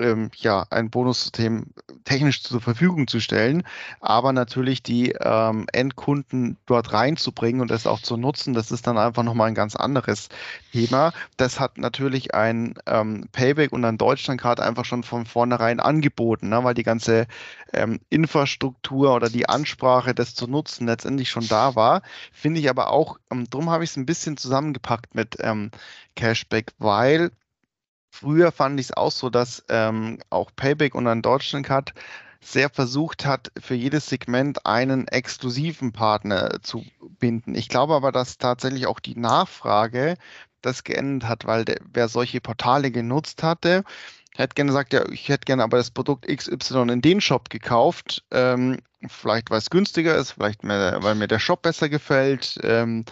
ähm, 0.00 0.30
ja, 0.36 0.66
ein 0.70 0.90
Bonussystem 0.90 1.66
technisch 2.04 2.42
zur 2.42 2.60
Verfügung 2.60 3.06
zu 3.06 3.20
stellen, 3.20 3.62
aber 4.00 4.32
natürlich 4.32 4.82
die 4.82 5.12
ähm, 5.20 5.66
Endkunden 5.72 6.56
dort 6.66 6.92
reinzubringen 6.92 7.60
und 7.60 7.70
das 7.70 7.86
auch 7.86 8.00
zu 8.00 8.16
nutzen, 8.16 8.54
das 8.54 8.70
ist 8.70 8.86
dann 8.86 8.98
einfach 8.98 9.22
nochmal 9.22 9.48
ein 9.48 9.54
ganz 9.54 9.76
anderes 9.76 10.28
Thema. 10.72 11.12
Das 11.36 11.60
hat 11.60 11.78
natürlich 11.78 12.34
ein 12.34 12.74
ähm, 12.86 13.28
Payback 13.32 13.72
und 13.72 13.84
ein 13.84 13.98
Deutschlandcard 13.98 14.60
einfach 14.60 14.84
schon 14.84 15.02
von 15.02 15.26
vornherein 15.26 15.80
angeboten, 15.80 16.48
ne, 16.48 16.64
weil 16.64 16.74
die 16.74 16.82
ganze 16.82 17.26
ähm, 17.72 18.00
Infrastruktur 18.08 19.14
oder 19.14 19.28
die 19.28 19.48
Ansprache, 19.48 20.14
das 20.14 20.34
zu 20.34 20.46
nutzen, 20.46 20.86
letztendlich 20.86 21.30
schon 21.30 21.46
da 21.48 21.74
war. 21.76 22.02
Finde 22.32 22.60
ich 22.60 22.70
aber 22.70 22.90
auch, 22.90 23.18
ähm, 23.30 23.48
drum 23.50 23.70
habe 23.70 23.84
ich 23.84 23.90
es 23.90 23.96
ein 23.96 24.06
bisschen 24.06 24.36
zusammengepackt 24.36 25.14
mit 25.14 25.36
ähm, 25.40 25.70
Cashback, 26.16 26.72
weil 26.78 27.30
Früher 28.10 28.52
fand 28.52 28.78
ich 28.80 28.86
es 28.86 28.96
auch 28.96 29.12
so, 29.12 29.30
dass 29.30 29.64
ähm, 29.68 30.18
auch 30.30 30.50
Payback 30.54 30.94
und 30.94 31.06
ein 31.06 31.22
Deutschlandcard 31.22 31.94
sehr 32.40 32.70
versucht 32.70 33.24
hat, 33.24 33.52
für 33.60 33.74
jedes 33.74 34.08
Segment 34.08 34.66
einen 34.66 35.06
exklusiven 35.08 35.92
Partner 35.92 36.62
zu 36.62 36.84
binden. 37.18 37.54
Ich 37.54 37.68
glaube 37.68 37.94
aber, 37.94 38.12
dass 38.12 38.38
tatsächlich 38.38 38.86
auch 38.86 39.00
die 39.00 39.14
Nachfrage 39.14 40.16
das 40.62 40.84
geändert 40.84 41.28
hat, 41.28 41.46
weil 41.46 41.64
der, 41.64 41.80
wer 41.92 42.08
solche 42.08 42.40
Portale 42.40 42.90
genutzt 42.90 43.42
hatte, 43.42 43.84
hätte 44.36 44.54
gerne 44.54 44.68
gesagt, 44.68 44.92
ja, 44.92 45.08
ich 45.10 45.28
hätte 45.28 45.44
gerne 45.44 45.62
aber 45.62 45.76
das 45.76 45.90
Produkt 45.90 46.26
XY 46.26 46.92
in 46.92 47.02
den 47.02 47.20
Shop 47.20 47.50
gekauft. 47.50 48.24
Ähm, 48.30 48.78
vielleicht 49.06 49.50
weil 49.50 49.58
es 49.58 49.70
günstiger 49.70 50.16
ist, 50.16 50.32
vielleicht 50.32 50.62
mehr, 50.62 51.02
weil 51.02 51.14
mir 51.14 51.28
der 51.28 51.38
Shop 51.38 51.62
besser 51.62 51.88
gefällt 51.88 52.58
ähm, 52.62 53.04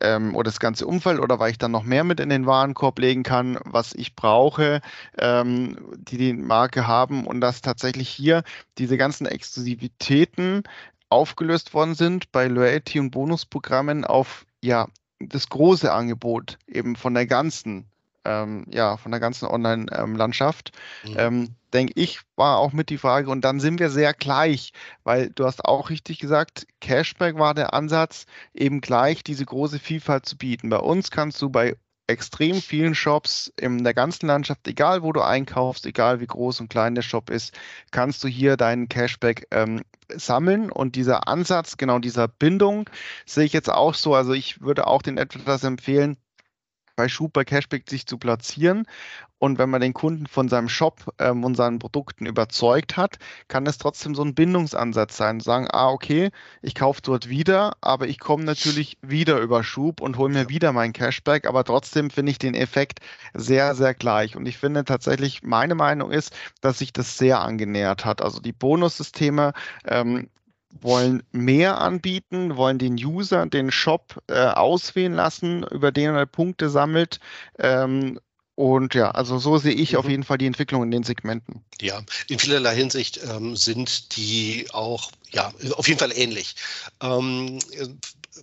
ähm, 0.00 0.34
oder 0.34 0.50
das 0.50 0.60
ganze 0.60 0.86
Umfeld 0.86 1.20
oder 1.20 1.38
weil 1.38 1.50
ich 1.50 1.58
dann 1.58 1.70
noch 1.70 1.82
mehr 1.82 2.04
mit 2.04 2.20
in 2.20 2.28
den 2.28 2.46
Warenkorb 2.46 2.98
legen 2.98 3.22
kann, 3.22 3.58
was 3.64 3.94
ich 3.94 4.14
brauche, 4.14 4.80
ähm, 5.18 5.76
die 5.96 6.18
die 6.18 6.32
Marke 6.34 6.86
haben 6.86 7.26
und 7.26 7.40
dass 7.40 7.62
tatsächlich 7.62 8.08
hier 8.08 8.42
diese 8.78 8.96
ganzen 8.96 9.26
Exklusivitäten 9.26 10.62
aufgelöst 11.08 11.74
worden 11.74 11.94
sind 11.94 12.30
bei 12.32 12.46
Loyalty 12.46 13.00
und 13.00 13.10
Bonusprogrammen 13.10 14.04
auf 14.04 14.46
ja 14.62 14.88
das 15.18 15.48
große 15.48 15.92
Angebot 15.92 16.58
eben 16.66 16.96
von 16.96 17.14
der 17.14 17.26
ganzen 17.26 17.89
ähm, 18.24 18.64
ja, 18.70 18.96
von 18.96 19.12
der 19.12 19.20
ganzen 19.20 19.46
Online-Landschaft. 19.46 20.72
Mhm. 21.04 21.14
Ähm, 21.16 21.48
denke 21.72 21.92
ich, 21.96 22.20
war 22.36 22.58
auch 22.58 22.72
mit 22.72 22.90
die 22.90 22.98
Frage. 22.98 23.30
Und 23.30 23.42
dann 23.42 23.60
sind 23.60 23.78
wir 23.78 23.90
sehr 23.90 24.12
gleich, 24.12 24.72
weil 25.04 25.30
du 25.30 25.44
hast 25.44 25.64
auch 25.64 25.90
richtig 25.90 26.18
gesagt, 26.18 26.66
Cashback 26.80 27.38
war 27.38 27.54
der 27.54 27.74
Ansatz, 27.74 28.26
eben 28.54 28.80
gleich 28.80 29.22
diese 29.22 29.44
große 29.44 29.78
Vielfalt 29.78 30.26
zu 30.26 30.36
bieten. 30.36 30.68
Bei 30.68 30.78
uns 30.78 31.10
kannst 31.10 31.40
du 31.40 31.50
bei 31.50 31.76
extrem 32.10 32.56
vielen 32.60 32.96
Shops 32.96 33.52
in 33.56 33.84
der 33.84 33.94
ganzen 33.94 34.26
Landschaft, 34.26 34.66
egal 34.66 35.02
wo 35.02 35.12
du 35.12 35.20
einkaufst, 35.20 35.86
egal 35.86 36.20
wie 36.20 36.26
groß 36.26 36.60
und 36.60 36.68
klein 36.68 36.96
der 36.96 37.02
Shop 37.02 37.30
ist, 37.30 37.56
kannst 37.92 38.24
du 38.24 38.28
hier 38.28 38.56
deinen 38.56 38.88
Cashback 38.88 39.46
ähm, 39.52 39.82
sammeln. 40.12 40.72
Und 40.72 40.96
dieser 40.96 41.28
Ansatz, 41.28 41.76
genau 41.76 42.00
dieser 42.00 42.26
Bindung, 42.26 42.90
sehe 43.26 43.44
ich 43.44 43.52
jetzt 43.52 43.70
auch 43.70 43.94
so. 43.94 44.14
Also 44.14 44.32
ich 44.32 44.60
würde 44.60 44.88
auch 44.88 45.02
den 45.02 45.18
etwas 45.18 45.62
empfehlen, 45.62 46.16
bei 47.00 47.08
Schub 47.08 47.32
bei 47.32 47.46
Cashback 47.46 47.88
sich 47.88 48.06
zu 48.06 48.18
platzieren. 48.18 48.84
Und 49.38 49.56
wenn 49.56 49.70
man 49.70 49.80
den 49.80 49.94
Kunden 49.94 50.26
von 50.26 50.50
seinem 50.50 50.68
Shop 50.68 51.14
ähm, 51.18 51.44
und 51.44 51.54
seinen 51.54 51.78
Produkten 51.78 52.26
überzeugt 52.26 52.98
hat, 52.98 53.16
kann 53.48 53.64
es 53.66 53.78
trotzdem 53.78 54.14
so 54.14 54.22
ein 54.22 54.34
Bindungsansatz 54.34 55.16
sein. 55.16 55.40
Sagen, 55.40 55.66
ah, 55.70 55.88
okay, 55.88 56.28
ich 56.60 56.74
kaufe 56.74 57.00
dort 57.00 57.30
wieder, 57.30 57.72
aber 57.80 58.06
ich 58.06 58.18
komme 58.20 58.44
natürlich 58.44 58.98
wieder 59.00 59.38
über 59.40 59.64
Schub 59.64 60.02
und 60.02 60.18
hole 60.18 60.30
mir 60.30 60.50
wieder 60.50 60.72
mein 60.74 60.92
Cashback. 60.92 61.46
Aber 61.46 61.64
trotzdem 61.64 62.10
finde 62.10 62.32
ich 62.32 62.38
den 62.38 62.54
Effekt 62.54 63.00
sehr, 63.32 63.74
sehr 63.74 63.94
gleich. 63.94 64.36
Und 64.36 64.44
ich 64.44 64.58
finde 64.58 64.84
tatsächlich, 64.84 65.42
meine 65.42 65.74
Meinung 65.74 66.10
ist, 66.10 66.36
dass 66.60 66.80
sich 66.80 66.92
das 66.92 67.16
sehr 67.16 67.40
angenähert 67.40 68.04
hat. 68.04 68.20
Also 68.20 68.40
die 68.40 68.52
Bonussysteme 68.52 69.54
ähm, 69.86 70.28
wollen 70.80 71.22
mehr 71.32 71.78
anbieten, 71.78 72.56
wollen 72.56 72.78
den 72.78 72.94
User, 72.94 73.46
den 73.46 73.70
Shop 73.70 74.22
äh, 74.28 74.46
auswählen 74.46 75.14
lassen, 75.14 75.64
über 75.64 75.92
den 75.92 76.14
er 76.14 76.26
Punkte 76.26 76.70
sammelt. 76.70 77.20
Ähm, 77.58 78.18
und 78.54 78.94
ja, 78.94 79.10
also 79.10 79.38
so 79.38 79.56
sehe 79.56 79.72
ich 79.72 79.92
mhm. 79.92 79.98
auf 79.98 80.08
jeden 80.08 80.22
Fall 80.22 80.38
die 80.38 80.46
Entwicklung 80.46 80.82
in 80.82 80.90
den 80.90 81.02
Segmenten. 81.02 81.64
Ja, 81.80 82.02
in 82.28 82.38
vielerlei 82.38 82.74
Hinsicht 82.74 83.20
ähm, 83.24 83.56
sind 83.56 84.16
die 84.16 84.66
auch 84.72 85.10
ja 85.30 85.50
auf 85.76 85.88
jeden 85.88 85.98
Fall 85.98 86.12
ähnlich. 86.14 86.56
Ähm, 87.00 87.58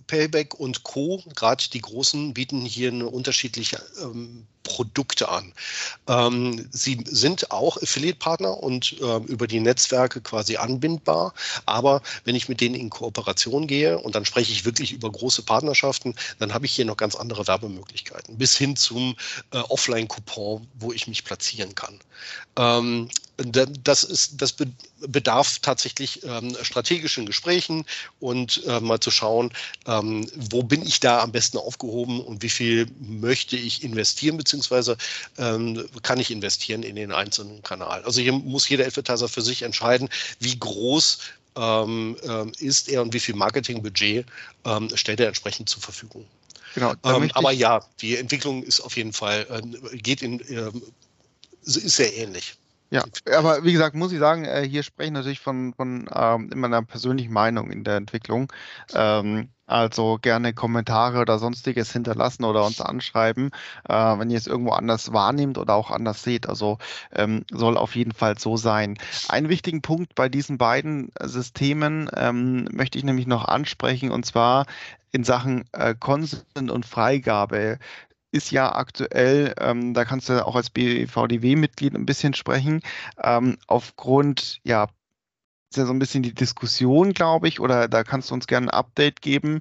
Payback 0.06 0.54
und 0.54 0.82
Co., 0.82 1.22
gerade 1.34 1.64
die 1.72 1.80
großen, 1.80 2.34
bieten 2.34 2.60
hier 2.62 2.90
eine 2.90 3.06
unterschiedliche 3.06 3.82
ähm, 4.02 4.46
Produkte 4.62 5.28
an. 5.28 5.52
Ähm, 6.06 6.68
sie 6.70 7.02
sind 7.06 7.50
auch 7.50 7.80
Affiliate-Partner 7.82 8.62
und 8.62 8.96
äh, 9.00 9.16
über 9.26 9.46
die 9.46 9.60
Netzwerke 9.60 10.20
quasi 10.20 10.56
anbindbar. 10.56 11.34
Aber 11.66 12.02
wenn 12.24 12.36
ich 12.36 12.48
mit 12.48 12.60
denen 12.60 12.74
in 12.74 12.90
Kooperation 12.90 13.66
gehe 13.66 13.98
und 13.98 14.14
dann 14.14 14.24
spreche 14.24 14.52
ich 14.52 14.64
wirklich 14.64 14.92
über 14.92 15.10
große 15.10 15.42
Partnerschaften, 15.42 16.14
dann 16.38 16.52
habe 16.52 16.66
ich 16.66 16.74
hier 16.74 16.84
noch 16.84 16.96
ganz 16.96 17.14
andere 17.14 17.46
Werbemöglichkeiten. 17.46 18.36
Bis 18.36 18.56
hin 18.56 18.76
zum 18.76 19.16
äh, 19.52 19.58
Offline-Coupon, 19.58 20.66
wo 20.78 20.92
ich 20.92 21.08
mich 21.08 21.24
platzieren 21.24 21.74
kann. 21.74 21.98
Ähm, 22.56 23.08
das, 23.38 24.02
ist, 24.02 24.42
das 24.42 24.54
bedarf 25.00 25.60
tatsächlich 25.60 26.24
ähm, 26.24 26.56
strategischen 26.62 27.24
Gesprächen 27.24 27.84
und 28.18 28.64
äh, 28.66 28.80
mal 28.80 28.98
zu 28.98 29.12
schauen, 29.12 29.52
ähm, 29.86 30.28
wo 30.34 30.62
bin 30.64 30.82
ich 30.82 30.98
da 30.98 31.20
am 31.20 31.30
besten 31.30 31.58
aufgehoben 31.58 32.20
und 32.20 32.42
wie 32.42 32.48
viel 32.48 32.88
möchte 33.00 33.56
ich 33.56 33.84
investieren, 33.84 34.36
beziehungsweise 34.36 34.96
ähm, 35.38 35.88
kann 36.02 36.18
ich 36.18 36.32
investieren 36.32 36.82
in 36.82 36.96
den 36.96 37.12
einzelnen 37.12 37.62
Kanal. 37.62 38.02
Also 38.02 38.20
hier 38.20 38.32
muss 38.32 38.68
jeder 38.68 38.86
Advertiser 38.86 39.28
für 39.28 39.42
sich 39.42 39.62
entscheiden, 39.62 40.08
wie 40.40 40.58
groß 40.58 41.18
ähm, 41.56 42.16
ähm, 42.24 42.52
ist 42.58 42.88
er 42.88 43.02
und 43.02 43.12
wie 43.12 43.20
viel 43.20 43.36
Marketingbudget 43.36 44.26
ähm, 44.64 44.96
stellt 44.96 45.20
er 45.20 45.28
entsprechend 45.28 45.68
zur 45.68 45.82
Verfügung. 45.82 46.26
Genau, 46.74 46.94
aber 47.02 47.52
ja, 47.52 47.84
die 48.00 48.16
Entwicklung 48.16 48.62
ist 48.62 48.80
auf 48.80 48.96
jeden 48.96 49.12
Fall, 49.12 49.46
äh, 49.50 49.96
geht 49.96 50.22
in, 50.22 50.40
äh, 50.40 50.70
ist 51.64 51.96
sehr 51.96 52.16
ähnlich. 52.16 52.57
Ja, 52.90 53.04
aber 53.36 53.64
wie 53.64 53.72
gesagt, 53.72 53.94
muss 53.94 54.12
ich 54.12 54.18
sagen, 54.18 54.44
äh, 54.46 54.66
hier 54.66 54.82
spreche 54.82 55.08
ich 55.08 55.12
natürlich 55.12 55.40
von, 55.40 55.74
von 55.74 56.08
ähm, 56.14 56.50
meiner 56.56 56.82
persönlichen 56.82 57.32
Meinung 57.32 57.70
in 57.70 57.84
der 57.84 57.96
Entwicklung. 57.96 58.50
Ähm, 58.94 59.50
also 59.66 60.18
gerne 60.22 60.54
Kommentare 60.54 61.20
oder 61.20 61.38
sonstiges 61.38 61.92
hinterlassen 61.92 62.44
oder 62.44 62.64
uns 62.64 62.80
anschreiben, 62.80 63.50
äh, 63.86 63.92
wenn 63.92 64.30
ihr 64.30 64.38
es 64.38 64.46
irgendwo 64.46 64.72
anders 64.72 65.12
wahrnehmt 65.12 65.58
oder 65.58 65.74
auch 65.74 65.90
anders 65.90 66.22
seht. 66.22 66.48
Also 66.48 66.78
ähm, 67.14 67.44
soll 67.52 67.76
auf 67.76 67.94
jeden 67.94 68.12
Fall 68.12 68.38
so 68.38 68.56
sein. 68.56 68.96
Einen 69.28 69.50
wichtigen 69.50 69.82
Punkt 69.82 70.14
bei 70.14 70.30
diesen 70.30 70.56
beiden 70.56 71.10
Systemen 71.22 72.08
ähm, 72.16 72.68
möchte 72.72 72.96
ich 72.96 73.04
nämlich 73.04 73.26
noch 73.26 73.44
ansprechen 73.44 74.10
und 74.10 74.24
zwar 74.24 74.64
in 75.12 75.24
Sachen 75.24 75.64
äh, 75.72 75.94
Consent 75.94 76.70
und 76.70 76.86
Freigabe 76.86 77.78
ist 78.38 78.52
ja 78.52 78.74
aktuell, 78.74 79.54
ähm, 79.58 79.92
da 79.94 80.04
kannst 80.04 80.28
du 80.28 80.46
auch 80.46 80.56
als 80.56 80.70
BVDW-Mitglied 80.70 81.94
ein 81.94 82.06
bisschen 82.06 82.34
sprechen, 82.34 82.80
ähm, 83.22 83.58
aufgrund, 83.66 84.60
ja, 84.62 84.84
ist 85.70 85.76
ja 85.76 85.84
so 85.84 85.92
ein 85.92 85.98
bisschen 85.98 86.22
die 86.22 86.34
Diskussion, 86.34 87.12
glaube 87.12 87.48
ich, 87.48 87.60
oder 87.60 87.88
da 87.88 88.04
kannst 88.04 88.30
du 88.30 88.34
uns 88.34 88.46
gerne 88.46 88.68
ein 88.68 88.78
Update 88.78 89.20
geben, 89.20 89.60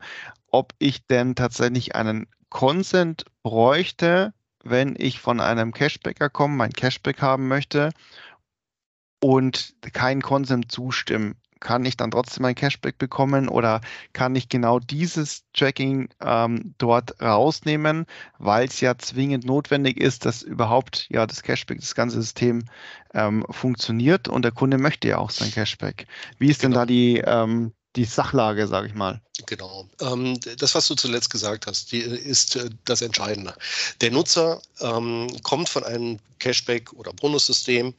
ob 0.51 0.73
ich 0.79 1.05
denn 1.07 1.35
tatsächlich 1.35 1.95
einen 1.95 2.27
Consent 2.49 3.25
bräuchte, 3.43 4.33
wenn 4.63 4.95
ich 4.97 5.19
von 5.19 5.41
einem 5.41 5.73
Cashbacker 5.73 6.29
komme, 6.29 6.55
mein 6.55 6.71
Cashback 6.71 7.21
haben 7.21 7.47
möchte 7.47 7.91
und 9.19 9.75
keinen 9.93 10.21
Consent 10.21 10.71
zustimmen 10.71 11.35
kann 11.59 11.85
ich 11.85 11.97
dann 11.97 12.11
trotzdem 12.11 12.45
ein 12.45 12.55
Cashback 12.55 12.97
bekommen 12.97 13.49
oder 13.49 13.81
kann 14.13 14.35
ich 14.35 14.49
genau 14.49 14.79
dieses 14.79 15.43
Tracking 15.53 16.09
ähm, 16.21 16.73
dort 16.77 17.21
rausnehmen, 17.21 18.05
weil 18.37 18.67
es 18.67 18.81
ja 18.81 18.97
zwingend 18.97 19.45
notwendig 19.45 19.99
ist, 19.99 20.25
dass 20.25 20.41
überhaupt 20.41 21.07
ja 21.09 21.25
das 21.25 21.43
Cashback, 21.43 21.79
das 21.79 21.95
ganze 21.95 22.21
System 22.21 22.65
ähm, 23.13 23.45
funktioniert 23.49 24.27
und 24.27 24.43
der 24.43 24.51
Kunde 24.51 24.77
möchte 24.77 25.07
ja 25.07 25.17
auch 25.17 25.31
sein 25.31 25.51
Cashback. 25.51 26.07
Wie 26.37 26.49
ist 26.49 26.61
genau. 26.61 26.73
denn 26.73 26.81
da 26.81 26.85
die, 26.85 27.17
ähm, 27.25 27.73
die 27.95 28.05
Sachlage, 28.05 28.67
sage 28.67 28.87
ich 28.87 28.93
mal? 28.93 29.19
Genau. 29.45 29.89
Ähm, 30.01 30.39
das, 30.57 30.75
was 30.75 30.87
du 30.87 30.95
zuletzt 30.95 31.29
gesagt 31.29 31.67
hast, 31.67 31.91
die, 31.91 31.99
ist 31.99 32.55
äh, 32.55 32.69
das 32.85 33.01
Entscheidende. 33.01 33.55
Der 34.01 34.11
Nutzer 34.11 34.61
ähm, 34.79 35.27
kommt 35.43 35.69
von 35.69 35.83
einem 35.83 36.19
Cashback 36.39 36.93
oder 36.93 37.11
Bonussystem 37.13 37.93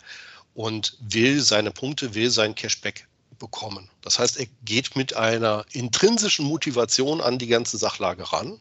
und 0.55 0.97
will 1.01 1.41
seine 1.41 1.71
Punkte, 1.71 2.15
will 2.15 2.31
sein 2.31 2.55
Cashback 2.55 3.08
bekommen. 3.39 3.91
Das 4.03 4.19
heißt, 4.19 4.39
er 4.39 4.47
geht 4.65 4.97
mit 4.97 5.15
einer 5.15 5.65
intrinsischen 5.73 6.47
Motivation 6.47 7.21
an 7.21 7.39
die 7.39 7.47
ganze 7.47 7.79
Sachlage 7.79 8.33
ran 8.33 8.61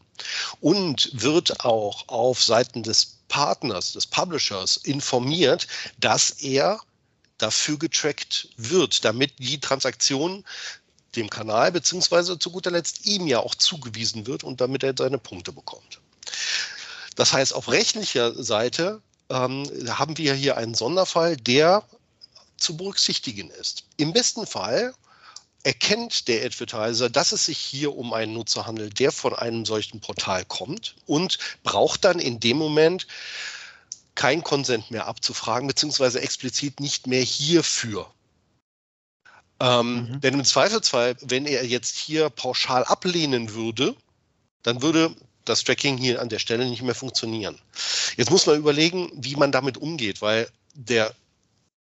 und 0.60 1.10
wird 1.12 1.64
auch 1.64 2.08
auf 2.08 2.42
Seiten 2.42 2.82
des 2.82 3.18
Partners, 3.28 3.92
des 3.92 4.06
Publishers 4.06 4.76
informiert, 4.78 5.66
dass 5.98 6.30
er 6.30 6.80
dafür 7.38 7.78
getrackt 7.78 8.48
wird, 8.56 9.04
damit 9.04 9.38
die 9.38 9.60
Transaktion 9.60 10.44
dem 11.16 11.30
Kanal 11.30 11.72
beziehungsweise 11.72 12.38
zu 12.38 12.50
guter 12.50 12.70
Letzt 12.70 13.06
ihm 13.06 13.26
ja 13.26 13.40
auch 13.40 13.54
zugewiesen 13.54 14.26
wird 14.26 14.44
und 14.44 14.60
damit 14.60 14.82
er 14.82 14.94
seine 14.96 15.18
Punkte 15.18 15.52
bekommt. 15.52 16.00
Das 17.16 17.32
heißt, 17.32 17.54
auf 17.54 17.68
rechtlicher 17.68 18.42
Seite 18.42 19.00
ähm, 19.30 19.68
haben 19.88 20.16
wir 20.18 20.34
hier 20.34 20.56
einen 20.56 20.74
Sonderfall, 20.74 21.36
der 21.36 21.82
zu 22.58 22.76
berücksichtigen 22.76 23.50
ist. 23.50 23.84
Im 23.96 24.12
besten 24.12 24.46
Fall 24.46 24.94
erkennt 25.64 26.28
der 26.28 26.44
Advertiser, 26.44 27.10
dass 27.10 27.32
es 27.32 27.46
sich 27.46 27.58
hier 27.58 27.96
um 27.96 28.12
einen 28.12 28.34
Nutzer 28.34 28.66
handelt, 28.66 28.98
der 28.98 29.12
von 29.12 29.34
einem 29.34 29.64
solchen 29.64 30.00
Portal 30.00 30.44
kommt 30.44 30.94
und 31.06 31.38
braucht 31.62 32.04
dann 32.04 32.18
in 32.18 32.40
dem 32.40 32.56
Moment 32.56 33.06
kein 34.14 34.42
Konsent 34.42 34.90
mehr 34.90 35.06
abzufragen, 35.06 35.68
beziehungsweise 35.68 36.20
explizit 36.20 36.80
nicht 36.80 37.06
mehr 37.06 37.22
hierfür. 37.22 38.10
Ähm, 39.60 40.10
mhm. 40.10 40.20
Denn 40.20 40.34
im 40.34 40.44
Zweifelsfall, 40.44 41.16
wenn 41.20 41.46
er 41.46 41.64
jetzt 41.64 41.96
hier 41.96 42.30
pauschal 42.30 42.84
ablehnen 42.84 43.54
würde, 43.54 43.94
dann 44.62 44.82
würde 44.82 45.14
das 45.44 45.64
Tracking 45.64 45.96
hier 45.96 46.20
an 46.20 46.28
der 46.28 46.38
Stelle 46.38 46.68
nicht 46.68 46.82
mehr 46.82 46.94
funktionieren. 46.94 47.58
Jetzt 48.16 48.30
muss 48.30 48.46
man 48.46 48.56
überlegen, 48.56 49.10
wie 49.14 49.36
man 49.36 49.52
damit 49.52 49.76
umgeht, 49.76 50.20
weil 50.20 50.48
der 50.74 51.14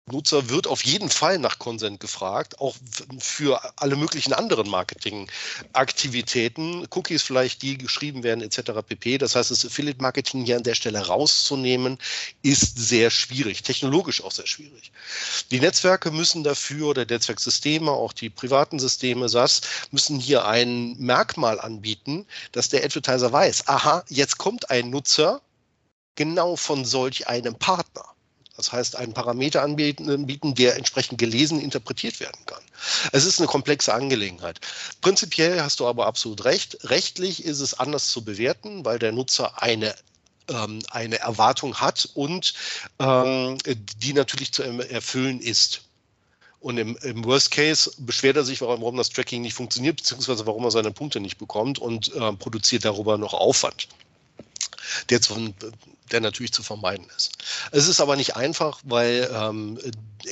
Nutzer 0.10 0.50
wird 0.50 0.66
auf 0.68 0.84
jeden 0.84 1.10
Fall 1.10 1.38
nach 1.38 1.60
Consent 1.60 2.00
gefragt, 2.00 2.60
auch 2.60 2.76
für 3.20 3.62
alle 3.78 3.96
möglichen 3.96 4.34
anderen 4.34 4.68
Marketingaktivitäten, 4.70 6.88
Cookies 6.90 7.22
vielleicht, 7.22 7.62
die 7.62 7.78
geschrieben 7.78 8.24
werden 8.24 8.42
etc. 8.42 8.72
pp. 8.86 9.20
Das 9.20 9.36
heißt, 9.36 9.52
das 9.52 9.66
Affiliate-Marketing 9.66 10.44
hier 10.44 10.58
an 10.58 10.64
der 10.64 10.74
Stelle 10.76 11.06
rauszunehmen, 11.06 12.00
ist 12.42 12.80
sehr 12.80 13.12
schwierig, 13.12 13.62
technologisch 13.62 14.24
auch 14.24 14.32
sehr 14.32 14.48
schwierig. 14.48 14.92
Die 15.52 15.60
Netzwerke 15.60 16.10
müssen 16.12 16.44
dafür 16.44 16.88
oder 16.88 17.06
Netzwerksysteme, 17.06 17.92
auch 17.92 18.14
die 18.14 18.32
privaten 18.32 18.80
Systeme, 18.80 19.30
SAS, 19.30 19.62
müssen 19.92 20.20
hier 20.20 20.46
ein 20.46 20.98
Merkmal 20.98 21.60
anbieten, 21.60 22.26
dass 22.52 22.70
der 22.70 22.84
Advertiser 22.84 23.32
weiß, 23.32 23.68
aha, 23.68 24.04
jetzt 24.10 24.40
kommt 24.40 24.72
ein 24.72 24.90
Nutzer 24.90 25.42
genau 26.16 26.56
von 26.56 26.86
solch 26.86 27.28
einem 27.28 27.54
Partner. 27.56 28.06
Das 28.62 28.72
heißt, 28.72 28.96
einen 28.96 29.14
Parameter 29.14 29.64
anbieten, 29.64 30.54
der 30.54 30.76
entsprechend 30.76 31.18
gelesen, 31.18 31.60
interpretiert 31.60 32.20
werden 32.20 32.40
kann. 32.46 32.62
Es 33.12 33.26
ist 33.26 33.40
eine 33.40 33.48
komplexe 33.48 33.92
Angelegenheit. 33.92 34.60
Prinzipiell 35.02 35.60
hast 35.64 35.80
du 35.80 35.88
aber 35.88 36.06
absolut 36.06 36.46
recht. 36.46 36.78
Rechtlich 36.84 37.44
ist 37.44 37.60
es 37.60 37.74
anders 37.74 38.10
zu 38.10 38.24
bewerten, 38.24 38.86
weil 38.86 39.00
der 39.00 39.14
Nutzer 39.14 39.64
eine 39.64 39.96
ähm, 40.48 40.80
eine 40.92 41.18
Erwartung 41.20 41.76
hat 41.76 42.08
und 42.14 42.54
ähm, 43.00 43.58
die 43.98 44.14
natürlich 44.14 44.52
zu 44.52 44.62
erfüllen 44.62 45.40
ist. 45.40 45.82
Und 46.60 46.78
im, 46.78 46.96
im, 46.98 47.26
Worst 47.26 47.50
Case 47.50 47.92
beschwert 47.98 48.38
er 48.38 48.44
sich, 48.44 48.62
warum, 48.62 48.82
warum, 48.82 48.98
das 48.98 49.10
Tracking 49.10 49.42
nicht 49.42 49.56
funktioniert, 49.56 49.98
beziehungsweise 49.98 50.46
warum 50.46 50.64
er 50.64 50.72
seine 50.72 50.92
Punkte 50.92 51.20
nicht 51.20 51.40
bekommt 51.40 51.80
und 51.80 52.14
äh, 52.14 52.34
produziert 52.34 52.86
darüber 52.86 53.18
noch 53.18 53.34
Aufwand 53.34 53.88
der, 55.10 55.22
zu, 55.22 55.54
der 56.12 56.22
natürlich 56.22 56.52
zu 56.52 56.64
vermeiden 56.64 57.06
ist. 57.16 57.32
Es 57.72 57.88
ist 57.88 58.00
aber 58.00 58.16
nicht 58.16 58.36
einfach, 58.36 58.80
weil 58.84 59.30
ähm, 59.34 59.80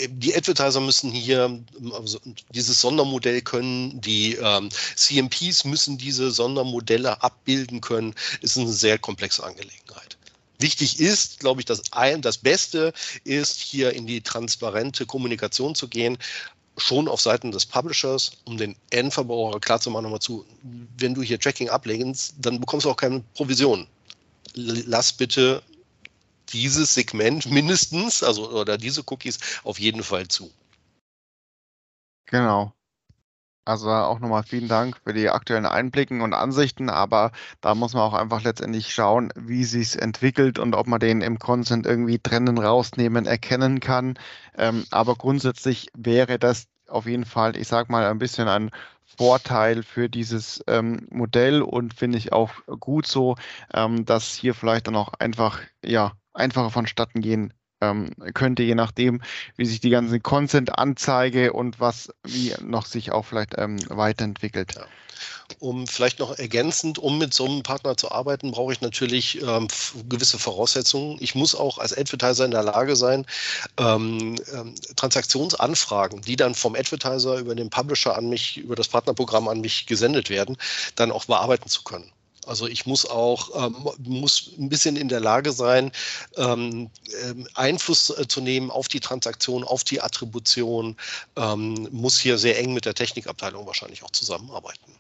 die 0.10 0.36
Advertiser 0.36 0.80
müssen 0.80 1.12
hier 1.12 1.60
also 1.94 2.20
dieses 2.54 2.82
Sondermodell 2.82 3.42
können, 3.42 4.00
die 4.02 4.36
ähm, 4.36 4.70
CMPs 4.96 5.66
müssen 5.66 5.98
diese 5.98 6.32
Sondermodelle 6.32 7.22
abbilden 7.22 7.82
können. 7.82 8.14
Ist 8.42 8.58
eine 8.58 8.72
sehr 8.72 8.98
komplexe 8.98 9.44
Angelegenheit. 9.44 10.18
Wichtig 10.60 11.00
ist, 11.00 11.40
glaube 11.40 11.62
ich, 11.62 11.66
dass 11.66 11.94
ein, 11.94 12.22
das 12.22 12.38
Beste 12.38 12.92
ist, 13.24 13.60
hier 13.60 13.94
in 13.94 14.06
die 14.06 14.22
transparente 14.22 15.06
Kommunikation 15.06 15.74
zu 15.74 15.88
gehen 15.88 16.18
schon 16.80 17.08
auf 17.08 17.22
Seiten 17.22 17.52
des 17.52 17.66
Publishers, 17.66 18.32
um 18.46 18.58
den 18.58 18.76
Endverbraucher 18.90 19.60
klarzumachen, 19.60 20.04
nochmal 20.04 20.22
zu, 20.22 20.46
wenn 20.98 21.14
du 21.14 21.22
hier 21.22 21.40
Tracking 21.40 21.70
ablegst, 21.70 22.36
dann 22.38 22.60
bekommst 22.60 22.86
du 22.86 22.92
auch 22.92 22.96
keine 22.96 23.22
Provision 23.34 23.88
lass 24.56 25.14
bitte 25.14 25.64
dieses 26.50 26.94
Segment 26.94 27.50
mindestens, 27.52 28.24
also 28.24 28.50
oder 28.52 28.78
diese 28.78 29.04
Cookies 29.06 29.40
auf 29.64 29.80
jeden 29.80 30.04
Fall 30.04 30.28
zu. 30.28 30.52
Genau. 32.26 32.74
Also 33.66 33.92
auch 33.92 34.20
nochmal 34.20 34.42
vielen 34.44 34.68
Dank 34.68 34.98
für 35.04 35.14
die 35.14 35.30
aktuellen 35.30 35.68
Einblicken 35.68 36.22
und 36.22 36.34
Ansichten, 36.34 36.90
aber 36.90 37.32
da 37.62 37.76
muss 37.76 37.94
man 37.94 38.02
auch 38.02 38.16
einfach 38.16 38.42
letztendlich 38.42 38.92
schauen, 38.92 39.32
wie 39.36 39.64
sich 39.64 40.02
entwickelt 40.02 40.58
und 40.58 40.74
ob 40.74 40.88
man 40.88 41.00
den 41.00 41.22
im 41.22 41.38
Consent 41.38 41.86
irgendwie 41.86 42.18
trennen, 42.18 42.58
rausnehmen, 42.58 43.28
erkennen 43.28 43.80
kann. 43.80 44.18
Ähm, 44.58 44.86
aber 44.90 45.16
grundsätzlich 45.16 45.90
wäre 45.96 46.40
das 46.40 46.66
auf 46.88 47.06
jeden 47.06 47.26
Fall, 47.26 47.56
ich 47.56 47.68
sag 47.68 47.90
mal, 47.90 48.06
ein 48.06 48.18
bisschen 48.18 48.48
ein 48.48 48.72
Vorteil 49.18 49.84
für 49.84 50.10
dieses 50.10 50.64
ähm, 50.68 51.08
Modell 51.12 51.62
und 51.62 51.94
finde 51.94 52.18
ich 52.18 52.32
auch 52.32 52.52
gut 52.80 53.08
so, 53.08 53.36
ähm, 53.74 54.06
dass 54.06 54.34
hier 54.36 54.54
vielleicht 54.54 54.88
dann 54.88 54.96
auch 54.96 55.14
einfach, 55.20 55.60
ja, 55.84 56.14
einfacher 56.34 56.70
vonstatten 56.70 57.22
gehen 57.22 57.54
ähm, 57.82 58.12
könnte, 58.34 58.64
je 58.64 58.76
nachdem, 58.76 59.22
wie 59.56 59.66
sich 59.66 59.80
die 59.80 59.90
ganze 59.90 60.20
Consent-Anzeige 60.20 61.54
und 61.54 61.80
was 61.80 62.14
wie 62.24 62.54
noch 62.62 62.86
sich 62.86 63.12
auch 63.12 63.26
vielleicht 63.26 63.56
ähm, 63.58 63.78
weiterentwickelt. 63.90 64.76
Ja 64.76 64.86
um 65.60 65.88
vielleicht 65.88 66.20
noch 66.20 66.38
ergänzend, 66.38 67.00
um 67.00 67.18
mit 67.18 67.34
so 67.34 67.46
einem 67.46 67.64
Partner 67.64 67.98
zu 67.98 68.12
arbeiten, 68.12 68.52
brauche 68.52 68.72
ich 68.72 68.82
natürlich 68.82 69.42
ähm, 69.42 69.68
gewisse 70.08 70.38
Voraussetzungen. 70.38 71.18
Ich 71.20 71.36
muss 71.36 71.56
auch 71.56 71.80
als 71.80 71.98
Advertiser 71.98 72.46
in 72.46 72.52
der 72.52 72.64
Lage 72.64 72.96
sein, 72.96 73.26
ähm, 73.78 74.36
ähm, 74.54 74.76
Transaktionsanfragen, 74.96 76.22
die 76.22 76.36
dann 76.36 76.56
vom 76.56 76.76
Advertiser 76.76 77.38
über 77.38 77.56
den 77.56 77.70
Publisher 77.70 78.16
an 78.16 78.30
mich, 78.30 78.58
über 78.58 78.76
das 78.76 78.88
Partnerprogramm 78.88 79.48
an 79.48 79.62
mich 79.62 79.86
gesendet 79.88 80.30
werden, 80.30 80.58
dann 80.96 81.12
auch 81.12 81.26
bearbeiten 81.26 81.68
zu 81.68 81.84
können. 81.84 82.12
Also 82.50 82.68
ich 82.68 82.88
muss 82.88 83.06
auch 83.06 83.66
ähm, 83.66 83.76
muss 84.00 84.52
ein 84.58 84.70
bisschen 84.70 84.96
in 84.96 85.08
der 85.08 85.20
Lage 85.20 85.52
sein, 85.52 85.92
ähm, 86.36 86.90
ähm 87.24 87.48
Einfluss 87.54 88.10
äh, 88.10 88.28
zu 88.28 88.42
nehmen 88.42 88.72
auf 88.72 88.88
die 88.88 89.00
Transaktion, 89.00 89.64
auf 89.64 89.84
die 89.84 90.02
Attribution, 90.02 90.98
ähm, 91.36 91.88
muss 91.92 92.20
hier 92.20 92.40
sehr 92.40 92.58
eng 92.58 92.74
mit 92.74 92.86
der 92.86 92.96
Technikabteilung 92.96 93.68
wahrscheinlich 93.68 94.04
auch 94.04 94.12
zusammenarbeiten. 94.12 94.92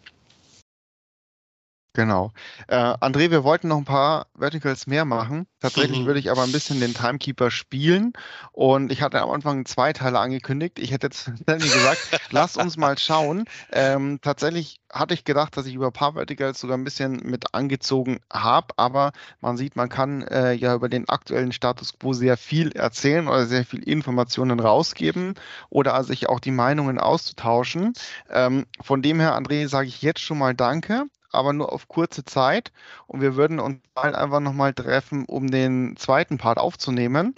Genau. 1.99 2.31
Äh, 2.69 2.77
André, 2.77 3.29
wir 3.29 3.43
wollten 3.43 3.67
noch 3.67 3.77
ein 3.77 3.83
paar 3.83 4.27
Verticals 4.33 4.87
mehr 4.87 5.03
machen. 5.03 5.47
Tatsächlich 5.59 5.99
mhm. 5.99 6.05
würde 6.05 6.21
ich 6.21 6.31
aber 6.31 6.43
ein 6.43 6.51
bisschen 6.53 6.79
den 6.79 6.93
Timekeeper 6.93 7.51
spielen. 7.51 8.13
Und 8.53 8.89
ich 8.89 9.01
hatte 9.01 9.21
am 9.21 9.29
Anfang 9.31 9.65
zwei 9.65 9.91
Teile 9.91 10.17
angekündigt. 10.17 10.79
Ich 10.79 10.91
hätte 10.93 11.07
jetzt 11.07 11.25
gesagt, 11.45 12.21
lass 12.31 12.55
uns 12.55 12.77
mal 12.77 12.97
schauen. 12.97 13.43
Ähm, 13.73 14.19
tatsächlich 14.21 14.79
hatte 14.89 15.13
ich 15.13 15.25
gedacht, 15.25 15.57
dass 15.57 15.65
ich 15.65 15.75
über 15.75 15.87
ein 15.87 15.91
paar 15.91 16.13
Verticals 16.13 16.61
sogar 16.61 16.77
ein 16.77 16.85
bisschen 16.85 17.17
mit 17.17 17.53
angezogen 17.53 18.21
habe. 18.31 18.67
Aber 18.77 19.11
man 19.41 19.57
sieht, 19.57 19.75
man 19.75 19.89
kann 19.89 20.21
äh, 20.21 20.53
ja 20.53 20.73
über 20.75 20.87
den 20.87 21.09
aktuellen 21.09 21.51
Status 21.51 21.99
quo 21.99 22.13
sehr 22.13 22.37
viel 22.37 22.71
erzählen 22.71 23.27
oder 23.27 23.45
sehr 23.45 23.65
viel 23.65 23.83
Informationen 23.83 24.61
rausgeben 24.61 25.33
oder 25.69 26.01
sich 26.05 26.29
auch 26.29 26.39
die 26.39 26.51
Meinungen 26.51 26.97
auszutauschen. 26.97 27.91
Ähm, 28.29 28.67
von 28.79 29.01
dem 29.01 29.19
her, 29.19 29.37
André, 29.37 29.67
sage 29.67 29.89
ich 29.89 30.01
jetzt 30.01 30.21
schon 30.21 30.37
mal 30.37 30.55
Danke 30.55 31.07
aber 31.31 31.53
nur 31.53 31.71
auf 31.73 31.87
kurze 31.87 32.25
Zeit. 32.25 32.71
Und 33.07 33.21
wir 33.21 33.35
würden 33.35 33.59
uns 33.59 33.81
bald 33.93 34.15
einfach 34.15 34.39
nochmal 34.39 34.73
treffen, 34.73 35.25
um 35.25 35.49
den 35.49 35.95
zweiten 35.97 36.37
Part 36.37 36.57
aufzunehmen. 36.57 37.35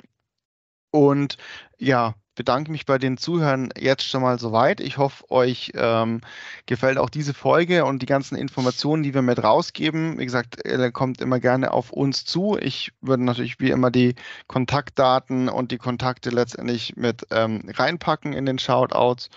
Und 0.91 1.37
ja, 1.77 2.15
bedanke 2.35 2.71
mich 2.71 2.85
bei 2.85 2.97
den 2.97 3.17
Zuhörern 3.17 3.69
jetzt 3.77 4.03
schon 4.07 4.21
mal 4.21 4.39
soweit. 4.39 4.79
Ich 4.79 4.97
hoffe, 4.97 5.29
euch 5.29 5.71
ähm, 5.75 6.21
gefällt 6.65 6.97
auch 6.97 7.09
diese 7.09 7.33
Folge 7.33 7.85
und 7.85 8.01
die 8.01 8.05
ganzen 8.05 8.35
Informationen, 8.35 9.03
die 9.03 9.13
wir 9.13 9.21
mit 9.21 9.43
rausgeben. 9.43 10.17
Wie 10.17 10.25
gesagt, 10.25 10.59
er 10.61 10.91
kommt 10.91 11.21
immer 11.21 11.39
gerne 11.39 11.71
auf 11.71 11.91
uns 11.91 12.25
zu. 12.25 12.57
Ich 12.59 12.93
würde 13.01 13.23
natürlich 13.23 13.59
wie 13.59 13.71
immer 13.71 13.91
die 13.91 14.15
Kontaktdaten 14.47 15.49
und 15.49 15.71
die 15.71 15.77
Kontakte 15.77 16.29
letztendlich 16.29 16.95
mit 16.95 17.27
ähm, 17.31 17.63
reinpacken 17.67 18.33
in 18.33 18.45
den 18.45 18.59
Shoutouts. 18.59 19.29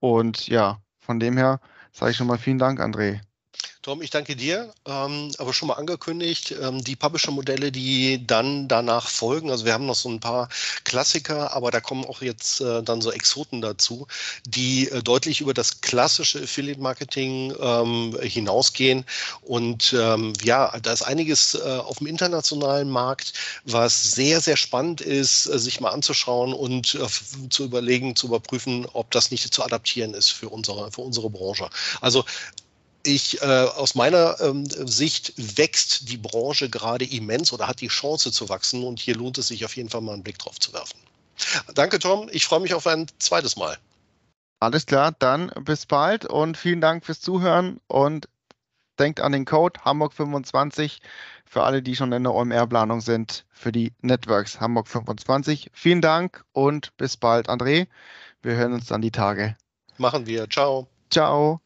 Und 0.00 0.46
ja, 0.48 0.80
von 1.00 1.20
dem 1.20 1.36
her 1.36 1.60
sage 1.92 2.12
ich 2.12 2.16
schon 2.16 2.26
mal 2.26 2.38
vielen 2.38 2.58
Dank, 2.58 2.80
André. 2.80 3.20
Tom, 3.82 4.00
ich 4.00 4.10
danke 4.10 4.36
dir. 4.36 4.72
Ähm, 4.86 5.32
aber 5.38 5.52
schon 5.52 5.66
mal 5.66 5.74
angekündigt, 5.74 6.54
ähm, 6.62 6.84
die 6.84 6.94
Publisher-Modelle, 6.94 7.72
die 7.72 8.24
dann 8.24 8.68
danach 8.68 9.08
folgen. 9.08 9.50
Also 9.50 9.64
wir 9.64 9.72
haben 9.72 9.86
noch 9.86 9.96
so 9.96 10.08
ein 10.08 10.20
paar 10.20 10.48
Klassiker, 10.84 11.52
aber 11.52 11.72
da 11.72 11.80
kommen 11.80 12.04
auch 12.04 12.22
jetzt 12.22 12.60
äh, 12.60 12.80
dann 12.84 13.00
so 13.00 13.10
Exoten 13.10 13.60
dazu, 13.60 14.06
die 14.46 14.88
äh, 14.88 15.02
deutlich 15.02 15.40
über 15.40 15.52
das 15.52 15.80
klassische 15.80 16.44
Affiliate-Marketing 16.44 17.54
ähm, 17.60 18.16
hinausgehen. 18.22 19.04
Und 19.40 19.92
ähm, 19.98 20.32
ja, 20.44 20.78
da 20.80 20.92
ist 20.92 21.02
einiges 21.02 21.56
äh, 21.56 21.78
auf 21.78 21.98
dem 21.98 22.06
internationalen 22.06 22.88
Markt, 22.88 23.32
was 23.64 24.12
sehr, 24.12 24.40
sehr 24.40 24.56
spannend 24.56 25.00
ist, 25.00 25.46
äh, 25.46 25.58
sich 25.58 25.80
mal 25.80 25.90
anzuschauen 25.90 26.52
und 26.52 26.94
äh, 26.94 27.48
zu 27.50 27.64
überlegen, 27.64 28.14
zu 28.14 28.28
überprüfen, 28.28 28.86
ob 28.92 29.10
das 29.10 29.32
nicht 29.32 29.52
zu 29.52 29.64
adaptieren 29.64 30.14
ist 30.14 30.30
für 30.30 30.50
unsere, 30.50 30.92
für 30.92 31.00
unsere 31.00 31.28
Branche. 31.30 31.68
Also 32.00 32.24
ich, 33.04 33.40
äh, 33.42 33.44
aus 33.44 33.94
meiner 33.94 34.40
ähm, 34.40 34.66
Sicht 34.66 35.34
wächst 35.36 36.08
die 36.08 36.16
Branche 36.16 36.68
gerade 36.68 37.04
immens 37.04 37.52
oder 37.52 37.68
hat 37.68 37.80
die 37.80 37.88
Chance 37.88 38.32
zu 38.32 38.48
wachsen 38.48 38.84
und 38.84 39.00
hier 39.00 39.16
lohnt 39.16 39.38
es 39.38 39.48
sich 39.48 39.64
auf 39.64 39.76
jeden 39.76 39.88
Fall 39.88 40.00
mal 40.00 40.14
einen 40.14 40.22
Blick 40.22 40.38
drauf 40.38 40.58
zu 40.58 40.72
werfen. 40.72 40.98
Danke, 41.74 41.98
Tom. 41.98 42.28
Ich 42.32 42.46
freue 42.46 42.60
mich 42.60 42.74
auf 42.74 42.86
ein 42.86 43.06
zweites 43.18 43.56
Mal. 43.56 43.78
Alles 44.60 44.86
klar, 44.86 45.12
dann 45.18 45.50
bis 45.64 45.86
bald 45.86 46.24
und 46.24 46.56
vielen 46.56 46.80
Dank 46.80 47.04
fürs 47.04 47.20
Zuhören 47.20 47.80
und 47.88 48.28
denkt 48.98 49.20
an 49.20 49.32
den 49.32 49.44
Code 49.44 49.80
Hamburg 49.84 50.12
25 50.12 51.00
für 51.44 51.64
alle, 51.64 51.82
die 51.82 51.96
schon 51.96 52.12
in 52.12 52.22
der 52.22 52.32
OMR-Planung 52.32 53.00
sind, 53.00 53.44
für 53.50 53.72
die 53.72 53.92
Networks 54.00 54.60
Hamburg 54.60 54.88
25. 54.88 55.70
Vielen 55.74 56.00
Dank 56.00 56.44
und 56.52 56.96
bis 56.96 57.16
bald, 57.16 57.48
André. 57.48 57.88
Wir 58.42 58.54
hören 58.54 58.72
uns 58.72 58.86
dann 58.86 59.02
die 59.02 59.10
Tage. 59.10 59.56
Machen 59.98 60.26
wir. 60.26 60.48
Ciao. 60.48 60.86
Ciao. 61.10 61.60